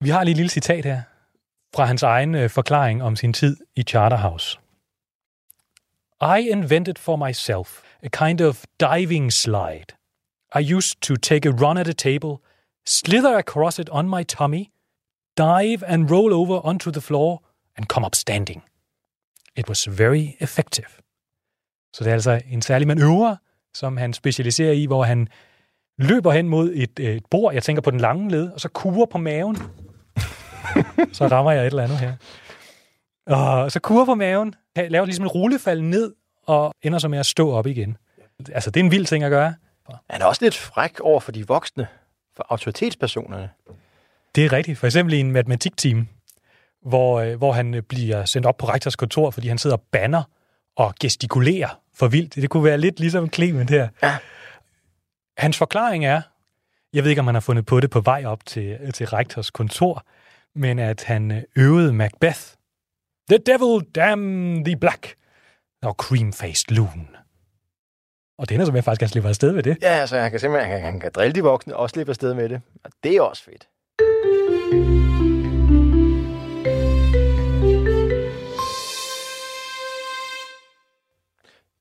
Vi 0.00 0.08
har 0.08 0.24
lige 0.24 0.32
et 0.32 0.36
lille 0.36 0.50
citat 0.50 0.84
her 0.84 1.02
fra 1.74 1.84
hans 1.84 2.02
egen 2.02 2.34
øh, 2.34 2.50
forklaring 2.50 3.02
om 3.02 3.16
sin 3.16 3.32
tid 3.32 3.56
i 3.76 3.82
Charterhouse. 3.82 4.58
I 6.22 6.48
invented 6.48 6.94
for 6.98 7.26
myself 7.28 7.82
a 8.02 8.08
kind 8.08 8.40
of 8.40 8.64
diving 8.80 9.32
slide. 9.32 10.01
I 10.54 10.74
used 10.76 11.00
to 11.00 11.16
take 11.16 11.48
a 11.48 11.52
run 11.52 11.78
at 11.78 11.88
a 11.88 11.92
table, 11.92 12.42
slither 12.86 13.36
across 13.36 13.78
it 13.78 13.88
on 13.88 14.08
my 14.08 14.22
tummy, 14.22 14.70
dive 15.36 15.82
and 15.86 16.10
roll 16.10 16.32
over 16.34 16.60
onto 16.64 16.90
the 16.90 17.00
floor, 17.00 17.40
and 17.76 17.86
come 17.86 18.06
up 18.06 18.14
standing. 18.14 18.62
It 19.56 19.68
was 19.68 19.86
very 19.86 20.36
effective. 20.40 20.88
Så 21.94 22.04
det 22.04 22.10
er 22.10 22.14
altså 22.14 22.40
en 22.50 22.62
særlig 22.62 22.88
manøvre, 22.88 23.36
som 23.74 23.96
han 23.96 24.12
specialiserer 24.12 24.72
i, 24.72 24.86
hvor 24.86 25.04
han 25.04 25.28
løber 25.98 26.32
hen 26.32 26.48
mod 26.48 26.72
et, 26.74 27.00
et 27.00 27.26
bord, 27.30 27.54
jeg 27.54 27.62
tænker 27.62 27.82
på 27.82 27.90
den 27.90 28.00
lange 28.00 28.30
led, 28.30 28.50
og 28.50 28.60
så 28.60 28.68
kurer 28.68 29.06
på 29.06 29.18
maven. 29.18 29.56
så 31.12 31.26
rammer 31.26 31.52
jeg 31.52 31.62
et 31.62 31.66
eller 31.66 31.82
andet 31.82 31.98
her. 31.98 32.16
Og 33.26 33.72
så 33.72 33.80
kurer 33.80 34.04
på 34.04 34.14
maven, 34.14 34.54
laver 34.76 35.04
ligesom 35.04 35.24
en 35.24 35.28
rullefald 35.28 35.80
ned, 35.80 36.14
og 36.46 36.74
ender 36.82 36.98
så 36.98 37.08
med 37.08 37.18
at 37.18 37.26
stå 37.26 37.50
op 37.50 37.66
igen. 37.66 37.96
Altså, 38.52 38.70
det 38.70 38.80
er 38.80 38.84
en 38.84 38.90
vild 38.90 39.06
ting 39.06 39.24
at 39.24 39.30
gøre. 39.30 39.54
Han 40.10 40.22
er 40.22 40.26
også 40.26 40.44
lidt 40.44 40.56
fræk 40.56 41.00
over 41.00 41.20
for 41.20 41.32
de 41.32 41.46
voksne, 41.46 41.86
for 42.36 42.46
autoritetspersonerne. 42.48 43.50
Det 44.34 44.44
er 44.44 44.52
rigtigt. 44.52 44.78
For 44.78 44.86
eksempel 44.86 45.14
i 45.14 45.20
en 45.20 45.32
matematikteam, 45.32 46.08
hvor, 46.82 47.20
øh, 47.20 47.36
hvor 47.36 47.52
han 47.52 47.82
bliver 47.88 48.24
sendt 48.24 48.46
op 48.46 48.56
på 48.56 48.66
rektors 48.68 48.96
kontor, 48.96 49.30
fordi 49.30 49.48
han 49.48 49.58
sidder 49.58 49.76
og 49.76 49.82
banner 49.92 50.22
og 50.76 50.94
gestikulerer 51.00 51.80
for 51.94 52.08
vildt. 52.08 52.34
Det 52.34 52.50
kunne 52.50 52.64
være 52.64 52.78
lidt 52.78 53.00
ligesom 53.00 53.32
Clement 53.32 53.70
her. 53.70 53.88
Ja. 54.02 54.16
Hans 55.38 55.58
forklaring 55.58 56.04
er, 56.04 56.22
jeg 56.92 57.04
ved 57.04 57.10
ikke, 57.10 57.20
om 57.20 57.26
han 57.26 57.34
har 57.34 57.40
fundet 57.40 57.66
på 57.66 57.80
det 57.80 57.90
på 57.90 58.00
vej 58.00 58.24
op 58.24 58.46
til, 58.46 58.92
til 58.92 59.06
rektors 59.06 59.50
kontor, 59.50 60.06
men 60.54 60.78
at 60.78 61.04
han 61.04 61.30
øh, 61.30 61.42
øvede 61.56 61.92
Macbeth. 61.92 62.40
The 63.30 63.38
devil 63.38 63.86
damn 63.94 64.64
the 64.64 64.76
black, 64.76 65.14
og 65.82 65.96
cream-faced 66.02 66.64
loon. 66.68 67.08
Og 68.42 68.48
det 68.48 68.54
ender 68.54 68.66
så 68.66 68.72
med, 68.72 68.78
at 68.78 68.84
faktisk 68.84 68.98
kan 68.98 69.08
slippe 69.08 69.28
afsted 69.28 69.52
med 69.52 69.62
det. 69.62 69.76
Ja, 69.82 69.88
altså 69.88 70.18
han 70.18 70.30
kan 70.30 70.40
simpelthen 70.40 70.70
han 70.70 70.80
kan, 70.80 70.90
han 70.90 71.00
kan 71.00 71.10
drille 71.14 71.34
de 71.34 71.42
voksne 71.42 71.76
og 71.76 71.90
slippe 71.90 72.10
afsted 72.10 72.34
med 72.34 72.48
det. 72.48 72.60
Og 72.84 72.90
det 73.02 73.16
er 73.16 73.22
også 73.22 73.44
fedt. 73.44 73.68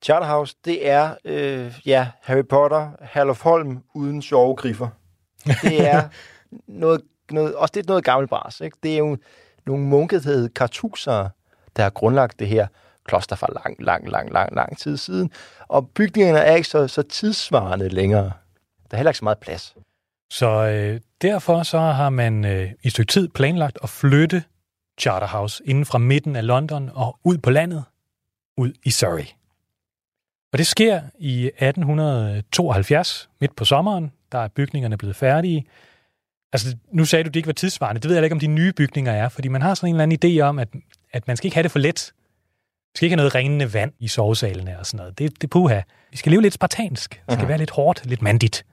Charterhouse, 0.03 0.55
det 0.65 0.89
er, 0.89 1.15
øh, 1.25 1.79
ja, 1.85 2.07
Harry 2.21 2.45
Potter, 2.49 2.91
Herluf 3.01 3.41
Holm 3.41 3.79
uden 3.95 4.21
sjove 4.21 4.55
griffer. 4.55 4.87
Det 5.45 5.87
er 5.87 6.03
noget, 6.81 7.01
noget, 7.31 7.55
også 7.55 7.71
det 7.75 7.83
er 7.83 7.87
noget 7.87 8.03
gammelt 8.03 8.29
bras, 8.29 8.61
ikke? 8.61 8.77
Det 8.83 8.93
er 8.93 8.97
jo 8.97 9.17
nogle 9.65 9.83
munke, 9.83 10.15
der 10.15 10.23
hedder 10.23 10.49
kartuser, 10.55 11.29
der 11.75 11.83
har 11.83 11.89
grundlagt 11.89 12.39
det 12.39 12.47
her 12.47 12.67
kloster 13.05 13.35
fra 13.35 13.47
lang, 13.53 13.83
lang, 13.83 14.09
lang, 14.09 14.31
lang, 14.31 14.55
lang 14.55 14.77
tid 14.77 14.97
siden. 14.97 15.31
Og 15.67 15.89
bygningerne 15.89 16.39
er 16.39 16.55
ikke 16.55 16.67
så, 16.67 16.87
så 16.87 17.01
tidsvarende 17.01 17.89
længere. 17.89 18.31
Der 18.91 18.91
er 18.91 18.97
heller 18.97 19.09
ikke 19.09 19.17
så 19.17 19.25
meget 19.25 19.37
plads. 19.37 19.75
Så 20.31 20.47
øh, 20.47 20.99
derfor 21.21 21.63
så 21.63 21.79
har 21.79 22.09
man 22.09 22.45
øh, 22.45 22.71
i 22.83 22.87
et 22.87 22.91
stykke 22.91 23.11
tid 23.11 23.27
planlagt 23.27 23.77
at 23.83 23.89
flytte 23.89 24.43
Charterhouse 24.99 25.63
inden 25.65 25.85
fra 25.85 25.97
midten 25.97 26.35
af 26.35 26.47
London 26.47 26.91
og 26.93 27.19
ud 27.23 27.37
på 27.37 27.49
landet, 27.49 27.83
ud 28.57 28.73
i 28.83 28.89
Surrey. 28.89 29.25
Og 30.51 30.57
det 30.57 30.67
sker 30.67 31.01
i 31.19 31.45
1872, 31.45 33.29
midt 33.41 33.55
på 33.55 33.65
sommeren. 33.65 34.11
Der 34.31 34.39
er 34.39 34.47
bygningerne 34.47 34.97
blevet 34.97 35.15
færdige. 35.15 35.65
Altså, 36.53 36.77
nu 36.91 37.05
sagde 37.05 37.23
du, 37.23 37.27
at 37.27 37.33
det 37.33 37.39
ikke 37.39 37.47
var 37.47 37.53
tidsvarende. 37.53 38.01
Det 38.01 38.09
ved 38.09 38.15
jeg 38.15 38.23
ikke, 38.23 38.33
om 38.33 38.39
de 38.39 38.47
nye 38.47 38.73
bygninger 38.73 39.11
er, 39.11 39.29
fordi 39.29 39.47
man 39.47 39.61
har 39.61 39.73
sådan 39.73 39.89
en 39.89 39.95
eller 39.95 40.03
anden 40.03 40.39
idé 40.39 40.41
om, 40.41 40.59
at, 40.59 40.67
at 41.11 41.27
man 41.27 41.37
skal 41.37 41.47
ikke 41.47 41.55
have 41.55 41.63
det 41.63 41.71
for 41.71 41.79
let. 41.79 42.13
Vi 42.93 42.97
skal 42.97 43.05
ikke 43.05 43.13
have 43.13 43.17
noget 43.17 43.35
rindende 43.35 43.73
vand 43.73 43.93
i 43.99 44.07
sovesalene 44.07 44.79
og 44.79 44.85
sådan 44.85 44.97
noget. 44.97 45.17
Det, 45.17 45.35
det 45.35 45.43
er 45.43 45.47
puha. 45.47 45.81
Vi 46.11 46.17
skal 46.17 46.31
leve 46.31 46.41
lidt 46.41 46.53
spartansk. 46.53 47.09
Det 47.11 47.21
skal 47.29 47.37
Mhm. 47.37 47.47
være 47.47 47.57
lidt 47.57 47.69
hårdt, 47.69 48.05
lidt 48.05 48.21
mandigt. 48.21 48.65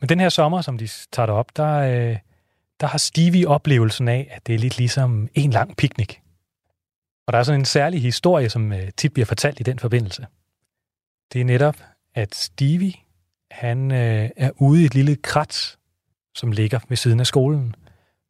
Men 0.00 0.08
den 0.08 0.20
her 0.20 0.28
sommer, 0.28 0.60
som 0.60 0.78
de 0.78 0.88
tager 1.12 1.32
op, 1.32 1.56
der, 1.56 1.72
øh, 1.76 2.16
der 2.80 2.86
har 2.86 2.98
Stevie 2.98 3.48
oplevelsen 3.48 4.08
af, 4.08 4.28
at 4.30 4.46
det 4.46 4.54
er 4.54 4.58
lidt 4.58 4.78
ligesom 4.78 5.28
en 5.34 5.50
lang 5.50 5.76
picnic. 5.76 6.16
Og 7.26 7.32
der 7.32 7.38
er 7.38 7.42
sådan 7.42 7.60
en 7.60 7.64
særlig 7.64 8.02
historie, 8.02 8.48
som 8.50 8.72
øh, 8.72 8.88
tit 8.96 9.12
bliver 9.12 9.26
fortalt 9.26 9.60
i 9.60 9.62
den 9.62 9.78
forbindelse. 9.78 10.26
Det 11.32 11.40
er 11.40 11.44
netop, 11.44 11.76
at 12.14 12.34
Stevie, 12.34 12.92
han 13.50 13.90
øh, 13.92 14.30
er 14.36 14.50
ude 14.56 14.82
i 14.82 14.84
et 14.84 14.94
lille 14.94 15.16
krat, 15.16 15.76
som 16.34 16.52
ligger 16.52 16.78
ved 16.88 16.96
siden 16.96 17.20
af 17.20 17.26
skolen. 17.26 17.74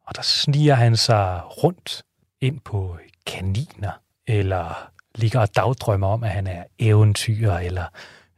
Og 0.05 0.15
der 0.15 0.21
sniger 0.21 0.75
han 0.75 0.97
sig 0.97 1.41
rundt 1.63 2.03
ind 2.41 2.59
på 2.59 2.97
kaniner, 3.25 3.91
eller 4.27 4.89
ligger 5.15 5.39
og 5.39 5.55
dagdrømmer 5.55 6.07
om, 6.07 6.23
at 6.23 6.29
han 6.29 6.47
er 6.47 6.63
eventyr, 6.79 7.51
eller 7.51 7.85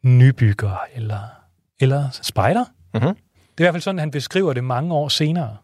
nybygger, 0.01 0.85
eller, 0.93 1.21
eller 1.79 2.09
spejder. 2.21 2.65
Mhm. 2.93 3.01
Det 3.01 3.09
er 3.09 3.13
i 3.57 3.63
hvert 3.63 3.73
fald 3.73 3.81
sådan, 3.81 3.99
han 3.99 4.11
beskriver 4.11 4.53
det 4.53 4.63
mange 4.63 4.93
år 4.93 5.07
senere. 5.07 5.57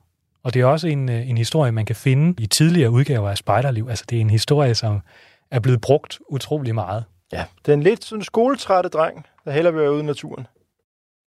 Og 0.43 0.53
det 0.53 0.61
er 0.61 0.65
også 0.65 0.87
en, 0.87 1.09
øh, 1.09 1.29
en 1.29 1.37
historie, 1.37 1.71
man 1.71 1.85
kan 1.85 1.95
finde 1.95 2.43
i 2.43 2.47
tidligere 2.47 2.91
udgaver 2.91 3.29
af 3.29 3.37
Spejderliv. 3.37 3.87
Altså, 3.89 4.05
det 4.09 4.17
er 4.17 4.21
en 4.21 4.29
historie, 4.29 4.75
som 4.75 5.01
er 5.51 5.59
blevet 5.59 5.81
brugt 5.81 6.19
utrolig 6.29 6.75
meget. 6.75 7.03
Ja, 7.33 7.45
det 7.65 7.71
er 7.71 7.73
en 7.73 7.83
lidt 7.83 8.03
sådan 8.03 8.23
skoletrætte 8.23 8.89
dreng, 8.89 9.25
der 9.45 9.51
hellere 9.51 9.73
vil 9.73 9.81
være 9.81 9.91
ude 9.91 9.99
i 10.03 10.05
naturen. 10.05 10.47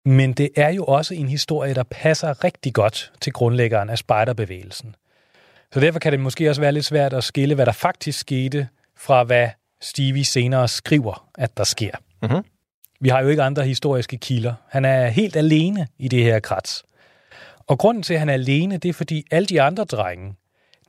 Men 0.05 0.33
det 0.33 0.49
er 0.55 0.69
jo 0.69 0.85
også 0.85 1.13
en 1.13 1.29
historie, 1.29 1.73
der 1.73 1.83
passer 1.83 2.43
rigtig 2.43 2.73
godt 2.73 3.11
til 3.21 3.33
grundlæggeren 3.33 3.89
af 3.89 3.97
spejderbevægelsen. 3.97 4.95
Så 5.73 5.79
derfor 5.79 5.99
kan 5.99 6.11
det 6.11 6.19
måske 6.19 6.49
også 6.49 6.61
være 6.61 6.71
lidt 6.71 6.85
svært 6.85 7.13
at 7.13 7.23
skille, 7.23 7.55
hvad 7.55 7.65
der 7.65 7.71
faktisk 7.71 8.19
skete, 8.19 8.67
fra 8.99 9.23
hvad 9.23 9.49
Stevie 9.81 10.25
senere 10.25 10.67
skriver, 10.67 11.29
at 11.37 11.57
der 11.57 11.63
sker. 11.63 11.91
Mhm. 12.21 12.43
Vi 13.01 13.09
har 13.09 13.21
jo 13.21 13.27
ikke 13.27 13.43
andre 13.43 13.63
historiske 13.65 14.17
kilder. 14.17 14.53
Han 14.69 14.85
er 14.85 15.07
helt 15.07 15.35
alene 15.35 15.87
i 15.99 16.07
det 16.07 16.23
her 16.23 16.39
krats. 16.39 16.83
Og 17.67 17.77
grunden 17.79 18.03
til, 18.03 18.13
at 18.13 18.19
han 18.19 18.29
er 18.29 18.33
alene, 18.33 18.77
det 18.77 18.89
er, 18.89 18.93
fordi 18.93 19.25
alle 19.31 19.45
de 19.45 19.61
andre 19.61 19.83
drenge, 19.83 20.35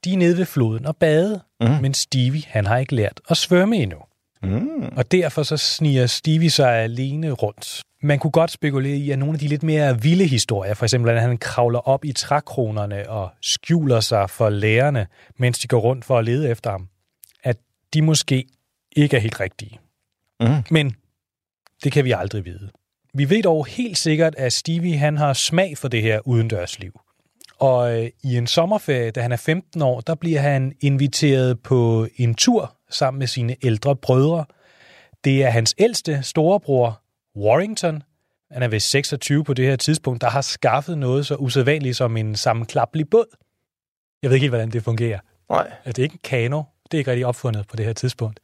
de 0.05 0.13
er 0.13 0.17
nede 0.17 0.39
ved 0.39 0.47
floden 0.47 0.87
og 0.87 0.97
bade, 0.97 1.41
Mhm. 1.61 1.83
men 1.83 1.95
Stevie, 1.95 2.43
han 2.47 2.67
har 2.67 2.77
ikke 2.79 2.95
lært 2.95 3.21
at 3.31 3.37
svømme 3.37 3.77
endnu. 3.77 3.99
Mm. 4.43 4.85
Og 4.97 5.13
derfor 5.13 5.43
så 5.43 5.57
sniger 5.57 6.07
Stevie 6.07 6.51
sig 6.51 6.77
alene 6.77 7.31
rundt. 7.31 7.83
Man 8.03 8.19
kunne 8.19 8.31
godt 8.31 8.51
spekulere 8.51 8.97
i, 8.97 9.11
at 9.11 9.19
nogle 9.19 9.35
af 9.35 9.39
de 9.41 9.49
lidt 9.49 9.63
mere 9.63 10.03
vilde 10.03 10.27
historier, 10.27 10.75
for 10.75 10.85
eksempel 10.85 11.11
at 11.11 11.21
han 11.21 11.39
kravler 11.39 11.79
op 11.89 12.05
i 12.05 12.13
trækronerne 12.13 13.11
og 13.11 13.31
skjuler 13.43 14.01
sig 14.01 14.31
for 14.31 14.49
lærerne, 14.51 15.07
mens 15.39 15.59
de 15.59 15.69
går 15.69 15.81
rundt 15.81 16.05
for 16.05 16.19
at 16.19 16.25
lede 16.25 16.49
efter 16.49 16.71
ham, 16.71 16.89
de 17.95 18.03
måske 18.03 18.47
ikke 18.97 19.17
er 19.17 19.21
helt 19.21 19.41
rigtige. 19.41 19.79
Mm. 20.41 20.47
Men 20.71 20.97
det 21.85 21.93
kan 21.93 22.05
vi 22.05 22.13
aldrig 22.13 22.45
vide. 22.45 22.71
Vi 23.15 23.31
ved 23.31 23.43
dog 23.43 23.67
helt 23.67 23.99
sikkert, 23.99 24.35
at 24.35 24.53
Stevie 24.53 24.99
han 24.99 25.17
har 25.17 25.33
smag 25.33 25.79
for 25.79 25.89
det 25.89 26.03
her 26.03 26.21
udendørsliv. 26.25 27.01
Og 27.59 27.99
øh, 27.99 28.11
i 28.23 28.37
en 28.37 28.47
sommerferie, 28.47 29.11
da 29.11 29.21
han 29.21 29.33
er 29.33 29.37
15 29.37 29.83
år, 29.83 30.01
der 30.01 30.15
bliver 30.15 30.41
han 30.41 30.73
inviteret 30.81 31.61
på 31.61 32.07
en 32.17 32.35
tur 32.35 32.77
sammen 32.91 33.19
med 33.19 33.27
sine 33.27 33.57
ældre 33.63 33.97
brødre. 33.97 34.45
Det 35.25 35.45
er 35.45 35.51
hans 35.51 35.75
ældste 35.79 36.23
storebror, 36.23 37.03
Warrington. 37.37 38.03
Han 38.51 38.63
er 38.63 38.69
vist 38.69 38.91
26 38.91 39.45
på 39.45 39.55
det 39.55 39.65
her 39.65 39.77
tidspunkt, 39.77 40.21
der 40.21 40.31
har 40.31 40.41
skaffet 40.41 40.99
noget 40.99 41.27
så 41.27 41.37
usædvanligt 41.37 41.97
som 41.97 42.17
en 42.17 42.37
sammenklaplig 42.37 43.11
båd. 43.11 43.37
Jeg 44.23 44.31
ved 44.31 44.37
ikke 44.37 44.45
helt, 44.45 44.51
hvordan 44.51 44.71
det 44.71 44.85
fungerer. 44.85 45.21
Nej. 45.51 45.71
Altså, 45.85 45.93
det 45.93 45.99
er 45.99 46.03
ikke 46.03 46.15
en 46.15 46.21
kano. 46.25 46.63
Det 46.91 46.97
er 46.97 46.99
ikke 46.99 47.11
rigtig 47.11 47.27
opfundet 47.27 47.67
på 47.69 47.77
det 47.77 47.87
her 47.87 47.93
tidspunkt. 47.93 48.41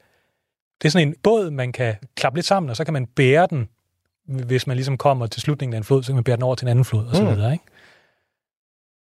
Det 0.82 0.88
er 0.88 0.90
sådan 0.92 1.08
en 1.08 1.14
båd, 1.22 1.50
man 1.50 1.72
kan 1.72 1.94
klappe 2.16 2.36
lidt 2.38 2.46
sammen, 2.46 2.70
og 2.70 2.76
så 2.76 2.84
kan 2.84 2.92
man 2.92 3.06
bære 3.06 3.46
den, 3.50 3.68
hvis 4.26 4.66
man 4.66 4.76
ligesom 4.76 4.98
kommer 4.98 5.26
til 5.26 5.42
slutningen 5.42 5.74
af 5.74 5.78
en 5.78 5.84
flod, 5.84 6.02
så 6.02 6.06
kan 6.06 6.14
man 6.14 6.24
bære 6.24 6.36
den 6.36 6.42
over 6.42 6.54
til 6.54 6.64
en 6.64 6.68
anden 6.70 6.84
flod, 6.84 7.06
og 7.06 7.16
så 7.16 7.22
Mm. 7.24 7.28
videre, 7.36 7.52
ikke? 7.52 7.64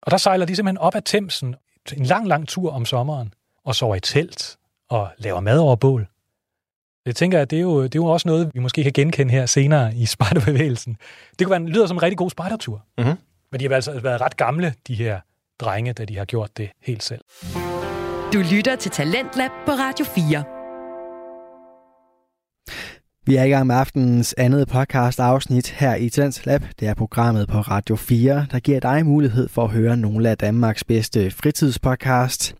Og 0.02 0.12
der 0.12 0.18
sejler 0.18 0.46
de 0.46 0.56
simpelthen 0.56 0.78
op 0.78 0.96
ad 0.96 1.02
Thamesen, 1.02 1.56
en 1.98 2.06
lang, 2.06 2.28
lang 2.28 2.48
tur 2.48 2.72
om 2.72 2.86
sommeren, 2.86 3.34
og 3.66 3.76
sover 3.76 3.96
i 3.96 4.00
telt, 4.00 4.58
og 4.89 5.10
laver 5.18 5.39
mad 5.39 5.60
over 5.60 5.76
bål. 5.76 6.08
Jeg 7.06 7.16
tænker, 7.16 7.42
at 7.42 7.50
det 7.50 7.58
er, 7.58 7.62
jo, 7.62 7.84
det 7.84 7.96
er 7.96 8.00
jo 8.00 8.06
også 8.06 8.28
noget, 8.28 8.52
vi 8.54 8.60
måske 8.60 8.84
kan 8.84 8.94
genkende 8.94 9.32
her 9.32 9.46
senere 9.46 9.96
i 9.96 10.06
spejderbevægelsen. 10.06 10.98
Det 11.39 11.48
kunne 11.48 11.62
være, 11.62 11.70
lyder 11.70 11.88
som 11.88 11.98
en 11.98 12.04
rigtig 12.04 12.18
god 12.18 12.30
spejdertur. 12.30 12.86
Mhm. 12.98 13.14
Men 13.52 13.60
de 13.60 13.68
har 13.68 13.76
altså 13.76 14.00
været 14.00 14.22
ret 14.22 14.38
gamle, 14.38 14.74
de 14.88 14.96
her 14.96 15.20
drenge, 15.60 15.94
da 15.94 16.06
de 16.06 16.18
har 16.18 16.26
gjort 16.26 16.58
det 16.58 16.70
helt 16.82 17.04
selv. 17.04 17.22
Du 18.34 18.40
lytter 18.40 18.76
til 18.76 18.92
Talentlab 18.92 19.52
på 19.66 19.72
Radio 19.72 20.06
4. 20.06 20.61
Vi 23.32 23.36
er 23.36 23.44
i 23.44 23.50
gang 23.50 23.68
med 23.68 23.76
aftenens 23.76 24.36
andet 24.38 24.68
podcast 24.68 25.20
afsnit 25.20 25.70
her 25.70 25.96
i 25.96 26.10
Tens 26.10 26.46
Lab. 26.46 26.64
Det 26.80 26.88
er 26.88 26.94
programmet 26.94 27.48
på 27.48 27.58
Radio 27.58 27.96
4, 27.96 28.46
der 28.52 28.60
giver 28.60 28.80
dig 28.80 29.06
mulighed 29.06 29.50
for 29.50 29.64
at 29.64 29.70
høre 29.70 29.98
nogle 29.98 30.30
af 30.30 30.38
Danmarks 30.38 30.84
bedste 30.84 31.32
fritidspodcast. 31.32 32.56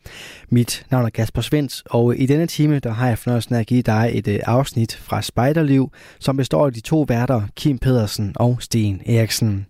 Mit 0.50 0.86
navn 0.92 1.06
er 1.06 1.10
Kasper 1.10 1.42
Svens, 1.42 1.84
og 1.86 2.18
i 2.18 2.26
denne 2.26 2.48
time 2.48 2.80
der 2.80 2.92
har 2.92 3.08
jeg 3.08 3.18
fornøjelsen 3.18 3.56
af 3.56 3.60
at 3.60 3.68
give 3.68 3.82
dig 3.82 4.12
et 4.14 4.28
øh, 4.28 4.40
afsnit 4.44 4.96
fra 4.96 5.22
Spejderliv, 5.22 5.92
som 6.20 6.38
består 6.38 6.66
af 6.66 6.74
de 6.74 6.82
to 6.82 7.02
værter, 7.02 7.42
Kim 7.56 7.78
Pedersen 7.78 8.34
og 8.36 8.58
Sten 8.60 9.02
Eriksen. 9.06 9.66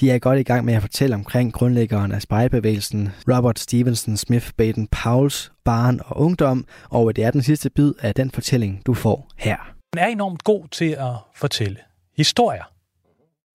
De 0.00 0.10
er 0.10 0.18
godt 0.18 0.38
i 0.38 0.42
gang 0.42 0.64
med 0.64 0.74
at 0.74 0.82
fortælle 0.82 1.14
omkring 1.14 1.52
grundlæggeren 1.52 2.12
af 2.12 2.22
spejderbevægelsen, 2.22 3.08
Robert 3.28 3.58
Stevenson 3.58 4.16
Smith 4.16 4.50
Baden 4.56 4.88
Powells 4.90 5.52
barn 5.64 6.00
og 6.06 6.20
ungdom, 6.20 6.64
og 6.90 7.16
det 7.16 7.24
er 7.24 7.30
den 7.30 7.42
sidste 7.42 7.70
bid 7.70 7.92
af 8.00 8.14
den 8.14 8.30
fortælling, 8.30 8.82
du 8.86 8.94
får 8.94 9.28
her. 9.36 9.81
Han 9.96 10.08
er 10.08 10.12
enormt 10.12 10.44
god 10.44 10.68
til 10.68 10.90
at 10.90 11.14
fortælle 11.34 11.78
historier. 12.16 12.64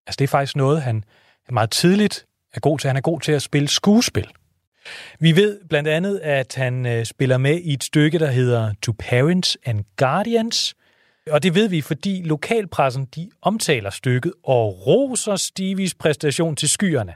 Altså 0.07 0.15
det 0.19 0.23
er 0.23 0.27
faktisk 0.27 0.55
noget, 0.55 0.81
han 0.81 1.03
meget 1.49 1.71
tidligt 1.71 2.25
er 2.53 2.59
god 2.59 2.79
til. 2.79 2.87
Han 2.87 2.97
er 2.97 3.01
god 3.01 3.21
til 3.21 3.31
at 3.31 3.41
spille 3.41 3.67
skuespil. 3.67 4.27
Vi 5.19 5.35
ved 5.35 5.59
blandt 5.69 5.89
andet, 5.89 6.19
at 6.19 6.55
han 6.55 6.85
øh, 6.85 7.05
spiller 7.05 7.37
med 7.37 7.59
i 7.59 7.73
et 7.73 7.83
stykke, 7.83 8.19
der 8.19 8.31
hedder 8.31 8.73
To 8.81 8.93
Parents 8.99 9.57
and 9.65 9.83
Guardians. 9.97 10.75
Og 11.31 11.43
det 11.43 11.55
ved 11.55 11.69
vi, 11.69 11.81
fordi 11.81 12.21
lokalpressen 12.25 13.05
de 13.05 13.29
omtaler 13.41 13.89
stykket 13.89 14.33
og 14.43 14.87
roser 14.87 15.35
Stevies 15.35 15.95
præstation 15.95 16.55
til 16.55 16.69
skyerne. 16.69 17.15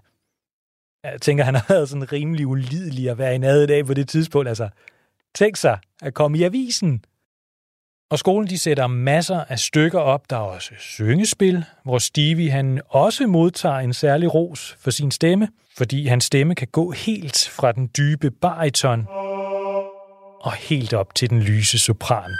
Jeg 1.03 1.21
tænker, 1.21 1.43
han 1.43 1.55
har 1.55 1.65
været 1.69 1.89
sådan 1.89 2.11
rimelig 2.11 2.47
ulidelig 2.47 3.09
at 3.09 3.17
være 3.17 3.35
i 3.35 3.37
nade 3.37 3.67
dag 3.67 3.85
på 3.85 3.93
det 3.93 4.09
tidspunkt. 4.09 4.47
Altså, 4.47 4.69
tænk 5.35 5.57
sig 5.57 5.79
at 6.01 6.13
komme 6.13 6.37
i 6.37 6.43
avisen. 6.43 7.03
Og 8.11 8.19
skolen 8.19 8.49
de 8.49 8.57
sætter 8.57 8.87
masser 8.87 9.43
af 9.49 9.59
stykker 9.59 9.99
op. 9.99 10.29
Der 10.29 10.35
er 10.35 10.39
også 10.39 10.71
syngespil, 10.79 11.63
hvor 11.83 11.97
Stevie 11.97 12.51
han 12.51 12.81
også 12.89 13.27
modtager 13.27 13.77
en 13.77 13.93
særlig 13.93 14.33
ros 14.33 14.77
for 14.79 14.91
sin 14.91 15.11
stemme, 15.11 15.47
fordi 15.77 16.07
hans 16.07 16.23
stemme 16.23 16.55
kan 16.55 16.67
gå 16.71 16.91
helt 16.91 17.49
fra 17.49 17.71
den 17.71 17.89
dybe 17.97 18.31
bariton 18.31 19.07
og 20.41 20.53
helt 20.53 20.93
op 20.93 21.15
til 21.15 21.29
den 21.29 21.41
lyse 21.41 21.79
sopran. 21.79 22.31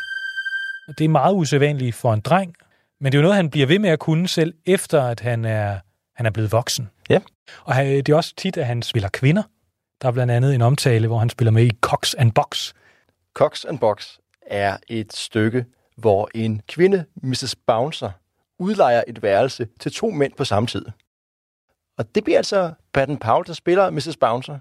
Det 0.97 1.05
er 1.05 1.09
meget 1.09 1.34
usædvanligt 1.34 1.95
for 1.95 2.13
en 2.13 2.19
dreng, 2.19 2.55
men 2.99 3.11
det 3.11 3.17
er 3.17 3.22
jo 3.22 3.24
noget, 3.24 3.36
han 3.36 3.49
bliver 3.49 3.67
ved 3.67 3.80
med 3.80 3.89
at 3.89 3.99
kunne 3.99 4.28
selv, 4.28 4.53
efter 4.65 5.03
at 5.03 5.19
han 5.19 5.45
er, 5.45 5.80
han 6.15 6.26
er 6.26 6.30
blevet 6.30 6.51
voksen. 6.51 6.89
Ja. 7.09 7.19
Og 7.63 7.76
det 7.76 8.09
er 8.09 8.15
også 8.15 8.34
tit, 8.38 8.57
at 8.57 8.65
han 8.65 8.82
spiller 8.82 9.09
kvinder. 9.09 9.43
Der 10.01 10.07
er 10.07 10.11
blandt 10.11 10.32
andet 10.32 10.55
en 10.55 10.61
omtale, 10.61 11.07
hvor 11.07 11.19
han 11.19 11.30
spiller 11.30 11.51
med 11.51 11.63
i 11.63 11.72
Cox 11.82 12.13
and 12.17 12.32
Box. 12.32 12.74
Cox 13.34 13.65
and 13.65 13.80
Box 13.80 14.20
er 14.52 14.78
et 14.88 15.14
stykke, 15.14 15.66
hvor 15.97 16.30
en 16.36 16.62
kvinde, 16.68 17.06
Mrs. 17.16 17.56
Bouncer, 17.68 18.12
udlejer 18.60 19.04
et 19.08 19.24
værelse 19.24 19.68
til 19.80 19.91
to 19.91 20.10
mænd 20.10 20.34
på 20.38 20.45
samme 20.45 20.68
tid. 20.68 20.86
Og 21.97 22.16
det 22.16 22.24
bliver 22.24 22.38
altså 22.38 22.74
Baden 22.93 23.18
Powell, 23.18 23.47
der 23.47 23.54
spiller 23.54 23.89
Mrs. 23.89 24.18
Bouncer. 24.18 24.60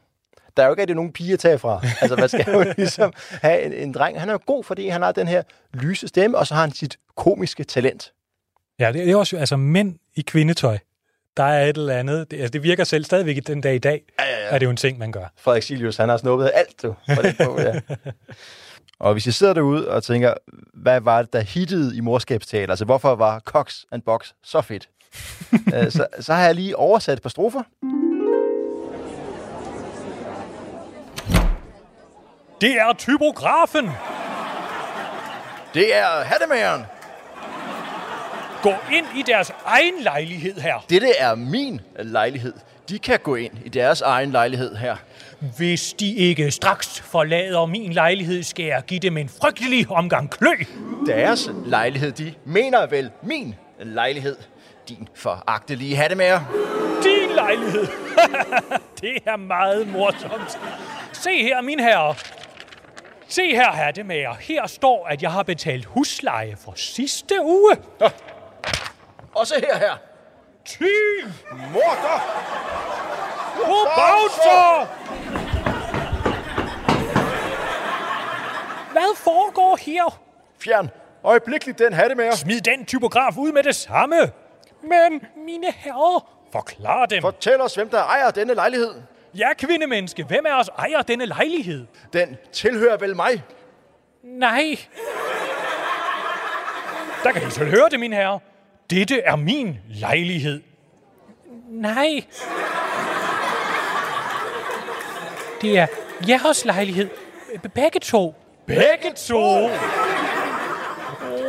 Der 0.56 0.62
er 0.62 0.66
jo 0.66 0.72
ikke 0.72 0.80
rigtig 0.80 0.96
nogen 0.96 1.12
pige 1.12 1.32
at 1.32 1.38
tage 1.38 1.58
fra. 1.58 1.80
Altså, 2.00 2.16
man 2.16 2.28
skal 2.28 2.46
jo 2.52 2.64
ligesom 2.76 3.12
have 3.16 3.62
en, 3.62 3.72
en 3.72 3.94
dreng. 3.94 4.20
Han 4.20 4.28
er 4.28 4.32
jo 4.32 4.40
god, 4.46 4.64
fordi 4.64 4.88
han 4.88 5.02
har 5.02 5.12
den 5.12 5.28
her 5.28 5.42
lyse 5.74 6.08
stemme, 6.08 6.38
og 6.38 6.46
så 6.46 6.54
har 6.54 6.60
han 6.60 6.72
sit 6.72 6.98
komiske 7.16 7.64
talent. 7.64 8.12
Ja, 8.78 8.92
det 8.92 9.10
er 9.10 9.16
også 9.16 9.36
altså 9.36 9.56
mænd 9.56 9.98
i 10.14 10.20
kvindetøj. 10.20 10.78
Der 11.36 11.42
er 11.42 11.66
et 11.66 11.76
eller 11.76 11.96
andet. 11.96 12.30
Det, 12.30 12.36
altså, 12.36 12.50
det 12.50 12.62
virker 12.62 12.84
selv 12.84 13.04
stadigvæk 13.04 13.46
den 13.46 13.60
dag 13.60 13.74
i 13.74 13.78
dag, 13.78 14.02
Ja, 14.20 14.24
ja, 14.24 14.54
er 14.54 14.58
det 14.58 14.66
jo 14.66 14.70
en 14.70 14.76
ting, 14.76 14.98
man 14.98 15.12
gør. 15.12 15.32
Frederik 15.36 15.62
Silius, 15.62 15.96
han 15.96 16.08
har 16.08 16.16
snuppet 16.16 16.50
alt, 16.54 16.82
du. 16.82 16.94
På 17.16 17.22
det 17.22 17.36
på, 17.44 17.60
ja. 17.60 17.80
Og 19.00 19.12
hvis 19.12 19.26
I 19.26 19.32
sidder 19.32 19.54
derude 19.54 19.88
og 19.88 20.02
tænker, 20.02 20.34
hvad 20.74 21.00
var 21.00 21.22
det, 21.22 21.32
der 21.32 21.40
hittede 21.40 21.96
i 21.96 22.00
morskabstaler? 22.00 22.70
Altså, 22.70 22.84
hvorfor 22.84 23.14
var 23.14 23.40
Cox 23.40 23.76
and 23.92 24.02
Box 24.02 24.32
så 24.42 24.60
fedt? 24.60 24.88
Øh, 25.74 25.90
så, 25.90 26.06
så 26.20 26.34
har 26.34 26.44
jeg 26.44 26.54
lige 26.54 26.76
oversat 26.76 27.18
et 27.18 27.22
par 27.22 27.28
strofer. 27.30 27.62
Det 32.60 32.70
er 32.80 32.92
typografen! 32.98 33.90
Det 35.74 35.96
er 35.96 36.22
hattemageren. 36.24 36.82
Gå 38.62 38.72
ind 38.92 39.06
i 39.16 39.22
deres 39.26 39.52
egen 39.64 39.94
lejlighed 40.02 40.60
her. 40.60 40.84
Dette 40.90 41.16
er 41.18 41.34
min 41.34 41.80
lejlighed. 41.98 42.52
De 42.88 42.98
kan 42.98 43.18
gå 43.18 43.34
ind 43.34 43.52
i 43.64 43.68
deres 43.68 44.00
egen 44.00 44.30
lejlighed 44.30 44.76
her. 44.76 44.96
Hvis 45.56 45.92
de 45.92 46.14
ikke 46.14 46.50
straks 46.50 47.00
forlader 47.00 47.66
min 47.66 47.92
lejlighed, 47.92 48.42
skal 48.42 48.64
jeg 48.64 48.82
give 48.86 49.00
dem 49.00 49.16
en 49.16 49.28
frygtelig 49.28 49.90
omgang 49.90 50.30
klø. 50.30 50.54
Deres 51.06 51.50
lejlighed, 51.66 52.12
de 52.12 52.34
mener 52.44 52.86
vel 52.86 53.10
min 53.22 53.54
lejlighed. 53.78 54.36
Din 54.88 55.08
foragtelige 55.14 55.96
hattemager. 55.96 56.40
Din 57.02 57.34
lejlighed. 57.34 57.86
det 59.00 59.18
er 59.26 59.36
meget 59.36 59.88
morsomt. 59.88 60.58
Se 61.12 61.42
her, 61.42 61.60
min 61.60 61.80
herre. 61.80 62.14
Se 63.28 63.50
her, 63.50 63.70
hattemager. 63.70 64.34
Her 64.40 64.66
står, 64.66 65.06
at 65.06 65.22
jeg 65.22 65.32
har 65.32 65.42
betalt 65.42 65.84
husleje 65.84 66.56
for 66.64 66.72
sidste 66.76 67.34
uge. 67.42 67.76
Også 69.34 69.54
her 69.54 69.78
her. 69.78 69.96
Ty! 70.64 70.84
Morder! 71.72 72.20
På 73.56 73.76
Bouncer! 73.96 74.88
Hvad 79.00 79.16
foregår 79.16 79.78
her? 79.80 80.20
Fjern 80.58 80.90
øjeblikkeligt 81.24 81.78
den 81.78 81.92
hattemager. 81.92 82.34
Smid 82.34 82.60
den 82.60 82.84
typograf 82.84 83.36
ud 83.36 83.52
med 83.52 83.62
det 83.62 83.74
samme. 83.74 84.16
Men, 84.82 85.22
mine 85.36 85.72
herrer, 85.72 86.30
forklar 86.52 87.06
dem. 87.06 87.22
For... 87.22 87.30
Fortæl 87.30 87.60
os, 87.60 87.74
hvem 87.74 87.88
der 87.88 88.02
ejer 88.02 88.30
denne 88.30 88.54
lejlighed. 88.54 88.94
Ja, 89.34 89.54
kvindemenneske, 89.54 90.24
hvem 90.24 90.46
af 90.46 90.60
os 90.60 90.68
ejer 90.78 91.02
denne 91.02 91.26
lejlighed? 91.26 91.86
Den 92.12 92.36
tilhører 92.52 92.96
vel 92.96 93.16
mig. 93.16 93.42
Nej. 94.22 94.78
Der 97.24 97.32
kan 97.32 97.48
I 97.48 97.50
selv 97.50 97.70
høre 97.70 97.88
det, 97.90 98.00
mine 98.00 98.16
herrer. 98.16 98.38
Dette 98.90 99.20
er 99.20 99.36
min 99.36 99.78
lejlighed. 99.88 100.62
Nej. 101.68 102.24
Det 105.62 105.78
er 105.78 105.86
jeres 106.28 106.64
lejlighed. 106.64 107.08
Begge 107.74 108.00
to. 108.00 108.34
Begge 108.76 109.12
to? 109.16 109.38
Åh, 109.38 109.70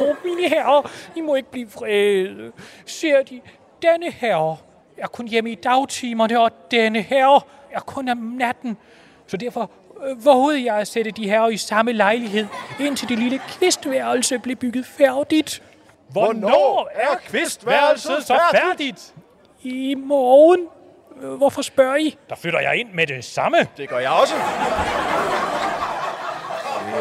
oh, 0.01 0.15
mine 0.25 0.49
herrer, 0.49 0.91
I 1.15 1.21
må 1.21 1.35
ikke 1.35 1.51
blive 1.51 1.71
vrede. 1.71 2.51
Ser 2.85 3.23
de, 3.23 3.41
denne 3.81 4.11
herre 4.11 4.57
er 4.97 5.07
kun 5.07 5.27
hjemme 5.27 5.51
i 5.51 5.55
dagtimerne, 5.55 6.39
og 6.39 6.51
denne 6.71 7.01
herre 7.01 7.41
er 7.71 7.79
kun 7.79 8.09
om 8.09 8.17
natten. 8.17 8.77
Så 9.27 9.37
derfor 9.37 9.71
øh, 10.05 10.25
vågede 10.25 10.65
jeg 10.65 10.75
at 10.75 10.87
sætte 10.87 11.11
de 11.11 11.29
herrer 11.29 11.49
i 11.49 11.57
samme 11.57 11.91
lejlighed, 11.91 12.47
indtil 12.79 13.09
det 13.09 13.19
lille 13.19 13.39
kvistværelse 13.47 14.39
blev 14.39 14.55
bygget 14.55 14.85
færdigt. 14.85 15.63
Hvornår 16.09 16.89
er 16.93 17.15
kvistværelset 17.27 18.23
så 18.23 18.39
færdigt? 18.53 19.13
I 19.61 19.95
morgen. 19.95 20.67
Øh, 21.21 21.29
Hvorfor 21.31 21.61
spørger 21.61 21.95
I? 21.95 22.17
Der 22.29 22.35
flytter 22.35 22.59
jeg 22.59 22.75
ind 22.75 22.89
med 22.93 23.07
det 23.07 23.25
samme. 23.25 23.57
Det 23.77 23.89
gør 23.89 23.99
jeg 23.99 24.11
også. 24.11 24.33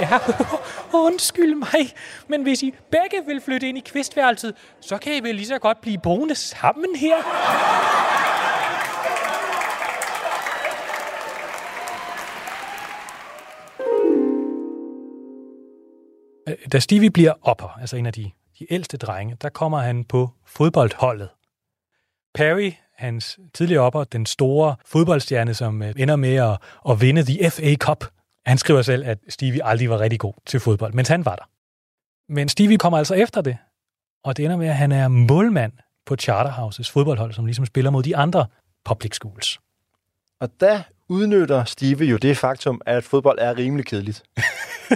Ja, 0.00 0.18
undskyld 1.06 1.54
mig, 1.54 1.94
men 2.28 2.42
hvis 2.42 2.62
I 2.62 2.74
begge 2.90 3.26
vil 3.26 3.40
flytte 3.40 3.68
ind 3.68 3.78
i 3.78 3.80
kvistværelset, 3.80 4.54
så 4.80 4.98
kan 4.98 5.14
I 5.14 5.20
vel 5.20 5.34
lige 5.34 5.46
så 5.46 5.58
godt 5.58 5.80
blive 5.80 5.98
boende 5.98 6.34
sammen 6.34 6.96
her. 6.96 7.16
Øh, 16.48 16.56
da 16.72 16.78
Stevie 16.78 17.10
bliver 17.10 17.32
opper, 17.42 17.78
altså 17.80 17.96
en 17.96 18.06
af 18.06 18.12
de, 18.12 18.30
de 18.58 18.72
ældste 18.72 18.96
drenge, 18.96 19.36
der 19.42 19.48
kommer 19.48 19.78
han 19.78 20.04
på 20.04 20.30
fodboldholdet. 20.46 21.28
Perry, 22.34 22.72
hans 22.96 23.38
tidligere 23.54 23.82
opper, 23.82 24.04
den 24.04 24.26
store 24.26 24.76
fodboldstjerne, 24.86 25.54
som 25.54 25.82
øh, 25.82 25.94
ender 25.96 26.16
med 26.16 26.34
at, 26.34 26.58
at 26.90 27.00
vinde 27.00 27.22
The 27.22 27.50
FA 27.50 27.74
Cup, 27.74 28.04
han 28.46 28.58
skriver 28.58 28.82
selv, 28.82 29.06
at 29.06 29.18
Stevie 29.28 29.64
aldrig 29.64 29.90
var 29.90 30.00
rigtig 30.00 30.20
god 30.20 30.34
til 30.46 30.60
fodbold, 30.60 30.92
mens 30.92 31.08
han 31.08 31.24
var 31.24 31.36
der. 31.36 31.44
Men 32.32 32.48
Stevie 32.48 32.78
kommer 32.78 32.98
altså 32.98 33.14
efter 33.14 33.40
det, 33.40 33.56
og 34.24 34.36
det 34.36 34.44
ender 34.44 34.56
med, 34.56 34.68
at 34.68 34.76
han 34.76 34.92
er 34.92 35.08
målmand 35.08 35.72
på 36.06 36.16
Charterhouses 36.16 36.90
fodboldhold, 36.90 37.32
som 37.32 37.44
ligesom 37.44 37.66
spiller 37.66 37.90
mod 37.90 38.02
de 38.02 38.16
andre 38.16 38.46
public 38.84 39.14
schools. 39.14 39.60
Og 40.40 40.50
der 40.60 40.82
udnytter 41.08 41.64
Steve 41.64 42.04
jo 42.04 42.16
det 42.16 42.38
faktum, 42.38 42.80
at 42.86 43.04
fodbold 43.04 43.38
er 43.40 43.56
rimelig 43.56 43.86
kedeligt. 43.86 44.22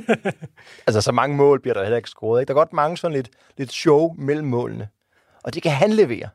altså, 0.87 1.01
så 1.01 1.13
mange 1.13 1.37
mål 1.37 1.61
bliver 1.61 1.75
der 1.75 1.83
heller 1.83 1.97
ikke 1.97 2.09
scoret. 2.09 2.41
Ikke? 2.41 2.49
Der 2.49 2.55
er 2.55 2.59
godt 2.59 2.73
mange 2.73 2.97
sådan 2.97 3.15
lidt, 3.15 3.31
lidt 3.57 3.73
show 3.73 4.15
mellem 4.19 4.47
målene. 4.47 4.89
Og 5.45 5.55
det 5.55 5.63
kan 5.63 5.73
han 5.73 5.91
levere. 5.91 6.29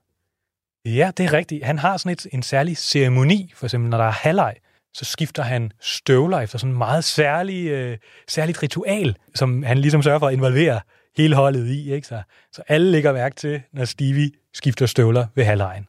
Ja, 0.86 1.12
det 1.18 1.26
er 1.26 1.34
rigtigt. 1.34 1.66
Han 1.66 1.80
har 1.80 1.98
sådan 1.98 2.12
et, 2.12 2.28
en 2.32 2.44
særlig 2.44 2.78
ceremoni, 2.78 3.52
for 3.56 3.66
eksempel 3.66 3.90
når 3.90 3.98
der 3.98 4.06
er 4.06 4.12
halvleg, 4.12 4.56
så 4.94 5.06
skifter 5.06 5.44
han 5.44 5.72
støvler 5.82 6.40
efter 6.40 6.58
sådan 6.58 6.72
en 6.72 6.78
meget 6.78 7.04
særlig, 7.04 7.68
øh, 7.68 7.98
særligt 8.28 8.64
ritual, 8.64 9.16
som 9.36 9.64
han 9.64 9.78
ligesom 9.78 10.04
sørger 10.04 10.20
for 10.20 10.28
at 10.28 10.34
involvere 10.34 10.82
hele 11.18 11.36
holdet 11.36 11.68
i. 11.68 11.94
Ikke? 11.94 12.08
Så, 12.08 12.22
så 12.52 12.62
alle 12.68 12.92
lægger 12.92 13.14
mærke 13.14 13.36
til, 13.36 13.62
når 13.74 13.86
Stevie 13.86 14.32
skifter 14.54 14.86
støvler 14.86 15.28
ved 15.36 15.44
halvlejen. 15.44 15.88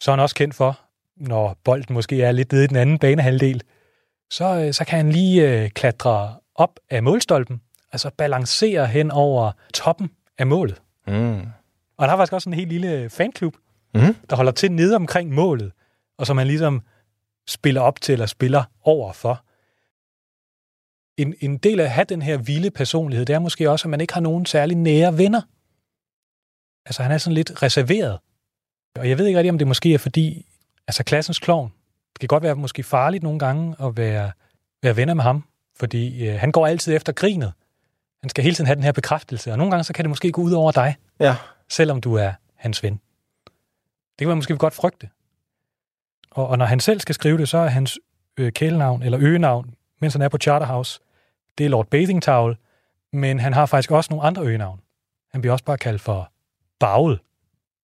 Så 0.00 0.10
er 0.10 0.12
han 0.16 0.20
også 0.22 0.34
kendt 0.34 0.54
for, 0.54 0.80
når 1.16 1.56
bolden 1.64 1.94
måske 1.94 2.22
er 2.22 2.32
lidt 2.32 2.52
nede 2.52 2.64
i 2.64 2.66
den 2.66 2.76
anden 2.76 2.98
banehalvdel, 2.98 3.62
så, 4.30 4.44
øh, 4.44 4.72
så 4.72 4.84
kan 4.84 4.96
han 4.96 5.12
lige 5.12 5.62
øh, 5.62 5.70
klatre 5.70 6.34
op 6.54 6.80
af 6.90 7.02
målstolpen, 7.02 7.60
altså 7.92 8.10
balancere 8.18 8.86
hen 8.86 9.10
over 9.10 9.52
toppen 9.74 10.10
af 10.38 10.46
målet. 10.46 10.82
Mm. 11.06 11.40
Og 11.96 12.04
han 12.04 12.08
har 12.10 12.16
faktisk 12.16 12.32
også 12.32 12.48
en 12.48 12.54
helt 12.54 12.68
lille 12.68 13.10
fanklub, 13.10 13.54
Mhm. 13.94 14.16
der 14.30 14.36
holder 14.36 14.52
til 14.52 14.72
nede 14.72 14.96
omkring 14.96 15.34
målet, 15.34 15.72
og 16.18 16.26
som 16.26 16.38
han 16.38 16.46
ligesom 16.46 16.82
spiller 17.48 17.80
op 17.80 18.00
til, 18.00 18.12
eller 18.12 18.26
spiller 18.26 18.64
over 18.82 19.12
for. 19.12 19.42
En, 21.16 21.34
en 21.40 21.56
del 21.58 21.80
af 21.80 21.84
at 21.84 21.90
have 21.90 22.04
den 22.04 22.22
her 22.22 22.36
vilde 22.36 22.70
personlighed, 22.70 23.26
det 23.26 23.34
er 23.34 23.38
måske 23.38 23.70
også, 23.70 23.88
at 23.88 23.90
man 23.90 24.00
ikke 24.00 24.14
har 24.14 24.20
nogen 24.20 24.46
særlig 24.46 24.76
nære 24.76 25.18
venner. 25.18 25.42
Altså, 26.86 27.02
han 27.02 27.12
er 27.12 27.18
sådan 27.18 27.34
lidt 27.34 27.62
reserveret. 27.62 28.18
Og 28.98 29.08
jeg 29.08 29.18
ved 29.18 29.26
ikke 29.26 29.38
rigtig, 29.38 29.50
om 29.50 29.58
det 29.58 29.66
måske 29.66 29.94
er 29.94 29.98
fordi, 29.98 30.46
altså 30.86 31.04
klassens 31.04 31.38
klovn, 31.38 31.72
det 32.12 32.20
kan 32.20 32.26
godt 32.26 32.42
være 32.42 32.54
måske 32.54 32.82
farligt 32.82 33.22
nogle 33.22 33.38
gange 33.38 33.76
at 33.80 33.96
være, 33.96 34.32
være 34.82 34.96
venner 34.96 35.14
med 35.14 35.22
ham, 35.22 35.44
fordi 35.76 36.28
øh, 36.28 36.40
han 36.40 36.52
går 36.52 36.66
altid 36.66 36.96
efter 36.96 37.12
grinet. 37.12 37.52
Han 38.20 38.30
skal 38.30 38.44
hele 38.44 38.54
tiden 38.54 38.66
have 38.66 38.74
den 38.76 38.84
her 38.84 38.92
bekræftelse, 38.92 39.52
og 39.52 39.58
nogle 39.58 39.70
gange 39.70 39.84
så 39.84 39.92
kan 39.92 40.04
det 40.04 40.08
måske 40.10 40.32
gå 40.32 40.42
ud 40.42 40.52
over 40.52 40.72
dig 40.72 40.96
Ja. 41.20 41.36
selvom 41.68 42.00
du 42.00 42.14
er 42.14 42.32
hans 42.54 42.82
ven. 42.82 42.92
Det 44.18 44.18
kan 44.18 44.28
man 44.28 44.36
måske 44.36 44.56
godt 44.56 44.74
frygte. 44.74 45.08
Og, 46.36 46.48
og 46.48 46.58
når 46.58 46.64
han 46.66 46.80
selv 46.80 47.00
skal 47.00 47.14
skrive 47.14 47.38
det, 47.38 47.48
så 47.48 47.58
er 47.58 47.66
hans 47.66 47.98
øh, 48.36 48.52
kælenavn, 48.52 49.02
eller 49.02 49.18
øgenavn, 49.20 49.74
mens 50.00 50.14
han 50.14 50.22
er 50.22 50.28
på 50.28 50.38
Charterhouse, 50.38 51.00
det 51.58 51.66
er 51.66 51.70
Lord 51.70 51.86
Bathing 51.86 52.22
Towel, 52.22 52.56
men 53.12 53.40
han 53.40 53.54
har 53.54 53.66
faktisk 53.66 53.90
også 53.90 54.08
nogle 54.10 54.26
andre 54.26 54.42
øgenavn. 54.42 54.80
Han 55.32 55.40
bliver 55.40 55.52
også 55.52 55.64
bare 55.64 55.78
kaldt 55.78 56.00
for 56.00 56.32
Baul. 56.80 57.12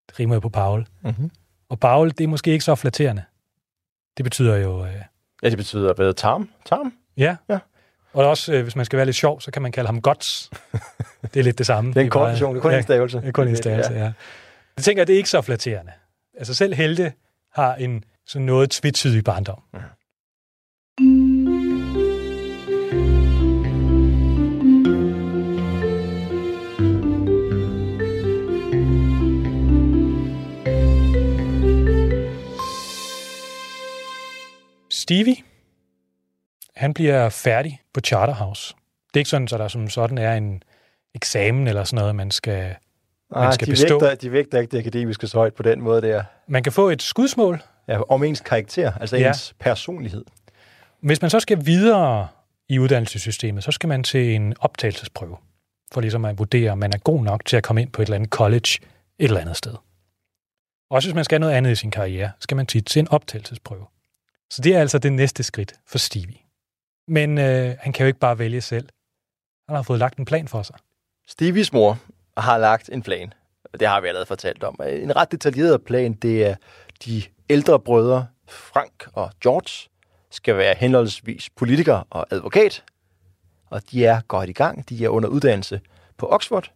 Det 0.08 0.20
rimer 0.20 0.34
jo 0.34 0.40
på 0.40 0.48
Paul. 0.48 0.86
Mm-hmm. 1.02 1.30
Og 1.68 1.80
Baul, 1.80 2.10
det 2.10 2.20
er 2.20 2.28
måske 2.28 2.50
ikke 2.50 2.64
så 2.64 2.74
flatterende. 2.74 3.22
Det 4.16 4.24
betyder 4.24 4.56
jo, 4.56 4.84
øh, 4.84 4.92
Ja, 5.42 5.48
det 5.50 5.58
betyder 5.58 5.94
hvad? 5.94 6.14
Tarm? 6.14 6.50
Tarm? 6.66 6.92
ja. 7.16 7.36
Ja. 7.48 7.58
Og 8.12 8.26
også, 8.26 8.52
øh, 8.52 8.62
hvis 8.62 8.76
man 8.76 8.84
skal 8.84 8.96
være 8.96 9.06
lidt 9.06 9.16
sjov, 9.16 9.40
så 9.40 9.50
kan 9.50 9.62
man 9.62 9.72
kalde 9.72 9.88
ham 9.88 10.00
Guts. 10.00 10.50
det 11.22 11.36
er 11.36 11.42
lidt 11.44 11.58
det 11.58 11.66
samme. 11.66 11.90
Det 11.94 12.00
er 12.00 12.04
en 12.04 12.10
kort 12.10 12.30
version, 12.30 12.54
det 12.54 12.58
er 12.58 12.62
kun 12.62 12.70
ja, 12.70 12.76
en 12.76 12.82
stavelse. 12.82 13.20
Det 13.20 13.28
er 13.28 13.32
kun 13.32 13.48
en 13.48 13.56
stavelse, 13.56 13.92
ja. 13.92 14.12
Jeg 14.76 14.84
tænker, 14.84 15.02
at 15.02 15.08
det 15.08 15.14
er 15.14 15.16
ikke 15.16 15.30
så 15.30 15.40
flatterende. 15.40 15.92
Altså 16.38 16.54
selv 16.54 16.74
Helte 16.74 17.12
har 17.52 17.74
en 17.74 18.04
sådan 18.26 18.46
noget 18.46 18.70
tvetydig 18.70 19.24
barndom. 19.24 19.62
Stevie, 34.90 35.36
han 36.76 36.94
bliver 36.94 37.28
færdig 37.28 37.80
på 37.94 38.00
Charterhouse. 38.00 38.74
Det 39.08 39.16
er 39.16 39.20
ikke 39.20 39.30
sådan, 39.30 39.44
at 39.44 39.50
der 39.50 39.68
som 39.68 39.88
sådan 39.88 40.18
er 40.18 40.34
en 40.34 40.62
eksamen 41.14 41.66
eller 41.68 41.84
sådan 41.84 42.00
noget, 42.00 42.16
man 42.16 42.30
skal... 42.30 42.74
Nej, 43.30 43.50
skal 43.50 43.66
de 43.66 43.72
bestå. 43.72 44.00
vægter, 44.00 44.14
de 44.14 44.32
vægter 44.32 44.60
ikke 44.60 44.72
det 44.72 44.78
akademiske 44.78 45.26
så 45.26 45.38
højt 45.38 45.54
på 45.54 45.62
den 45.62 45.80
måde 45.80 46.02
der. 46.02 46.24
Man 46.48 46.62
kan 46.62 46.72
få 46.72 46.88
et 46.88 47.02
skudsmål, 47.02 47.62
Ja, 47.88 48.10
om 48.10 48.24
ens 48.24 48.40
karakter, 48.40 48.92
altså 48.92 49.16
Ja. 49.16 49.28
ens 49.28 49.54
personlighed. 49.58 50.24
Hvis 51.00 51.20
man 51.22 51.30
så 51.30 51.40
skal 51.40 51.66
videre 51.66 52.28
i 52.68 52.78
uddannelsessystemet, 52.78 53.64
så 53.64 53.72
skal 53.72 53.88
man 53.88 54.04
til 54.04 54.34
en 54.34 54.54
optagelsesprøve, 54.60 55.36
for 55.92 56.00
ligesom 56.00 56.24
at 56.24 56.38
vurdere, 56.38 56.70
om 56.70 56.78
man 56.78 56.92
er 56.92 56.98
god 56.98 57.22
nok 57.24 57.44
til 57.44 57.56
at 57.56 57.62
komme 57.62 57.82
ind 57.82 57.90
på 57.92 58.02
et 58.02 58.06
eller 58.06 58.16
andet 58.16 58.30
college 58.30 58.78
et 59.18 59.24
eller 59.24 59.40
andet 59.40 59.56
sted. 59.56 59.74
Også 60.90 61.08
hvis 61.08 61.14
man 61.14 61.24
skal 61.24 61.34
have 61.36 61.40
noget 61.40 61.54
andet 61.54 61.70
i 61.70 61.74
sin 61.74 61.90
karriere, 61.90 62.30
skal 62.40 62.56
man 62.56 62.66
tit 62.66 62.86
til 62.86 63.00
en 63.00 63.08
optagelsesprøve. 63.08 63.86
Så 64.50 64.62
det 64.62 64.74
er 64.74 64.80
altså 64.80 64.98
det 64.98 65.12
næste 65.12 65.42
skridt 65.42 65.72
for 65.86 65.98
Stevie. 65.98 66.38
Men 67.08 67.38
øh, 67.38 67.74
han 67.80 67.92
kan 67.92 68.04
jo 68.04 68.06
ikke 68.06 68.18
bare 68.18 68.38
vælge 68.38 68.60
selv. 68.60 68.88
Han 69.68 69.76
har 69.76 69.82
fået 69.82 69.98
lagt 69.98 70.18
en 70.18 70.24
plan 70.24 70.48
for 70.48 70.62
sig. 70.62 70.76
Stevies 71.26 71.72
mor 71.72 71.98
har 72.36 72.58
lagt 72.58 72.90
en 72.92 73.02
plan. 73.02 73.32
Det 73.80 73.88
har 73.88 74.00
vi 74.00 74.08
allerede 74.08 74.26
fortalt 74.26 74.62
om. 74.64 74.80
En 74.88 75.16
ret 75.16 75.32
detaljeret 75.32 75.84
plan, 75.84 76.12
det 76.12 76.46
er 76.46 76.56
de 77.04 77.22
ældre 77.50 77.80
brødre, 77.80 78.26
Frank 78.48 79.06
og 79.12 79.30
George, 79.42 79.88
skal 80.30 80.56
være 80.56 80.74
henholdsvis 80.78 81.50
politiker 81.50 82.06
og 82.10 82.26
advokat. 82.30 82.84
Og 83.66 83.90
de 83.90 84.04
er 84.04 84.20
godt 84.20 84.50
i 84.50 84.52
gang. 84.52 84.88
De 84.88 85.04
er 85.04 85.08
under 85.08 85.28
uddannelse 85.28 85.80
på 86.18 86.26
Oxford. 86.26 86.72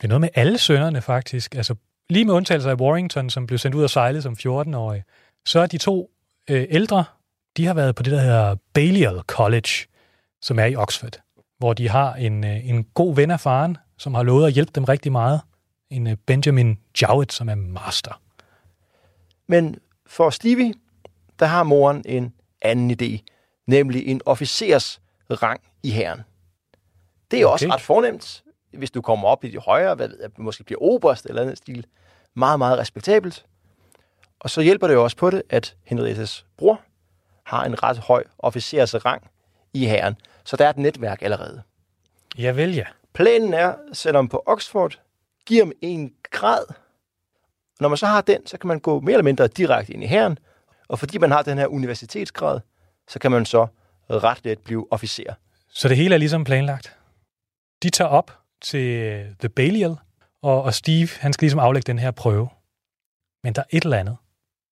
Det 0.00 0.04
er 0.04 0.08
noget 0.08 0.20
med 0.20 0.28
alle 0.34 0.58
sønnerne 0.58 1.02
faktisk. 1.02 1.54
Altså 1.54 1.74
lige 2.10 2.24
med 2.24 2.34
undtagelse 2.34 2.70
af 2.70 2.74
Warrington, 2.74 3.30
som 3.30 3.46
blev 3.46 3.58
sendt 3.58 3.76
ud 3.76 3.82
og 3.82 3.90
sejle 3.90 4.22
som 4.22 4.32
14-årig, 4.32 5.02
så 5.46 5.60
er 5.60 5.66
de 5.66 5.78
to 5.78 6.10
øh, 6.50 6.66
ældre, 6.70 7.04
de 7.56 7.66
har 7.66 7.74
været 7.74 7.94
på 7.94 8.02
det, 8.02 8.12
der 8.12 8.20
hedder 8.20 8.56
Balliol 8.74 9.22
College, 9.26 9.86
som 10.42 10.58
er 10.58 10.64
i 10.64 10.76
Oxford, 10.76 11.20
hvor 11.58 11.72
de 11.72 11.88
har 11.88 12.14
en, 12.14 12.44
øh, 12.44 12.68
en 12.68 12.84
god 12.84 13.14
ven 13.14 13.30
af 13.30 13.40
faren, 13.40 13.76
som 13.98 14.14
har 14.14 14.22
lovet 14.22 14.46
at 14.46 14.52
hjælpe 14.52 14.72
dem 14.74 14.84
rigtig 14.84 15.12
meget. 15.12 15.40
En 15.90 16.06
øh, 16.06 16.16
Benjamin 16.26 16.78
Jowett, 17.02 17.32
som 17.32 17.48
er 17.48 17.54
master. 17.54 18.20
Men 19.48 19.78
for 20.06 20.30
Stevie, 20.30 20.74
der 21.38 21.46
har 21.46 21.62
moren 21.62 22.02
en 22.06 22.34
anden 22.62 22.90
idé, 22.90 23.24
nemlig 23.66 24.06
en 24.06 24.20
officers 24.26 25.00
rang 25.30 25.60
i 25.82 25.90
hæren. 25.90 26.20
Det 27.30 27.40
er 27.40 27.46
okay. 27.46 27.52
også 27.52 27.66
ret 27.66 27.80
fornemt, 27.80 28.44
hvis 28.72 28.90
du 28.90 29.00
kommer 29.00 29.28
op 29.28 29.44
i 29.44 29.50
de 29.50 29.58
højere, 29.58 29.94
hvad 29.94 30.08
ved 30.08 30.18
jeg, 30.20 30.30
måske 30.36 30.64
bliver 30.64 30.82
oberst 30.82 31.26
eller 31.26 31.42
andet 31.42 31.58
stil. 31.58 31.86
Meget, 32.34 32.58
meget 32.58 32.78
respektabelt. 32.78 33.46
Og 34.40 34.50
så 34.50 34.60
hjælper 34.60 34.86
det 34.86 34.94
jo 34.94 35.04
også 35.04 35.16
på 35.16 35.30
det, 35.30 35.42
at 35.50 35.76
Henriettes 35.84 36.46
bror 36.56 36.80
har 37.44 37.64
en 37.64 37.82
ret 37.82 37.98
høj 37.98 38.24
officers 38.38 39.04
rang 39.04 39.30
i 39.72 39.86
hæren. 39.86 40.16
Så 40.44 40.56
der 40.56 40.66
er 40.66 40.70
et 40.70 40.76
netværk 40.76 41.22
allerede. 41.22 41.62
Jeg 42.38 42.56
vel 42.56 42.74
ja. 42.74 42.84
Planen 43.12 43.54
er, 43.54 43.74
selvom 43.92 44.28
på 44.28 44.42
Oxford, 44.46 45.00
giver 45.46 45.64
dem 45.64 45.72
en 45.82 46.12
grad. 46.30 46.64
Når 47.80 47.88
man 47.88 47.98
så 47.98 48.06
har 48.06 48.20
den, 48.20 48.46
så 48.46 48.58
kan 48.58 48.68
man 48.68 48.80
gå 48.80 49.00
mere 49.00 49.12
eller 49.12 49.24
mindre 49.24 49.46
direkte 49.46 49.92
ind 49.92 50.04
i 50.04 50.06
hæren, 50.06 50.38
og 50.88 50.98
fordi 50.98 51.18
man 51.18 51.30
har 51.30 51.42
den 51.42 51.58
her 51.58 51.66
universitetsgrad, 51.66 52.60
så 53.08 53.18
kan 53.18 53.30
man 53.30 53.46
så 53.46 53.66
ret 54.10 54.44
let 54.44 54.58
blive 54.58 54.92
officer. 54.92 55.34
Så 55.68 55.88
det 55.88 55.96
hele 55.96 56.14
er 56.14 56.18
ligesom 56.18 56.44
planlagt. 56.44 56.96
De 57.82 57.90
tager 57.90 58.08
op 58.08 58.38
til 58.60 58.86
øh, 58.86 59.26
The 59.40 59.48
Balliol, 59.48 59.96
og, 60.42 60.62
og 60.62 60.74
Steve, 60.74 61.08
han 61.20 61.32
skal 61.32 61.44
ligesom 61.44 61.60
aflægge 61.60 61.86
den 61.86 61.98
her 61.98 62.10
prøve. 62.10 62.48
Men 63.44 63.52
der 63.52 63.62
er 63.62 63.76
et 63.76 63.84
eller 63.84 63.96
andet, 63.96 64.16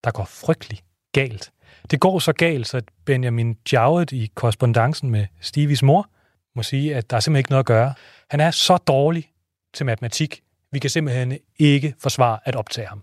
der 0.04 0.10
går 0.10 0.24
frygtelig 0.24 0.82
galt. 1.12 1.52
Det 1.90 2.00
går 2.00 2.18
så 2.18 2.32
galt, 2.32 2.68
så 2.68 2.82
Benjamin 3.04 3.58
Jowett 3.72 4.12
i 4.12 4.30
korrespondancen 4.34 5.10
med 5.10 5.26
Stevies 5.40 5.82
mor 5.82 6.10
må 6.56 6.62
sige, 6.62 6.96
at 6.96 7.10
der 7.10 7.16
er 7.16 7.20
simpelthen 7.20 7.40
ikke 7.40 7.50
noget 7.50 7.62
at 7.62 7.66
gøre. 7.66 7.94
Han 8.30 8.40
er 8.40 8.50
så 8.50 8.76
dårlig 8.76 9.30
til 9.74 9.86
matematik, 9.86 10.42
vi 10.72 10.78
kan 10.78 10.90
simpelthen 10.90 11.38
ikke 11.58 11.94
forsvare 11.98 12.38
at 12.44 12.56
optage 12.56 12.86
ham. 12.86 13.02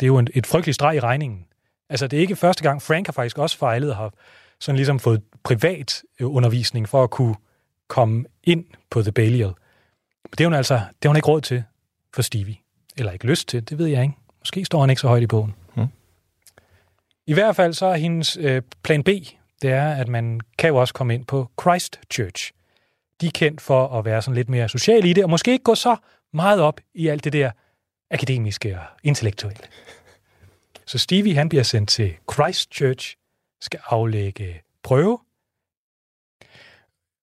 Det 0.00 0.06
er 0.06 0.08
jo 0.08 0.18
en, 0.18 0.28
et 0.34 0.46
frygteligt 0.46 0.74
streg 0.74 0.96
i 0.96 1.00
regningen. 1.00 1.46
Altså, 1.88 2.06
det 2.06 2.16
er 2.16 2.20
ikke 2.20 2.36
første 2.36 2.62
gang. 2.62 2.82
Frank 2.82 3.06
har 3.06 3.12
faktisk 3.12 3.38
også 3.38 3.58
fejlet 3.58 3.90
og 3.90 3.96
har 3.96 4.12
sådan 4.60 4.76
ligesom 4.76 4.98
fået 4.98 5.22
privat 5.42 6.02
øh, 6.20 6.34
undervisning 6.34 6.88
for 6.88 7.04
at 7.04 7.10
kunne 7.10 7.36
komme 7.88 8.24
ind 8.44 8.64
på 8.90 9.02
The 9.02 9.12
Balliol. 9.12 9.54
Men 10.24 10.30
det 10.30 10.40
er 10.40 10.46
hun 10.46 10.54
altså 10.54 10.74
det 10.74 10.82
har 11.02 11.08
hun 11.08 11.16
ikke 11.16 11.28
råd 11.28 11.40
til 11.40 11.64
for 12.14 12.22
Stevie. 12.22 12.56
Eller 12.96 13.12
ikke 13.12 13.26
lyst 13.26 13.48
til, 13.48 13.68
det 13.68 13.78
ved 13.78 13.86
jeg 13.86 14.02
ikke. 14.02 14.14
Måske 14.38 14.64
står 14.64 14.80
han 14.80 14.90
ikke 14.90 15.00
så 15.00 15.08
højt 15.08 15.22
i 15.22 15.26
bogen. 15.26 15.54
Hmm. 15.74 15.86
I 17.26 17.32
hvert 17.32 17.56
fald 17.56 17.72
så 17.72 17.86
er 17.86 17.96
hendes 17.96 18.36
øh, 18.36 18.62
plan 18.82 19.02
B, 19.02 19.08
det 19.62 19.70
er, 19.70 19.94
at 19.94 20.08
man 20.08 20.40
kan 20.58 20.68
jo 20.68 20.76
også 20.76 20.94
komme 20.94 21.14
ind 21.14 21.24
på 21.26 21.50
Christ 21.60 22.00
Church. 22.12 22.52
De 23.20 23.26
er 23.26 23.30
kendt 23.30 23.60
for 23.60 23.98
at 23.98 24.04
være 24.04 24.22
sådan 24.22 24.34
lidt 24.34 24.48
mere 24.48 24.68
sociale 24.68 25.10
i 25.10 25.12
det, 25.12 25.24
og 25.24 25.30
måske 25.30 25.52
ikke 25.52 25.62
gå 25.62 25.74
så 25.74 25.96
meget 26.32 26.60
op 26.60 26.80
i 26.94 27.08
alt 27.08 27.24
det 27.24 27.32
der 27.32 27.50
akademiske 28.10 28.78
og 28.78 28.84
intellektuelle. 29.02 29.62
Så 30.86 30.98
Stevie, 30.98 31.34
han 31.34 31.48
bliver 31.48 31.62
sendt 31.62 31.88
til 31.88 32.14
Christchurch, 32.32 33.16
skal 33.60 33.80
aflægge 33.84 34.62
prøve. 34.82 35.18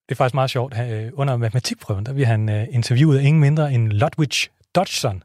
Det 0.10 0.16
er 0.16 0.16
faktisk 0.16 0.34
meget 0.34 0.50
sjovt. 0.50 0.80
Øh, 0.80 1.12
under 1.14 1.38
matematikprøven, 1.38 2.06
der 2.06 2.14
bliver 2.14 2.28
han 2.28 2.50
øh, 2.50 2.68
interviewet 2.72 3.20
af 3.20 3.24
ingen 3.24 3.42
mindre 3.42 3.74
end 3.74 3.92
Ludwig 3.92 4.32
Dodgson. 4.76 5.24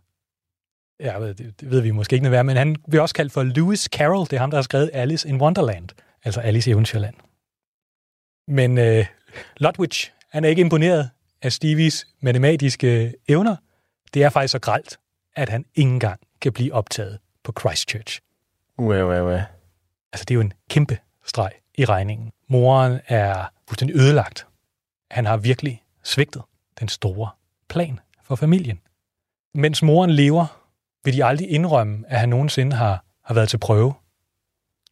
Ja, 1.01 1.21
det, 1.21 1.61
det 1.61 1.71
ved 1.71 1.81
vi 1.81 1.91
måske 1.91 2.15
ikke 2.15 2.23
noget 2.23 2.33
være, 2.33 2.45
men 2.45 2.57
han 2.57 2.77
bliver 2.89 3.03
også 3.03 3.15
kaldt 3.15 3.33
for 3.33 3.43
Lewis 3.43 3.83
Carroll. 3.83 4.25
Det 4.31 4.33
er 4.33 4.41
ham, 4.41 4.51
der 4.51 4.59
har 4.59 4.63
skrevet 4.63 4.91
Alice 4.93 5.29
in 5.29 5.41
Wonderland, 5.41 5.89
altså 6.25 6.41
Alice 6.41 6.71
i 6.71 6.73
Eventyrland. 6.73 7.15
Men 8.49 8.79
øh, 8.79 9.07
Ludwig, 9.57 10.13
han 10.35 10.45
er 10.45 10.49
ikke 10.49 10.61
imponeret 10.61 11.11
af 11.43 11.53
Stevies 11.53 12.07
matematiske 12.21 13.15
evner. 13.29 13.57
Det 14.15 14.23
er 14.23 14.31
faktisk 14.31 14.53
så 14.53 14.59
gralt, 14.59 14.99
at 15.37 15.49
han 15.49 15.65
ikke 15.75 15.91
engang 15.91 16.21
kan 16.41 16.53
blive 16.53 16.75
optaget 16.75 17.19
på 17.45 17.53
Christchurch. 17.61 18.21
Uæh, 18.79 19.07
uæh, 19.07 19.25
uæh. 19.25 19.43
Altså, 20.13 20.25
det 20.25 20.31
er 20.31 20.35
jo 20.35 20.41
en 20.41 20.53
kæmpe 20.71 20.99
streg 21.27 21.51
i 21.75 21.85
regningen. 21.85 22.33
Moren 22.49 23.01
er 23.07 23.45
fuldstændig 23.69 23.97
ødelagt. 23.97 24.47
Han 25.11 25.27
har 25.27 25.37
virkelig 25.37 25.83
svigtet 26.03 26.43
den 26.81 26.89
store 26.89 27.31
plan 27.69 28.01
for 28.23 28.37
familien. 28.37 28.81
Mens 29.55 29.83
moren 29.83 30.11
lever, 30.11 30.61
vil 31.05 31.15
de 31.15 31.25
aldrig 31.25 31.51
indrømme, 31.51 32.05
at 32.09 32.21
han 32.21 32.29
nogensinde 32.29 32.77
har, 32.77 33.05
har 33.25 33.35
været 33.35 33.49
til 33.49 33.59
prøve. 33.59 33.95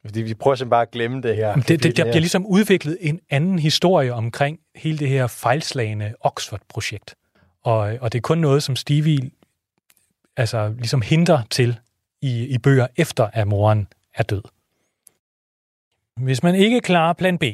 Fordi 0.05 0.22
vi 0.22 0.34
prøver 0.34 0.55
simpelthen 0.55 0.70
bare 0.70 0.82
at 0.82 0.90
glemme 0.90 1.22
det 1.22 1.36
her. 1.36 1.55
Det, 1.55 1.82
det, 1.82 1.96
der 1.96 2.05
bliver 2.05 2.20
ligesom 2.20 2.46
udviklet 2.46 2.98
en 3.00 3.20
anden 3.30 3.59
historie 3.59 4.14
omkring 4.14 4.59
hele 4.74 4.98
det 4.98 5.09
her 5.09 5.26
fejlslagende 5.26 6.14
Oxford-projekt. 6.20 7.14
Og, 7.64 7.78
og 8.00 8.12
det 8.12 8.18
er 8.18 8.22
kun 8.22 8.38
noget, 8.38 8.62
som 8.62 8.76
Stevie 8.76 9.30
altså, 10.36 10.74
ligesom 10.78 11.03
hindrer 11.03 11.42
til 11.50 11.78
i, 12.22 12.46
i 12.46 12.59
bøger, 12.59 12.86
efter 12.96 13.28
at 13.32 13.48
moren 13.48 13.88
er 14.14 14.22
død. 14.22 14.42
Hvis 16.16 16.42
man 16.42 16.55
ikke 16.55 16.80
klarer 16.80 17.12
plan 17.12 17.38
B, 17.38 17.44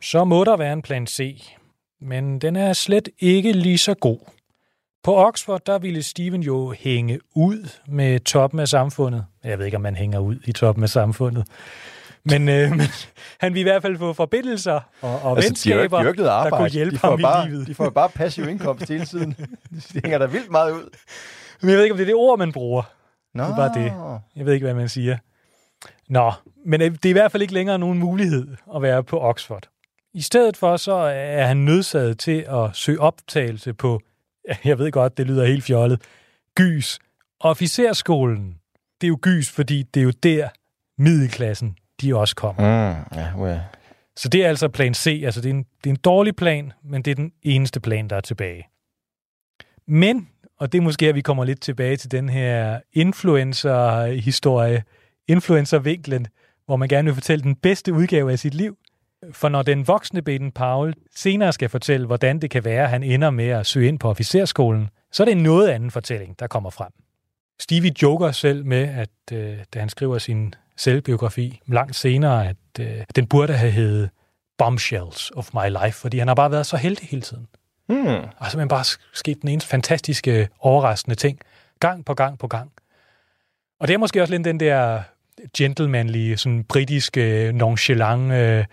så 0.00 0.24
må 0.24 0.44
der 0.44 0.56
være 0.56 0.72
en 0.72 0.82
plan 0.82 1.06
C, 1.06 1.42
men 2.00 2.38
den 2.38 2.56
er 2.56 2.72
slet 2.72 3.08
ikke 3.18 3.52
lige 3.52 3.78
så 3.78 3.94
god. 3.94 4.18
På 5.04 5.16
Oxford, 5.16 5.60
der 5.66 5.78
ville 5.78 6.02
Steven 6.02 6.42
jo 6.42 6.74
hænge 6.78 7.20
ud 7.34 7.68
med 7.88 8.20
toppen 8.20 8.60
af 8.60 8.68
samfundet. 8.68 9.24
Jeg 9.44 9.58
ved 9.58 9.64
ikke, 9.64 9.76
om 9.76 9.82
man 9.82 9.96
hænger 9.96 10.18
ud 10.18 10.36
i 10.44 10.52
toppen 10.52 10.82
af 10.84 10.88
samfundet. 10.88 11.46
Men, 12.24 12.48
øh, 12.48 12.70
men 12.78 12.86
han 13.40 13.54
vil 13.54 13.60
i 13.60 13.62
hvert 13.62 13.82
fald 13.82 13.98
få 13.98 14.12
forbindelser 14.12 14.80
og, 15.00 15.22
og 15.22 15.36
altså, 15.36 15.48
venskaber, 15.48 16.02
de 16.02 16.12
de 16.12 16.22
der 16.22 16.50
kunne 16.50 16.68
hjælpe 16.68 16.96
de 16.96 17.00
ham 17.00 17.20
bare, 17.20 17.46
i 17.46 17.50
livet. 17.50 17.66
De 17.66 17.74
får 17.74 17.90
bare 17.90 18.08
passiv 18.08 18.48
indkomst 18.48 18.88
hele 18.88 19.04
tiden. 19.04 19.36
De 19.92 20.00
hænger 20.04 20.18
der 20.18 20.26
vildt 20.26 20.50
meget 20.50 20.72
ud. 20.72 20.90
Men 21.60 21.70
jeg 21.70 21.76
ved 21.76 21.84
ikke, 21.84 21.92
om 21.92 21.96
det 21.96 22.04
er 22.04 22.08
det 22.08 22.14
ord, 22.14 22.38
man 22.38 22.52
bruger. 22.52 22.82
Nå. 23.34 23.44
Det 23.44 23.50
er 23.50 23.56
bare 23.56 23.84
det. 23.84 24.20
Jeg 24.36 24.46
ved 24.46 24.52
ikke, 24.52 24.64
hvad 24.64 24.74
man 24.74 24.88
siger. 24.88 25.18
Nå, 26.08 26.32
men 26.66 26.82
øh, 26.82 26.90
det 26.90 27.04
er 27.04 27.10
i 27.10 27.12
hvert 27.12 27.32
fald 27.32 27.42
ikke 27.42 27.54
længere 27.54 27.78
nogen 27.78 27.98
mulighed 27.98 28.56
at 28.74 28.82
være 28.82 29.04
på 29.04 29.20
Oxford. 29.20 29.68
I 30.14 30.20
stedet 30.20 30.56
for, 30.56 30.76
så 30.76 30.94
er 31.14 31.46
han 31.46 31.56
nødsaget 31.56 32.18
til 32.18 32.46
at 32.48 32.70
søge 32.72 33.00
optagelse 33.00 33.74
på, 33.74 34.00
jeg 34.64 34.78
ved 34.78 34.90
godt, 34.90 35.18
det 35.18 35.26
lyder 35.26 35.46
helt 35.46 35.64
fjollet, 35.64 36.02
Gys, 36.56 36.98
officerskolen. 37.40 38.58
Det 39.00 39.06
er 39.06 39.08
jo 39.08 39.18
Gys, 39.22 39.50
fordi 39.50 39.82
det 39.82 40.00
er 40.00 40.04
jo 40.04 40.10
der 40.10 40.48
middelklassen, 40.98 41.76
de 42.00 42.16
også 42.16 42.36
kommer. 42.36 42.62
Mm, 42.62 43.18
ja, 43.18 43.36
well. 43.36 43.60
Så 44.16 44.28
det 44.28 44.44
er 44.44 44.48
altså 44.48 44.68
plan 44.68 44.94
C. 44.94 45.22
Altså 45.24 45.40
det 45.40 45.50
er, 45.50 45.54
en, 45.54 45.64
det 45.84 45.90
er 45.90 45.94
en 45.94 46.00
dårlig 46.04 46.36
plan, 46.36 46.72
men 46.84 47.02
det 47.02 47.10
er 47.10 47.14
den 47.14 47.32
eneste 47.42 47.80
plan, 47.80 48.10
der 48.10 48.16
er 48.16 48.20
tilbage. 48.20 48.68
Men, 49.86 50.28
og 50.58 50.72
det 50.72 50.78
er 50.78 50.82
måske, 50.82 51.08
at 51.08 51.14
vi 51.14 51.20
kommer 51.20 51.44
lidt 51.44 51.60
tilbage 51.60 51.96
til 51.96 52.10
den 52.10 52.28
her 52.28 52.80
influencer-historie, 52.92 54.82
influencer-vinklen, 55.28 56.26
hvor 56.66 56.76
man 56.76 56.88
gerne 56.88 57.04
vil 57.04 57.14
fortælle 57.14 57.42
den 57.42 57.56
bedste 57.56 57.92
udgave 57.92 58.32
af 58.32 58.38
sit 58.38 58.54
liv. 58.54 58.76
For 59.32 59.48
når 59.48 59.62
den 59.62 59.88
voksne 59.88 60.22
Baden 60.22 60.52
Powell 60.52 60.94
senere 61.16 61.52
skal 61.52 61.68
fortælle, 61.68 62.06
hvordan 62.06 62.38
det 62.38 62.50
kan 62.50 62.64
være, 62.64 62.82
at 62.82 62.90
han 62.90 63.02
ender 63.02 63.30
med 63.30 63.48
at 63.48 63.66
søge 63.66 63.88
ind 63.88 63.98
på 63.98 64.10
officerskolen, 64.10 64.88
så 65.12 65.22
er 65.22 65.24
det 65.24 65.32
en 65.32 65.42
noget 65.42 65.68
anden 65.68 65.90
fortælling, 65.90 66.38
der 66.38 66.46
kommer 66.46 66.70
frem. 66.70 66.92
Stevie 67.60 67.92
joker 68.02 68.32
selv 68.32 68.66
med, 68.66 68.88
at 68.88 69.08
øh, 69.32 69.58
da 69.74 69.78
han 69.78 69.88
skriver 69.88 70.18
sin 70.18 70.54
selvbiografi 70.76 71.60
langt 71.66 71.96
senere, 71.96 72.48
at 72.48 72.56
øh, 72.80 73.04
den 73.16 73.26
burde 73.26 73.52
have 73.52 73.72
heddet 73.72 74.10
Bombshells 74.58 75.32
of 75.36 75.50
My 75.54 75.68
Life, 75.84 75.98
fordi 75.98 76.18
han 76.18 76.28
har 76.28 76.34
bare 76.34 76.50
været 76.50 76.66
så 76.66 76.76
heldig 76.76 77.08
hele 77.08 77.22
tiden. 77.22 77.46
Hmm. 77.86 78.06
Og 78.06 78.50
simpelthen 78.50 78.68
bare 78.68 78.84
sket 79.12 79.42
den 79.42 79.48
eneste 79.48 79.68
fantastiske, 79.68 80.48
overraskende 80.60 81.14
ting, 81.14 81.38
gang 81.80 82.04
på 82.04 82.14
gang 82.14 82.38
på 82.38 82.46
gang. 82.46 82.72
Og 83.80 83.88
det 83.88 83.94
er 83.94 83.98
måske 83.98 84.22
også 84.22 84.34
lidt 84.34 84.44
den 84.44 84.60
der 84.60 85.02
gentlemanlige, 85.56 86.36
sådan 86.36 86.64
britiske, 86.64 87.52
nonchalant, 87.54 88.32
øh, 88.32 88.64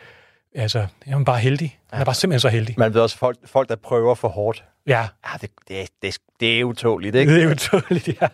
altså, 0.56 0.88
jeg 1.06 1.20
er 1.20 1.24
bare 1.24 1.39
heldig. 1.39 1.80
Han 1.91 2.02
er 2.02 2.06
bare 2.06 2.16
simpelthen 2.16 2.39
så 2.39 2.49
heldig. 2.49 2.76
Man 2.78 2.93
ved 2.93 3.02
også, 3.02 3.18
folk, 3.18 3.38
folk 3.45 3.70
der 3.70 3.76
prøver 3.76 4.16
for 4.16 4.28
hårdt. 4.28 4.64
Ja, 4.88 5.08
Ja, 5.26 5.38
det, 5.41 5.49
det, 5.68 5.89
det, 6.02 6.18
det 6.39 6.60
er 6.60 6.64
utåligt, 6.64 7.16
ikke? 7.16 7.34
det 7.36 7.43
er 7.43 7.52
utroligt, 7.52 8.08
ja. 8.22 8.28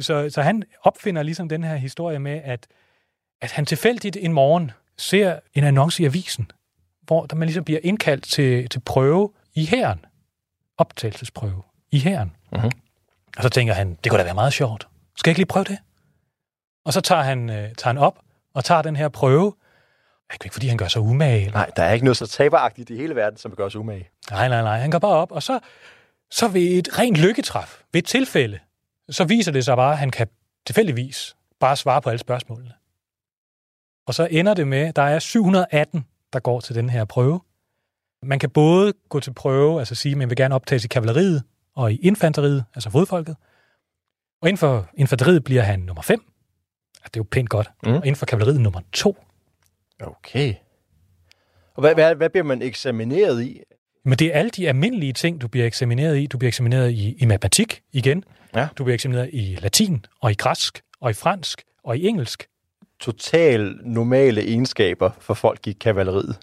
Så, 0.00 0.30
så 0.30 0.42
han 0.42 0.62
opfinder 0.82 1.22
ligesom 1.22 1.48
den 1.48 1.64
her 1.64 1.76
historie 1.76 2.18
med, 2.18 2.40
at, 2.44 2.66
at 3.40 3.52
han 3.52 3.66
tilfældigt 3.66 4.16
en 4.20 4.32
morgen 4.32 4.70
ser 4.96 5.38
en 5.54 5.64
annonce 5.64 6.02
i 6.02 6.06
avisen, 6.06 6.50
hvor 7.02 7.26
der 7.26 7.36
man 7.36 7.46
ligesom 7.46 7.64
bliver 7.64 7.80
indkaldt 7.82 8.24
til, 8.24 8.68
til 8.68 8.80
prøve 8.80 9.30
i 9.54 9.66
hæren. 9.66 10.04
Optagelsesprøve 10.78 11.62
i 11.90 12.00
hæren. 12.00 12.32
Mhm. 12.52 12.70
Og 13.36 13.42
så 13.42 13.48
tænker 13.48 13.74
han, 13.74 13.98
det 14.04 14.10
kunne 14.10 14.18
da 14.18 14.24
være 14.24 14.34
meget 14.34 14.52
sjovt. 14.52 14.88
Skal 15.16 15.30
jeg 15.30 15.32
ikke 15.32 15.38
lige 15.38 15.46
prøve 15.46 15.64
det? 15.64 15.78
Og 16.84 16.92
så 16.92 17.00
tager 17.00 17.22
han, 17.22 17.50
øh, 17.50 17.56
tager 17.56 17.86
han 17.86 17.98
op 17.98 18.18
og 18.54 18.64
tager 18.64 18.82
den 18.82 18.96
her 18.96 19.08
prøve. 19.08 19.54
Ikke 20.44 20.52
fordi 20.52 20.68
han 20.68 20.76
gør 20.76 20.88
sig 20.88 21.02
umage. 21.02 21.40
Eller? 21.40 21.52
Nej, 21.52 21.70
der 21.76 21.82
er 21.82 21.92
ikke 21.92 22.04
noget 22.04 22.16
så 22.16 22.26
taberagtigt 22.26 22.90
i 22.90 22.96
hele 22.96 23.16
verden, 23.16 23.38
som 23.38 23.56
gør 23.56 23.64
os 23.64 23.76
umage. 23.76 24.08
Nej, 24.30 24.48
nej, 24.48 24.62
nej. 24.62 24.78
Han 24.78 24.90
går 24.90 24.98
bare 24.98 25.12
op, 25.12 25.32
og 25.32 25.42
så, 25.42 25.60
så 26.30 26.48
ved 26.48 26.62
et 26.62 26.98
rent 26.98 27.16
lykketræf, 27.16 27.82
ved 27.92 28.02
et 28.02 28.08
tilfælde, 28.08 28.58
så 29.10 29.24
viser 29.24 29.52
det 29.52 29.64
sig 29.64 29.76
bare, 29.76 29.92
at 29.92 29.98
han 29.98 30.10
kan 30.10 30.28
tilfældigvis 30.66 31.36
bare 31.60 31.76
svare 31.76 32.02
på 32.02 32.10
alle 32.10 32.18
spørgsmålene. 32.18 32.72
Og 34.06 34.14
så 34.14 34.28
ender 34.30 34.54
det 34.54 34.68
med, 34.68 34.78
at 34.78 34.96
der 34.96 35.02
er 35.02 35.18
718, 35.18 36.06
der 36.32 36.40
går 36.40 36.60
til 36.60 36.74
den 36.74 36.90
her 36.90 37.04
prøve. 37.04 37.40
Man 38.22 38.38
kan 38.38 38.50
både 38.50 38.92
gå 39.08 39.20
til 39.20 39.32
prøve, 39.32 39.78
altså 39.78 39.94
sige, 39.94 40.12
at 40.12 40.18
man 40.18 40.30
vil 40.30 40.36
gerne 40.36 40.54
optages 40.54 40.84
i 40.84 40.88
kavaleriet 40.88 41.42
og 41.74 41.92
i 41.92 41.96
infanteriet, 41.96 42.64
altså 42.74 42.90
fodfolket. 42.90 43.36
Og 44.42 44.48
inden 44.48 44.58
for 44.58 44.88
infanteriet 44.94 45.44
bliver 45.44 45.62
han 45.62 45.80
nummer 45.80 46.02
5. 46.02 46.24
Det 47.04 47.04
er 47.04 47.10
jo 47.16 47.26
pænt 47.30 47.48
godt. 47.48 47.70
Mm. 47.82 47.92
Og 47.92 47.96
inden 47.96 48.16
for 48.16 48.26
kavaleriet 48.26 48.60
nummer 48.60 48.80
2. 48.92 49.16
Okay. 50.02 50.54
Og 51.74 51.80
hvad, 51.80 51.94
hvad, 51.94 52.14
hvad 52.14 52.30
bliver 52.30 52.44
man 52.44 52.62
eksamineret 52.62 53.42
i? 53.42 53.60
Men 54.04 54.18
det 54.18 54.26
er 54.26 54.38
alle 54.38 54.50
de 54.50 54.68
almindelige 54.68 55.12
ting, 55.12 55.40
du 55.40 55.48
bliver 55.48 55.66
eksamineret 55.66 56.18
i. 56.18 56.26
Du 56.26 56.38
bliver 56.38 56.48
eksamineret 56.48 56.90
i, 56.90 57.14
i 57.18 57.26
matematik 57.26 57.82
igen. 57.92 58.24
Ja. 58.54 58.68
Du 58.78 58.84
bliver 58.84 58.94
eksamineret 58.94 59.30
i 59.32 59.58
latin, 59.60 60.04
og 60.20 60.30
i 60.30 60.34
græsk, 60.34 60.80
og 61.00 61.10
i 61.10 61.14
fransk, 61.14 61.62
og 61.84 61.96
i 61.96 62.06
engelsk. 62.06 62.46
Total 63.00 63.74
normale 63.84 64.40
egenskaber 64.48 65.10
for 65.20 65.34
folk 65.34 65.66
i 65.66 65.72
kavaleriet. 65.72 66.36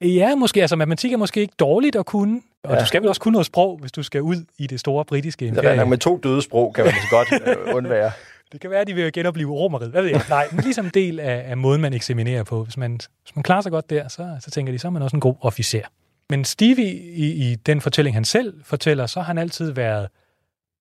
Ja, 0.00 0.34
måske. 0.34 0.60
Altså, 0.60 0.76
matematik 0.76 1.12
er 1.12 1.16
måske 1.16 1.40
ikke 1.40 1.54
dårligt 1.58 1.96
at 1.96 2.06
kunne. 2.06 2.40
Og 2.64 2.74
Ja. 2.74 2.80
du 2.80 2.86
skal 2.86 3.00
vel 3.00 3.08
også 3.08 3.20
kunne 3.20 3.32
noget 3.32 3.46
sprog, 3.46 3.78
hvis 3.78 3.92
du 3.92 4.02
skal 4.02 4.22
ud 4.22 4.36
i 4.58 4.66
det 4.66 4.80
store 4.80 5.04
britiske 5.04 5.44
er 5.44 5.48
imperium. 5.48 5.76
nok 5.76 5.88
med 5.88 5.98
to 5.98 6.20
døde 6.22 6.42
sprog, 6.42 6.74
kan 6.74 6.84
man 6.84 6.94
så 6.94 7.06
godt 7.10 7.28
øh, 7.68 7.74
undvære. 7.76 8.10
Det 8.52 8.60
kan 8.60 8.70
være, 8.70 8.80
at 8.80 8.86
de 8.86 8.94
vil 8.94 9.12
genopleve 9.12 9.52
romeriet. 9.52 9.90
Hvad 9.90 10.02
ved 10.02 10.10
jeg? 10.10 10.22
Nej, 10.28 10.48
men 10.52 10.64
ligesom 10.64 10.90
del 10.90 11.20
af, 11.20 11.50
af 11.50 11.56
måden, 11.56 11.80
man 11.80 11.92
eksaminerer 11.92 12.44
på. 12.44 12.64
Hvis 12.64 12.76
man, 12.76 13.00
hvis 13.22 13.36
man 13.36 13.42
klarer 13.42 13.60
sig 13.60 13.72
godt 13.72 13.90
der, 13.90 14.08
så, 14.08 14.36
så 14.40 14.50
tænker 14.50 14.72
de, 14.72 14.78
så 14.78 14.88
er 14.88 14.92
man 14.92 15.02
også 15.02 15.16
en 15.16 15.20
god 15.20 15.34
officer. 15.40 15.82
Men 16.30 16.44
Stevie, 16.44 16.94
i, 16.94 17.50
i 17.50 17.54
den 17.54 17.80
fortælling, 17.80 18.16
han 18.16 18.24
selv 18.24 18.64
fortæller, 18.64 19.06
så 19.06 19.20
har 19.20 19.26
han 19.26 19.38
altid 19.38 19.70
været, 19.70 20.08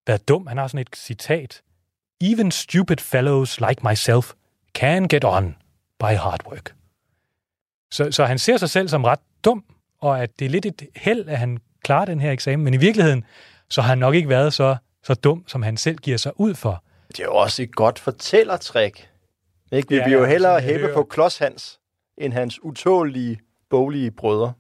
været 0.07 0.28
dum. 0.28 0.47
Han 0.47 0.57
har 0.57 0.68
sådan 0.68 0.80
et 0.80 0.95
citat. 0.95 1.61
Even 2.22 2.51
stupid 2.51 2.97
fellows 2.97 3.59
like 3.59 3.88
myself 3.89 4.32
can 4.76 5.07
get 5.07 5.24
on 5.26 5.55
by 5.99 6.03
hard 6.03 6.47
work. 6.47 6.76
Så, 7.91 8.11
så 8.11 8.26
han 8.26 8.39
ser 8.39 8.57
sig 8.57 8.70
selv 8.70 8.88
som 8.88 9.03
ret 9.03 9.20
dum, 9.45 9.63
og 9.99 10.24
at 10.24 10.39
det 10.39 10.45
er 10.45 10.49
lidt 10.49 10.65
et 10.65 10.82
held, 10.95 11.30
at 11.30 11.38
han 11.38 11.57
klarer 11.84 12.05
den 12.05 12.20
her 12.20 12.32
eksamen. 12.32 12.63
Men 12.63 12.74
i 12.74 12.78
virkeligheden, 12.78 13.24
så 13.70 13.82
har 13.82 13.89
han 13.89 13.97
nok 13.97 14.15
ikke 14.15 14.30
været 14.30 14.53
så, 14.53 14.76
så 15.03 15.13
dum, 15.13 15.43
som 15.47 15.61
han 15.61 15.78
selv 15.78 15.97
giver 15.97 16.18
sig 16.18 16.39
ud 16.39 16.55
for. 16.55 16.84
Det 17.18 17.24
er 17.24 17.28
jo 17.28 17.36
også 17.36 17.63
et 17.63 17.76
godt 17.76 17.99
fortællertrik. 17.99 19.09
Ikke? 19.72 19.89
Vi 19.89 19.95
Ja, 19.95 20.03
vil 20.03 20.13
jo 20.13 20.26
hellere 20.26 20.61
hæppe 20.61 20.93
på 20.93 21.03
klodshans, 21.03 21.80
end 22.18 22.34
hans 22.34 22.63
utålige, 22.63 23.39
boglige 23.70 24.11
brødre. 24.11 24.53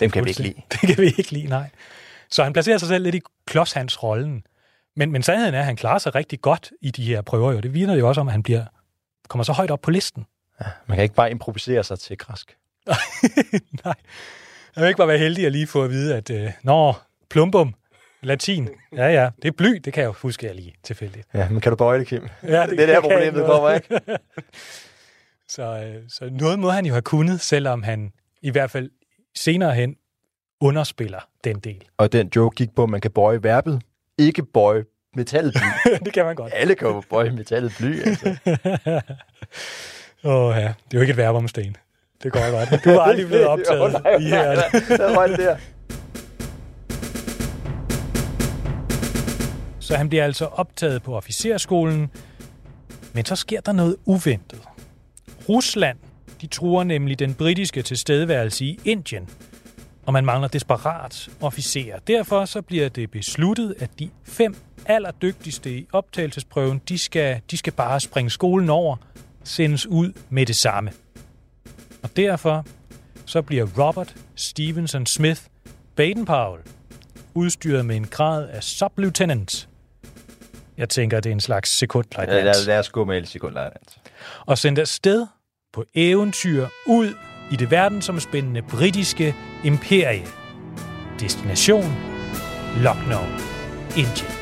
Dem 0.00 0.10
kan 0.10 0.24
vi 0.24 0.28
ikke 0.30 0.42
lide. 0.42 0.54
Det 0.72 0.80
kan 0.80 0.98
vi 0.98 1.06
ikke 1.06 1.30
lide, 1.30 1.46
nej. 1.46 1.70
Så 2.30 2.44
han 2.44 2.52
placerer 2.52 2.78
sig 2.78 2.88
selv 2.88 3.04
lidt 3.04 3.14
i 3.14 3.20
klodshands-rollen. 3.46 4.46
Men, 4.96 5.12
men 5.12 5.22
sandheden 5.22 5.54
er, 5.54 5.58
at 5.58 5.64
han 5.64 5.76
klarer 5.76 5.98
sig 5.98 6.14
rigtig 6.14 6.40
godt 6.40 6.70
i 6.80 6.90
de 6.90 7.04
her 7.04 7.22
prøver. 7.22 7.52
Jo. 7.52 7.60
Det 7.60 7.74
vidner 7.74 7.94
jo 7.94 8.08
også 8.08 8.20
om, 8.20 8.28
at 8.28 8.32
han 8.32 8.42
bliver, 8.42 8.64
kommer 9.28 9.44
så 9.44 9.52
højt 9.52 9.70
op 9.70 9.80
på 9.80 9.90
listen. 9.90 10.26
Ja, 10.60 10.66
man 10.86 10.96
kan 10.96 11.02
ikke 11.02 11.14
bare 11.14 11.30
improvisere 11.30 11.84
sig 11.84 11.98
til 11.98 12.18
græsk. 12.18 12.56
nej. 13.84 13.94
Jeg 14.76 14.82
vil 14.82 14.88
ikke 14.88 14.98
bare 14.98 15.08
være 15.08 15.18
heldig 15.18 15.46
at 15.46 15.52
lige 15.52 15.66
få 15.66 15.84
at 15.84 15.90
vide, 15.90 16.16
at 16.16 16.30
øh, 16.30 16.50
nå, 16.62 16.94
plumbum, 17.30 17.74
latin, 18.22 18.68
ja 18.96 19.06
ja, 19.06 19.30
det 19.42 19.48
er 19.48 19.52
bly, 19.52 19.68
det 19.84 19.92
kan 19.92 20.00
jeg 20.00 20.08
jo 20.08 20.14
huske, 20.22 20.46
jeg 20.46 20.54
lige 20.54 20.74
tilfældigt. 20.82 21.28
Ja, 21.34 21.48
men 21.48 21.60
kan 21.60 21.72
du 21.72 21.76
bøje 21.76 21.98
det, 21.98 22.06
Kim? 22.06 22.28
Ja, 22.42 22.66
det, 22.66 22.70
det 22.70 22.80
er 22.80 22.86
der 22.86 23.00
problemet 23.00 23.46
kommer, 23.46 23.70
ikke? 23.70 24.00
så, 25.54 25.62
øh, 25.62 26.02
så 26.08 26.30
noget 26.30 26.58
må 26.58 26.70
han 26.70 26.86
jo 26.86 26.92
have 26.92 27.02
kunnet, 27.02 27.40
selvom 27.40 27.82
han 27.82 28.12
i 28.42 28.50
hvert 28.50 28.70
fald 28.70 28.90
senere 29.34 29.74
hen 29.74 29.96
underspiller 30.60 31.28
den 31.44 31.58
del. 31.58 31.84
Og 31.96 32.12
den 32.12 32.30
joke 32.36 32.54
gik 32.54 32.74
på, 32.74 32.82
at 32.82 32.90
man 32.90 33.00
kan 33.00 33.10
bøje 33.10 33.42
verbet, 33.42 33.82
ikke 34.18 34.42
bøje 34.44 34.84
metallet 35.16 35.54
bly. 35.54 35.90
det 36.04 36.12
kan 36.12 36.24
man 36.24 36.36
godt. 36.36 36.52
Alle 36.56 36.74
kan 36.74 36.88
jo 36.88 37.02
bøje 37.10 37.30
metallet 37.30 37.72
bly, 37.78 38.02
altså. 38.02 38.36
Åh 40.24 40.34
oh, 40.34 40.56
ja, 40.56 40.60
det 40.60 40.68
er 40.68 40.74
jo 40.94 41.00
ikke 41.00 41.10
et 41.10 41.16
verb 41.16 41.34
om 41.34 41.48
sten. 41.48 41.76
Det 42.22 42.32
går 42.32 42.50
godt. 42.50 42.84
Du 42.84 42.90
er 42.90 43.00
aldrig 43.00 43.26
blevet 43.26 43.46
optaget 43.46 43.80
jo, 43.80 43.88
nej, 43.88 44.16
i 44.16 44.22
her. 44.22 44.54
Der, 44.54 44.96
der 44.96 45.14
var 45.14 45.26
det 45.26 45.38
der. 45.38 45.56
Så 49.82 49.96
han 49.96 50.08
bliver 50.08 50.24
altså 50.24 50.46
optaget 50.46 51.02
på 51.02 51.16
officerskolen, 51.16 52.10
men 53.12 53.24
så 53.24 53.36
sker 53.36 53.60
der 53.60 53.72
noget 53.72 53.96
uventet. 54.04 54.60
Rusland, 55.48 55.98
de 56.40 56.46
truer 56.46 56.84
nemlig 56.84 57.18
den 57.18 57.34
britiske 57.34 57.82
tilstedeværelse 57.82 58.64
i 58.64 58.80
Indien, 58.84 59.28
og 60.06 60.12
man 60.12 60.24
mangler 60.24 60.48
desperat 60.48 61.30
officerer. 61.40 61.98
Derfor 61.98 62.44
så 62.44 62.62
bliver 62.62 62.88
det 62.88 63.10
besluttet, 63.10 63.74
at 63.78 63.90
de 63.98 64.10
fem 64.24 64.56
allerdygtigste 64.86 65.78
i 65.78 65.86
optagelsesprøven, 65.92 66.80
de 66.88 66.98
skal, 66.98 67.40
de 67.50 67.56
skal 67.56 67.72
bare 67.72 68.00
springe 68.00 68.30
skolen 68.30 68.70
over, 68.70 68.96
sendes 69.44 69.86
ud 69.86 70.12
med 70.30 70.46
det 70.46 70.56
samme. 70.56 70.92
Og 72.02 72.16
derfor 72.16 72.66
så 73.26 73.42
bliver 73.42 73.66
Robert 73.78 74.14
Stevenson 74.34 75.06
Smith 75.06 75.40
Baden-Powell 76.00 76.68
udstyret 77.34 77.86
med 77.86 77.96
en 77.96 78.06
grad 78.06 78.48
af 78.48 78.62
sublieutenant. 78.62 79.68
Jeg 80.76 80.88
tænker, 80.88 81.20
det 81.20 81.30
er 81.30 81.34
en 81.34 81.40
slags 81.40 81.78
sekundlejtnant. 81.78 82.44
Lad, 82.44 82.66
lad 82.66 82.78
os 82.78 82.88
gå 82.88 83.04
med 83.04 83.24
sekundlejtnant. 83.24 83.98
Og 84.46 84.58
sendt 84.58 84.78
afsted 84.78 85.26
på 85.72 85.84
eventyr 85.94 86.66
ud 86.86 87.14
i 87.52 87.56
det 87.56 87.70
verdensomspændende 87.70 88.62
britiske 88.62 89.34
imperie. 89.64 90.26
Destination 91.20 91.84
Lucknow, 92.76 93.24
Indien. 93.96 94.32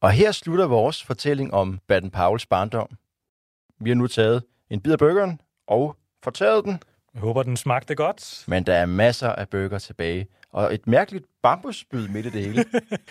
Og 0.00 0.10
her 0.10 0.32
slutter 0.32 0.66
vores 0.66 1.04
fortælling 1.04 1.54
om 1.54 1.80
Baden 1.88 2.10
Powells 2.10 2.46
barndom. 2.46 2.88
Vi 3.80 3.90
har 3.90 3.94
nu 3.94 4.06
taget 4.06 4.42
en 4.70 4.80
bid 4.80 4.92
af 4.92 4.98
burgeren 4.98 5.40
og 5.66 5.96
fortæret 6.22 6.64
den. 6.64 6.82
Jeg 7.14 7.20
håber, 7.20 7.42
den 7.42 7.56
smagte 7.56 7.94
godt. 7.94 8.44
Men 8.48 8.64
der 8.66 8.74
er 8.74 8.86
masser 8.86 9.28
af 9.28 9.48
burger 9.48 9.78
tilbage, 9.78 10.26
og 10.56 10.74
et 10.74 10.86
mærkeligt 10.86 11.24
bambusspyd 11.42 12.08
midt 12.08 12.26
i 12.26 12.30
det 12.30 12.44
hele. 12.44 12.64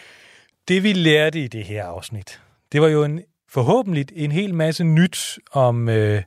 det 0.68 0.84
vi 0.84 0.93
lærte 0.93 1.43
i 1.43 1.48
det 1.48 1.64
her 1.64 1.86
afsnit, 1.86 2.41
det 2.72 2.82
var 2.82 2.88
jo 2.88 3.04
en, 3.04 3.22
forhåbentlig 3.50 4.06
en 4.14 4.32
hel 4.32 4.54
masse 4.54 4.84
nyt 4.84 5.39
om 5.52 5.89
øh, 5.89 6.24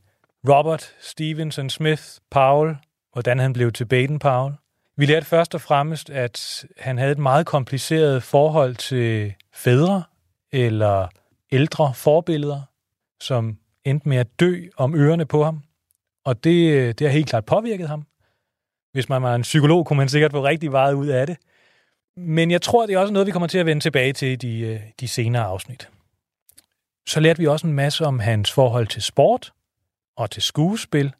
Robert 0.48 0.94
Stevenson 1.00 1.70
Smith 1.70 2.02
Powell, 2.30 2.76
hvordan 3.12 3.38
han 3.38 3.52
blev 3.52 3.72
til 3.72 3.84
Baden 3.84 4.18
Powell. 4.18 4.54
Vi 4.96 5.06
lærte 5.06 5.26
først 5.26 5.54
og 5.54 5.60
fremmest, 5.60 6.10
at 6.10 6.66
han 6.76 6.98
havde 6.98 7.12
et 7.12 7.18
meget 7.18 7.46
kompliceret 7.46 8.22
forhold 8.22 8.76
til 8.76 9.34
fædre 9.52 10.02
eller 10.52 11.08
ældre 11.52 11.94
forbilleder, 11.94 12.62
som 13.20 13.58
endte 13.84 14.08
med 14.08 14.16
at 14.16 14.40
dø 14.40 14.66
om 14.76 14.94
ørerne 14.94 15.26
på 15.26 15.44
ham. 15.44 15.62
Og 16.24 16.44
det, 16.44 16.72
øh, 16.72 16.88
det 16.88 17.00
har 17.00 17.08
helt 17.08 17.28
klart 17.28 17.44
påvirket 17.44 17.88
ham. 17.88 18.06
Hvis 18.92 19.08
man 19.08 19.22
var 19.22 19.34
en 19.34 19.42
psykolog, 19.42 19.86
kunne 19.86 19.96
man 19.96 20.08
sikkert 20.08 20.30
få 20.30 20.44
rigtig 20.44 20.70
meget 20.70 20.94
ud 20.94 21.06
af 21.06 21.26
det. 21.26 21.36
Men 22.16 22.50
jeg 22.50 22.62
tror, 22.62 22.86
det 22.86 22.94
er 22.94 22.98
også 22.98 23.12
noget, 23.12 23.26
vi 23.26 23.32
kommer 23.32 23.46
til 23.46 23.58
at 23.58 23.66
vende 23.66 23.82
tilbage 23.82 24.12
til 24.12 24.28
i 24.28 24.36
de, 24.36 24.60
øh, 24.60 24.80
de 25.00 25.08
senere 25.08 25.42
afsnit. 25.42 25.88
Så 27.06 27.20
lærte 27.20 27.38
vi 27.38 27.46
også 27.46 27.66
en 27.66 27.72
masse 27.72 28.06
om 28.06 28.18
hans 28.18 28.52
forhold 28.52 28.86
til 28.86 29.02
sport 29.02 29.52
og 30.16 30.30
til 30.30 30.42
skuespil. 30.42 31.12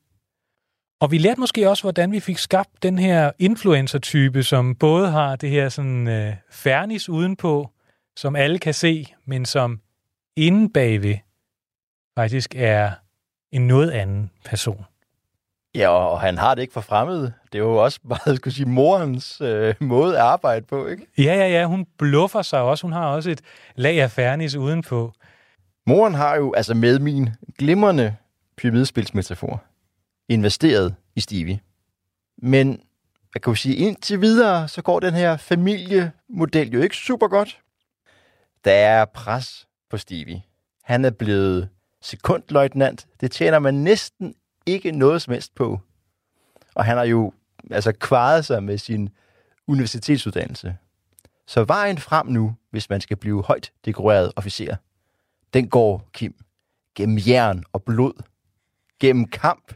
Og 1.00 1.10
vi 1.10 1.18
lærte 1.18 1.40
måske 1.40 1.70
også, 1.70 1.82
hvordan 1.82 2.12
vi 2.12 2.20
fik 2.20 2.38
skabt 2.38 2.82
den 2.82 2.98
her 2.98 3.32
influencer-type, 3.38 4.42
som 4.42 4.74
både 4.74 5.10
har 5.10 5.36
det 5.36 5.50
her 5.50 5.68
sådan 5.68 6.08
øh, 6.08 6.34
fernis 6.50 7.08
udenpå, 7.08 7.70
som 8.16 8.36
alle 8.36 8.58
kan 8.58 8.74
se, 8.74 9.06
men 9.24 9.44
som 9.44 9.80
inde 10.36 10.72
bagved 10.72 11.16
faktisk 12.18 12.54
er 12.56 12.92
en 13.52 13.66
noget 13.66 13.90
anden 13.90 14.30
person. 14.44 14.84
Ja, 15.74 15.88
og 15.88 16.20
han 16.20 16.38
har 16.38 16.54
det 16.54 16.62
ikke 16.62 16.72
for 16.72 16.80
fremmed. 16.80 17.22
Det 17.22 17.54
er 17.54 17.58
jo 17.58 17.76
også 17.76 18.00
bare, 18.08 18.36
skulle 18.36 18.54
sige, 18.54 18.66
morens 18.66 19.40
øh, 19.40 19.74
måde 19.80 20.16
at 20.16 20.22
arbejde 20.22 20.66
på, 20.66 20.86
ikke? 20.86 21.06
Ja, 21.18 21.34
ja, 21.34 21.48
ja. 21.48 21.64
Hun 21.64 21.86
bluffer 21.98 22.42
sig 22.42 22.60
også. 22.60 22.82
Hun 22.82 22.92
har 22.92 23.06
også 23.06 23.30
et 23.30 23.40
lag 23.74 24.02
af 24.02 24.10
fernis 24.10 24.54
udenpå. 24.54 25.12
Moren 25.86 26.14
har 26.14 26.36
jo, 26.36 26.52
altså 26.52 26.74
med 26.74 26.98
min 26.98 27.28
glimrende 27.58 28.16
pyramidespilsmetafor, 28.56 29.62
investeret 30.28 30.94
i 31.16 31.20
Stevie. 31.20 31.60
Men 32.42 32.80
jeg 33.34 33.42
kan 33.42 33.50
jo 33.50 33.54
sige, 33.54 33.76
indtil 33.76 34.20
videre, 34.20 34.68
så 34.68 34.82
går 34.82 35.00
den 35.00 35.14
her 35.14 35.36
familiemodel 35.36 36.70
jo 36.70 36.80
ikke 36.80 36.96
super 36.96 37.28
godt. 37.28 37.58
Der 38.64 38.72
er 38.72 39.04
pres 39.04 39.66
på 39.90 39.96
Stevie. 39.96 40.42
Han 40.84 41.04
er 41.04 41.10
blevet 41.10 41.68
sekundløjtnant. 42.02 43.06
Det 43.20 43.30
tjener 43.30 43.58
man 43.58 43.74
næsten 43.74 44.34
ikke 44.68 44.92
noget 44.92 45.22
som 45.22 45.32
helst 45.32 45.54
på. 45.54 45.80
Og 46.74 46.84
han 46.84 46.96
har 46.96 47.04
jo 47.04 47.32
altså 47.70 47.92
kvaret 47.92 48.44
sig 48.44 48.62
med 48.62 48.78
sin 48.78 49.10
universitetsuddannelse. 49.66 50.76
Så 51.46 51.64
vejen 51.64 51.98
frem 51.98 52.26
nu, 52.26 52.56
hvis 52.70 52.90
man 52.90 53.00
skal 53.00 53.16
blive 53.16 53.42
højt 53.42 53.72
dekoreret 53.84 54.32
officer, 54.36 54.76
den 55.54 55.68
går, 55.68 56.08
Kim, 56.12 56.34
gennem 56.94 57.18
jern 57.26 57.64
og 57.72 57.82
blod. 57.82 58.22
Gennem 59.00 59.26
kamp. 59.26 59.74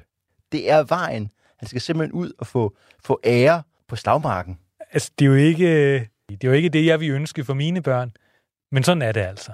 Det 0.53 0.71
er 0.71 0.83
vejen. 0.83 1.31
Han 1.57 1.69
skal 1.69 1.81
simpelthen 1.81 2.13
ud 2.13 2.33
og 2.39 2.47
få, 2.47 2.77
få 3.05 3.21
ære 3.25 3.63
på 3.89 3.97
slagmarken. 3.97 4.59
Altså, 4.91 5.11
det 5.19 5.25
er 5.25 5.29
jo 5.29 5.35
ikke 5.35 5.99
det, 6.29 6.45
er 6.45 6.49
jo 6.49 6.53
ikke 6.53 6.69
det 6.69 6.87
jeg 6.87 7.01
vil 7.01 7.11
ønske 7.11 7.45
for 7.45 7.55
mine 7.55 7.83
børn. 7.83 8.13
Men 8.71 8.85
sådan 8.85 9.03
er 9.03 9.13
det 9.13 9.21
altså. 9.21 9.53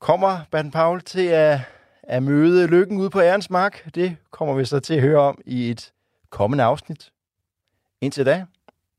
Kommer 0.00 0.40
Baden 0.50 0.70
Paul 0.70 1.00
til 1.00 1.26
at, 1.26 1.60
at 2.02 2.22
møde 2.22 2.66
lykken 2.66 2.98
ude 2.98 3.10
på 3.10 3.20
ærens 3.20 3.50
mark? 3.50 3.94
Det 3.94 4.16
kommer 4.30 4.54
vi 4.54 4.64
så 4.64 4.80
til 4.80 4.94
at 4.94 5.00
høre 5.00 5.20
om 5.20 5.40
i 5.46 5.70
et 5.70 5.92
kommende 6.30 6.64
afsnit. 6.64 7.12
Indtil 8.00 8.26
da 8.26 8.44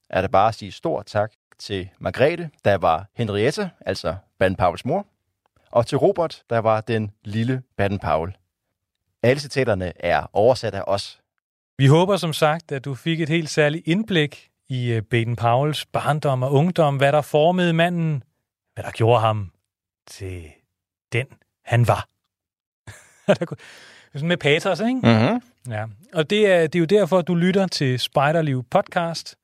er 0.10 0.22
det 0.22 0.32
bare 0.32 0.48
at 0.48 0.56
sige 0.56 0.72
stor 0.72 1.02
tak 1.02 1.32
til 1.60 1.90
Margrethe, 2.00 2.50
der 2.66 2.78
var 2.78 3.06
Henriette, 3.14 3.72
altså 3.86 4.16
Baden 4.40 4.56
Pauls 4.56 4.86
mor, 4.86 5.06
og 5.72 5.88
til 5.88 5.98
Robert, 5.98 6.44
der 6.50 6.60
var 6.60 6.82
den 6.82 7.12
lille 7.24 7.64
Baden 7.78 8.00
Paul. 8.00 8.38
Alle 9.24 9.40
citaterne 9.40 9.94
er 9.96 10.30
oversat 10.34 10.74
af 10.74 10.84
os. 10.88 11.22
Vi 11.78 11.88
håber 11.88 12.18
som 12.18 12.34
sagt, 12.34 12.72
at 12.72 12.86
du 12.86 12.96
fik 12.96 13.22
et 13.22 13.30
helt 13.30 13.50
særligt 13.50 13.88
indblik 13.88 14.50
i 14.70 14.92
øh, 14.92 15.02
Baden 15.02 15.36
Pauls 15.36 15.86
barndom 15.86 16.44
og 16.44 16.54
ungdom, 16.54 16.98
hvad 16.98 17.12
der 17.12 17.22
formede 17.22 17.74
manden, 17.74 18.24
hvad 18.74 18.84
der 18.84 18.92
gjorde 18.92 19.20
ham 19.22 19.52
til 20.08 20.52
den, 21.14 21.26
han 21.66 21.88
var. 21.88 22.08
Med 24.24 24.38
patos, 24.38 24.80
ikke? 24.80 25.00
Mm-hmm. 25.04 25.42
Ja. 25.72 25.86
Og 26.14 26.30
det 26.30 26.48
er, 26.52 26.62
det 26.62 26.76
er 26.76 26.80
jo 26.80 26.86
derfor, 26.86 27.20
at 27.20 27.28
du 27.28 27.36
lytter 27.36 27.68
til 27.68 28.00
Spiderliv 28.00 28.64
podcast. 28.72 29.36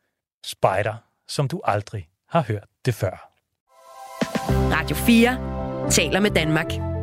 Spider, 0.46 0.96
som 1.28 1.48
du 1.48 1.62
aldrig 1.64 2.08
har 2.30 2.42
hørt 2.42 2.66
det 2.86 2.94
før. 2.94 3.32
Radio 4.50 4.96
4 4.96 5.90
taler 5.90 6.20
med 6.20 6.32
Danmark. 6.32 6.97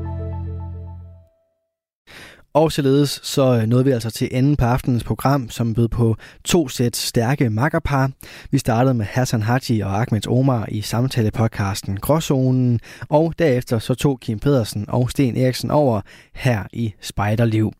Og 2.54 2.72
således 2.72 3.20
så 3.22 3.58
øh, 3.60 3.66
nåede 3.66 3.84
vi 3.84 3.90
altså 3.90 4.10
til 4.10 4.28
enden 4.32 4.56
på 4.56 4.64
aftenens 4.64 5.04
program, 5.04 5.50
som 5.50 5.74
bød 5.74 5.88
på 5.88 6.16
to 6.44 6.68
sæt 6.68 6.96
stærke 6.96 7.50
makkerpar. 7.50 8.10
Vi 8.50 8.58
startede 8.58 8.94
med 8.94 9.04
Hassan 9.04 9.42
Haji 9.42 9.80
og 9.80 10.00
Ahmed 10.00 10.28
Omar 10.28 10.66
i 10.68 10.80
samtalepodcasten 10.80 11.96
Gråzonen, 11.96 12.80
og 13.08 13.34
derefter 13.38 13.78
så 13.78 13.94
tog 13.94 14.20
Kim 14.20 14.38
Pedersen 14.38 14.84
og 14.88 15.10
Sten 15.10 15.36
Eriksen 15.36 15.70
over 15.70 16.00
her 16.34 16.64
i 16.72 16.94
Spejderliv. 17.00 17.72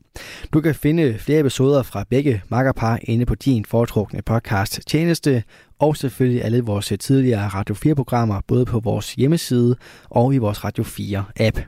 Du 0.53 0.61
kan 0.61 0.75
finde 0.75 1.19
flere 1.19 1.41
episoder 1.41 1.83
fra 1.83 2.05
begge 2.11 2.43
makkerpar 2.49 2.99
inde 3.03 3.27
på 3.27 3.35
din 3.35 3.65
foretrukne 3.65 4.23
podcast 4.23 4.81
tjeneste, 4.87 5.43
og 5.79 5.97
selvfølgelig 5.97 6.45
alle 6.45 6.61
vores 6.61 6.93
tidligere 7.01 7.49
Radio 7.49 7.75
4-programmer, 7.75 8.41
både 8.49 8.65
på 8.65 8.81
vores 8.81 9.15
hjemmeside 9.15 9.77
og 10.11 10.35
i 10.35 10.39
vores 10.39 10.65
Radio 10.65 10.85
4-app. 10.85 11.61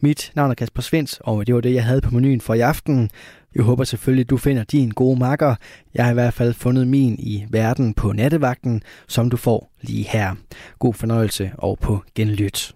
Mit 0.00 0.32
navn 0.34 0.50
er 0.50 0.54
Kasper 0.54 0.82
Svens, 0.82 1.20
og 1.24 1.46
det 1.46 1.54
var 1.54 1.60
det, 1.60 1.74
jeg 1.74 1.84
havde 1.84 2.00
på 2.00 2.10
menuen 2.10 2.40
for 2.40 2.54
i 2.54 2.60
aften. 2.60 3.10
Jeg 3.54 3.64
håber 3.64 3.84
selvfølgelig, 3.84 4.24
at 4.24 4.30
du 4.30 4.36
finder 4.36 4.64
din 4.64 4.90
gode 4.90 5.18
makker. 5.18 5.54
Jeg 5.94 6.04
har 6.04 6.10
i 6.10 6.14
hvert 6.14 6.34
fald 6.34 6.54
fundet 6.54 6.86
min 6.88 7.16
i 7.18 7.46
verden 7.50 7.94
på 7.94 8.12
nattevagten, 8.12 8.82
som 9.08 9.30
du 9.30 9.36
får 9.36 9.72
lige 9.82 10.04
her. 10.04 10.34
God 10.78 10.94
fornøjelse 10.94 11.50
og 11.58 11.78
på 11.78 12.02
genlyt. 12.14 12.75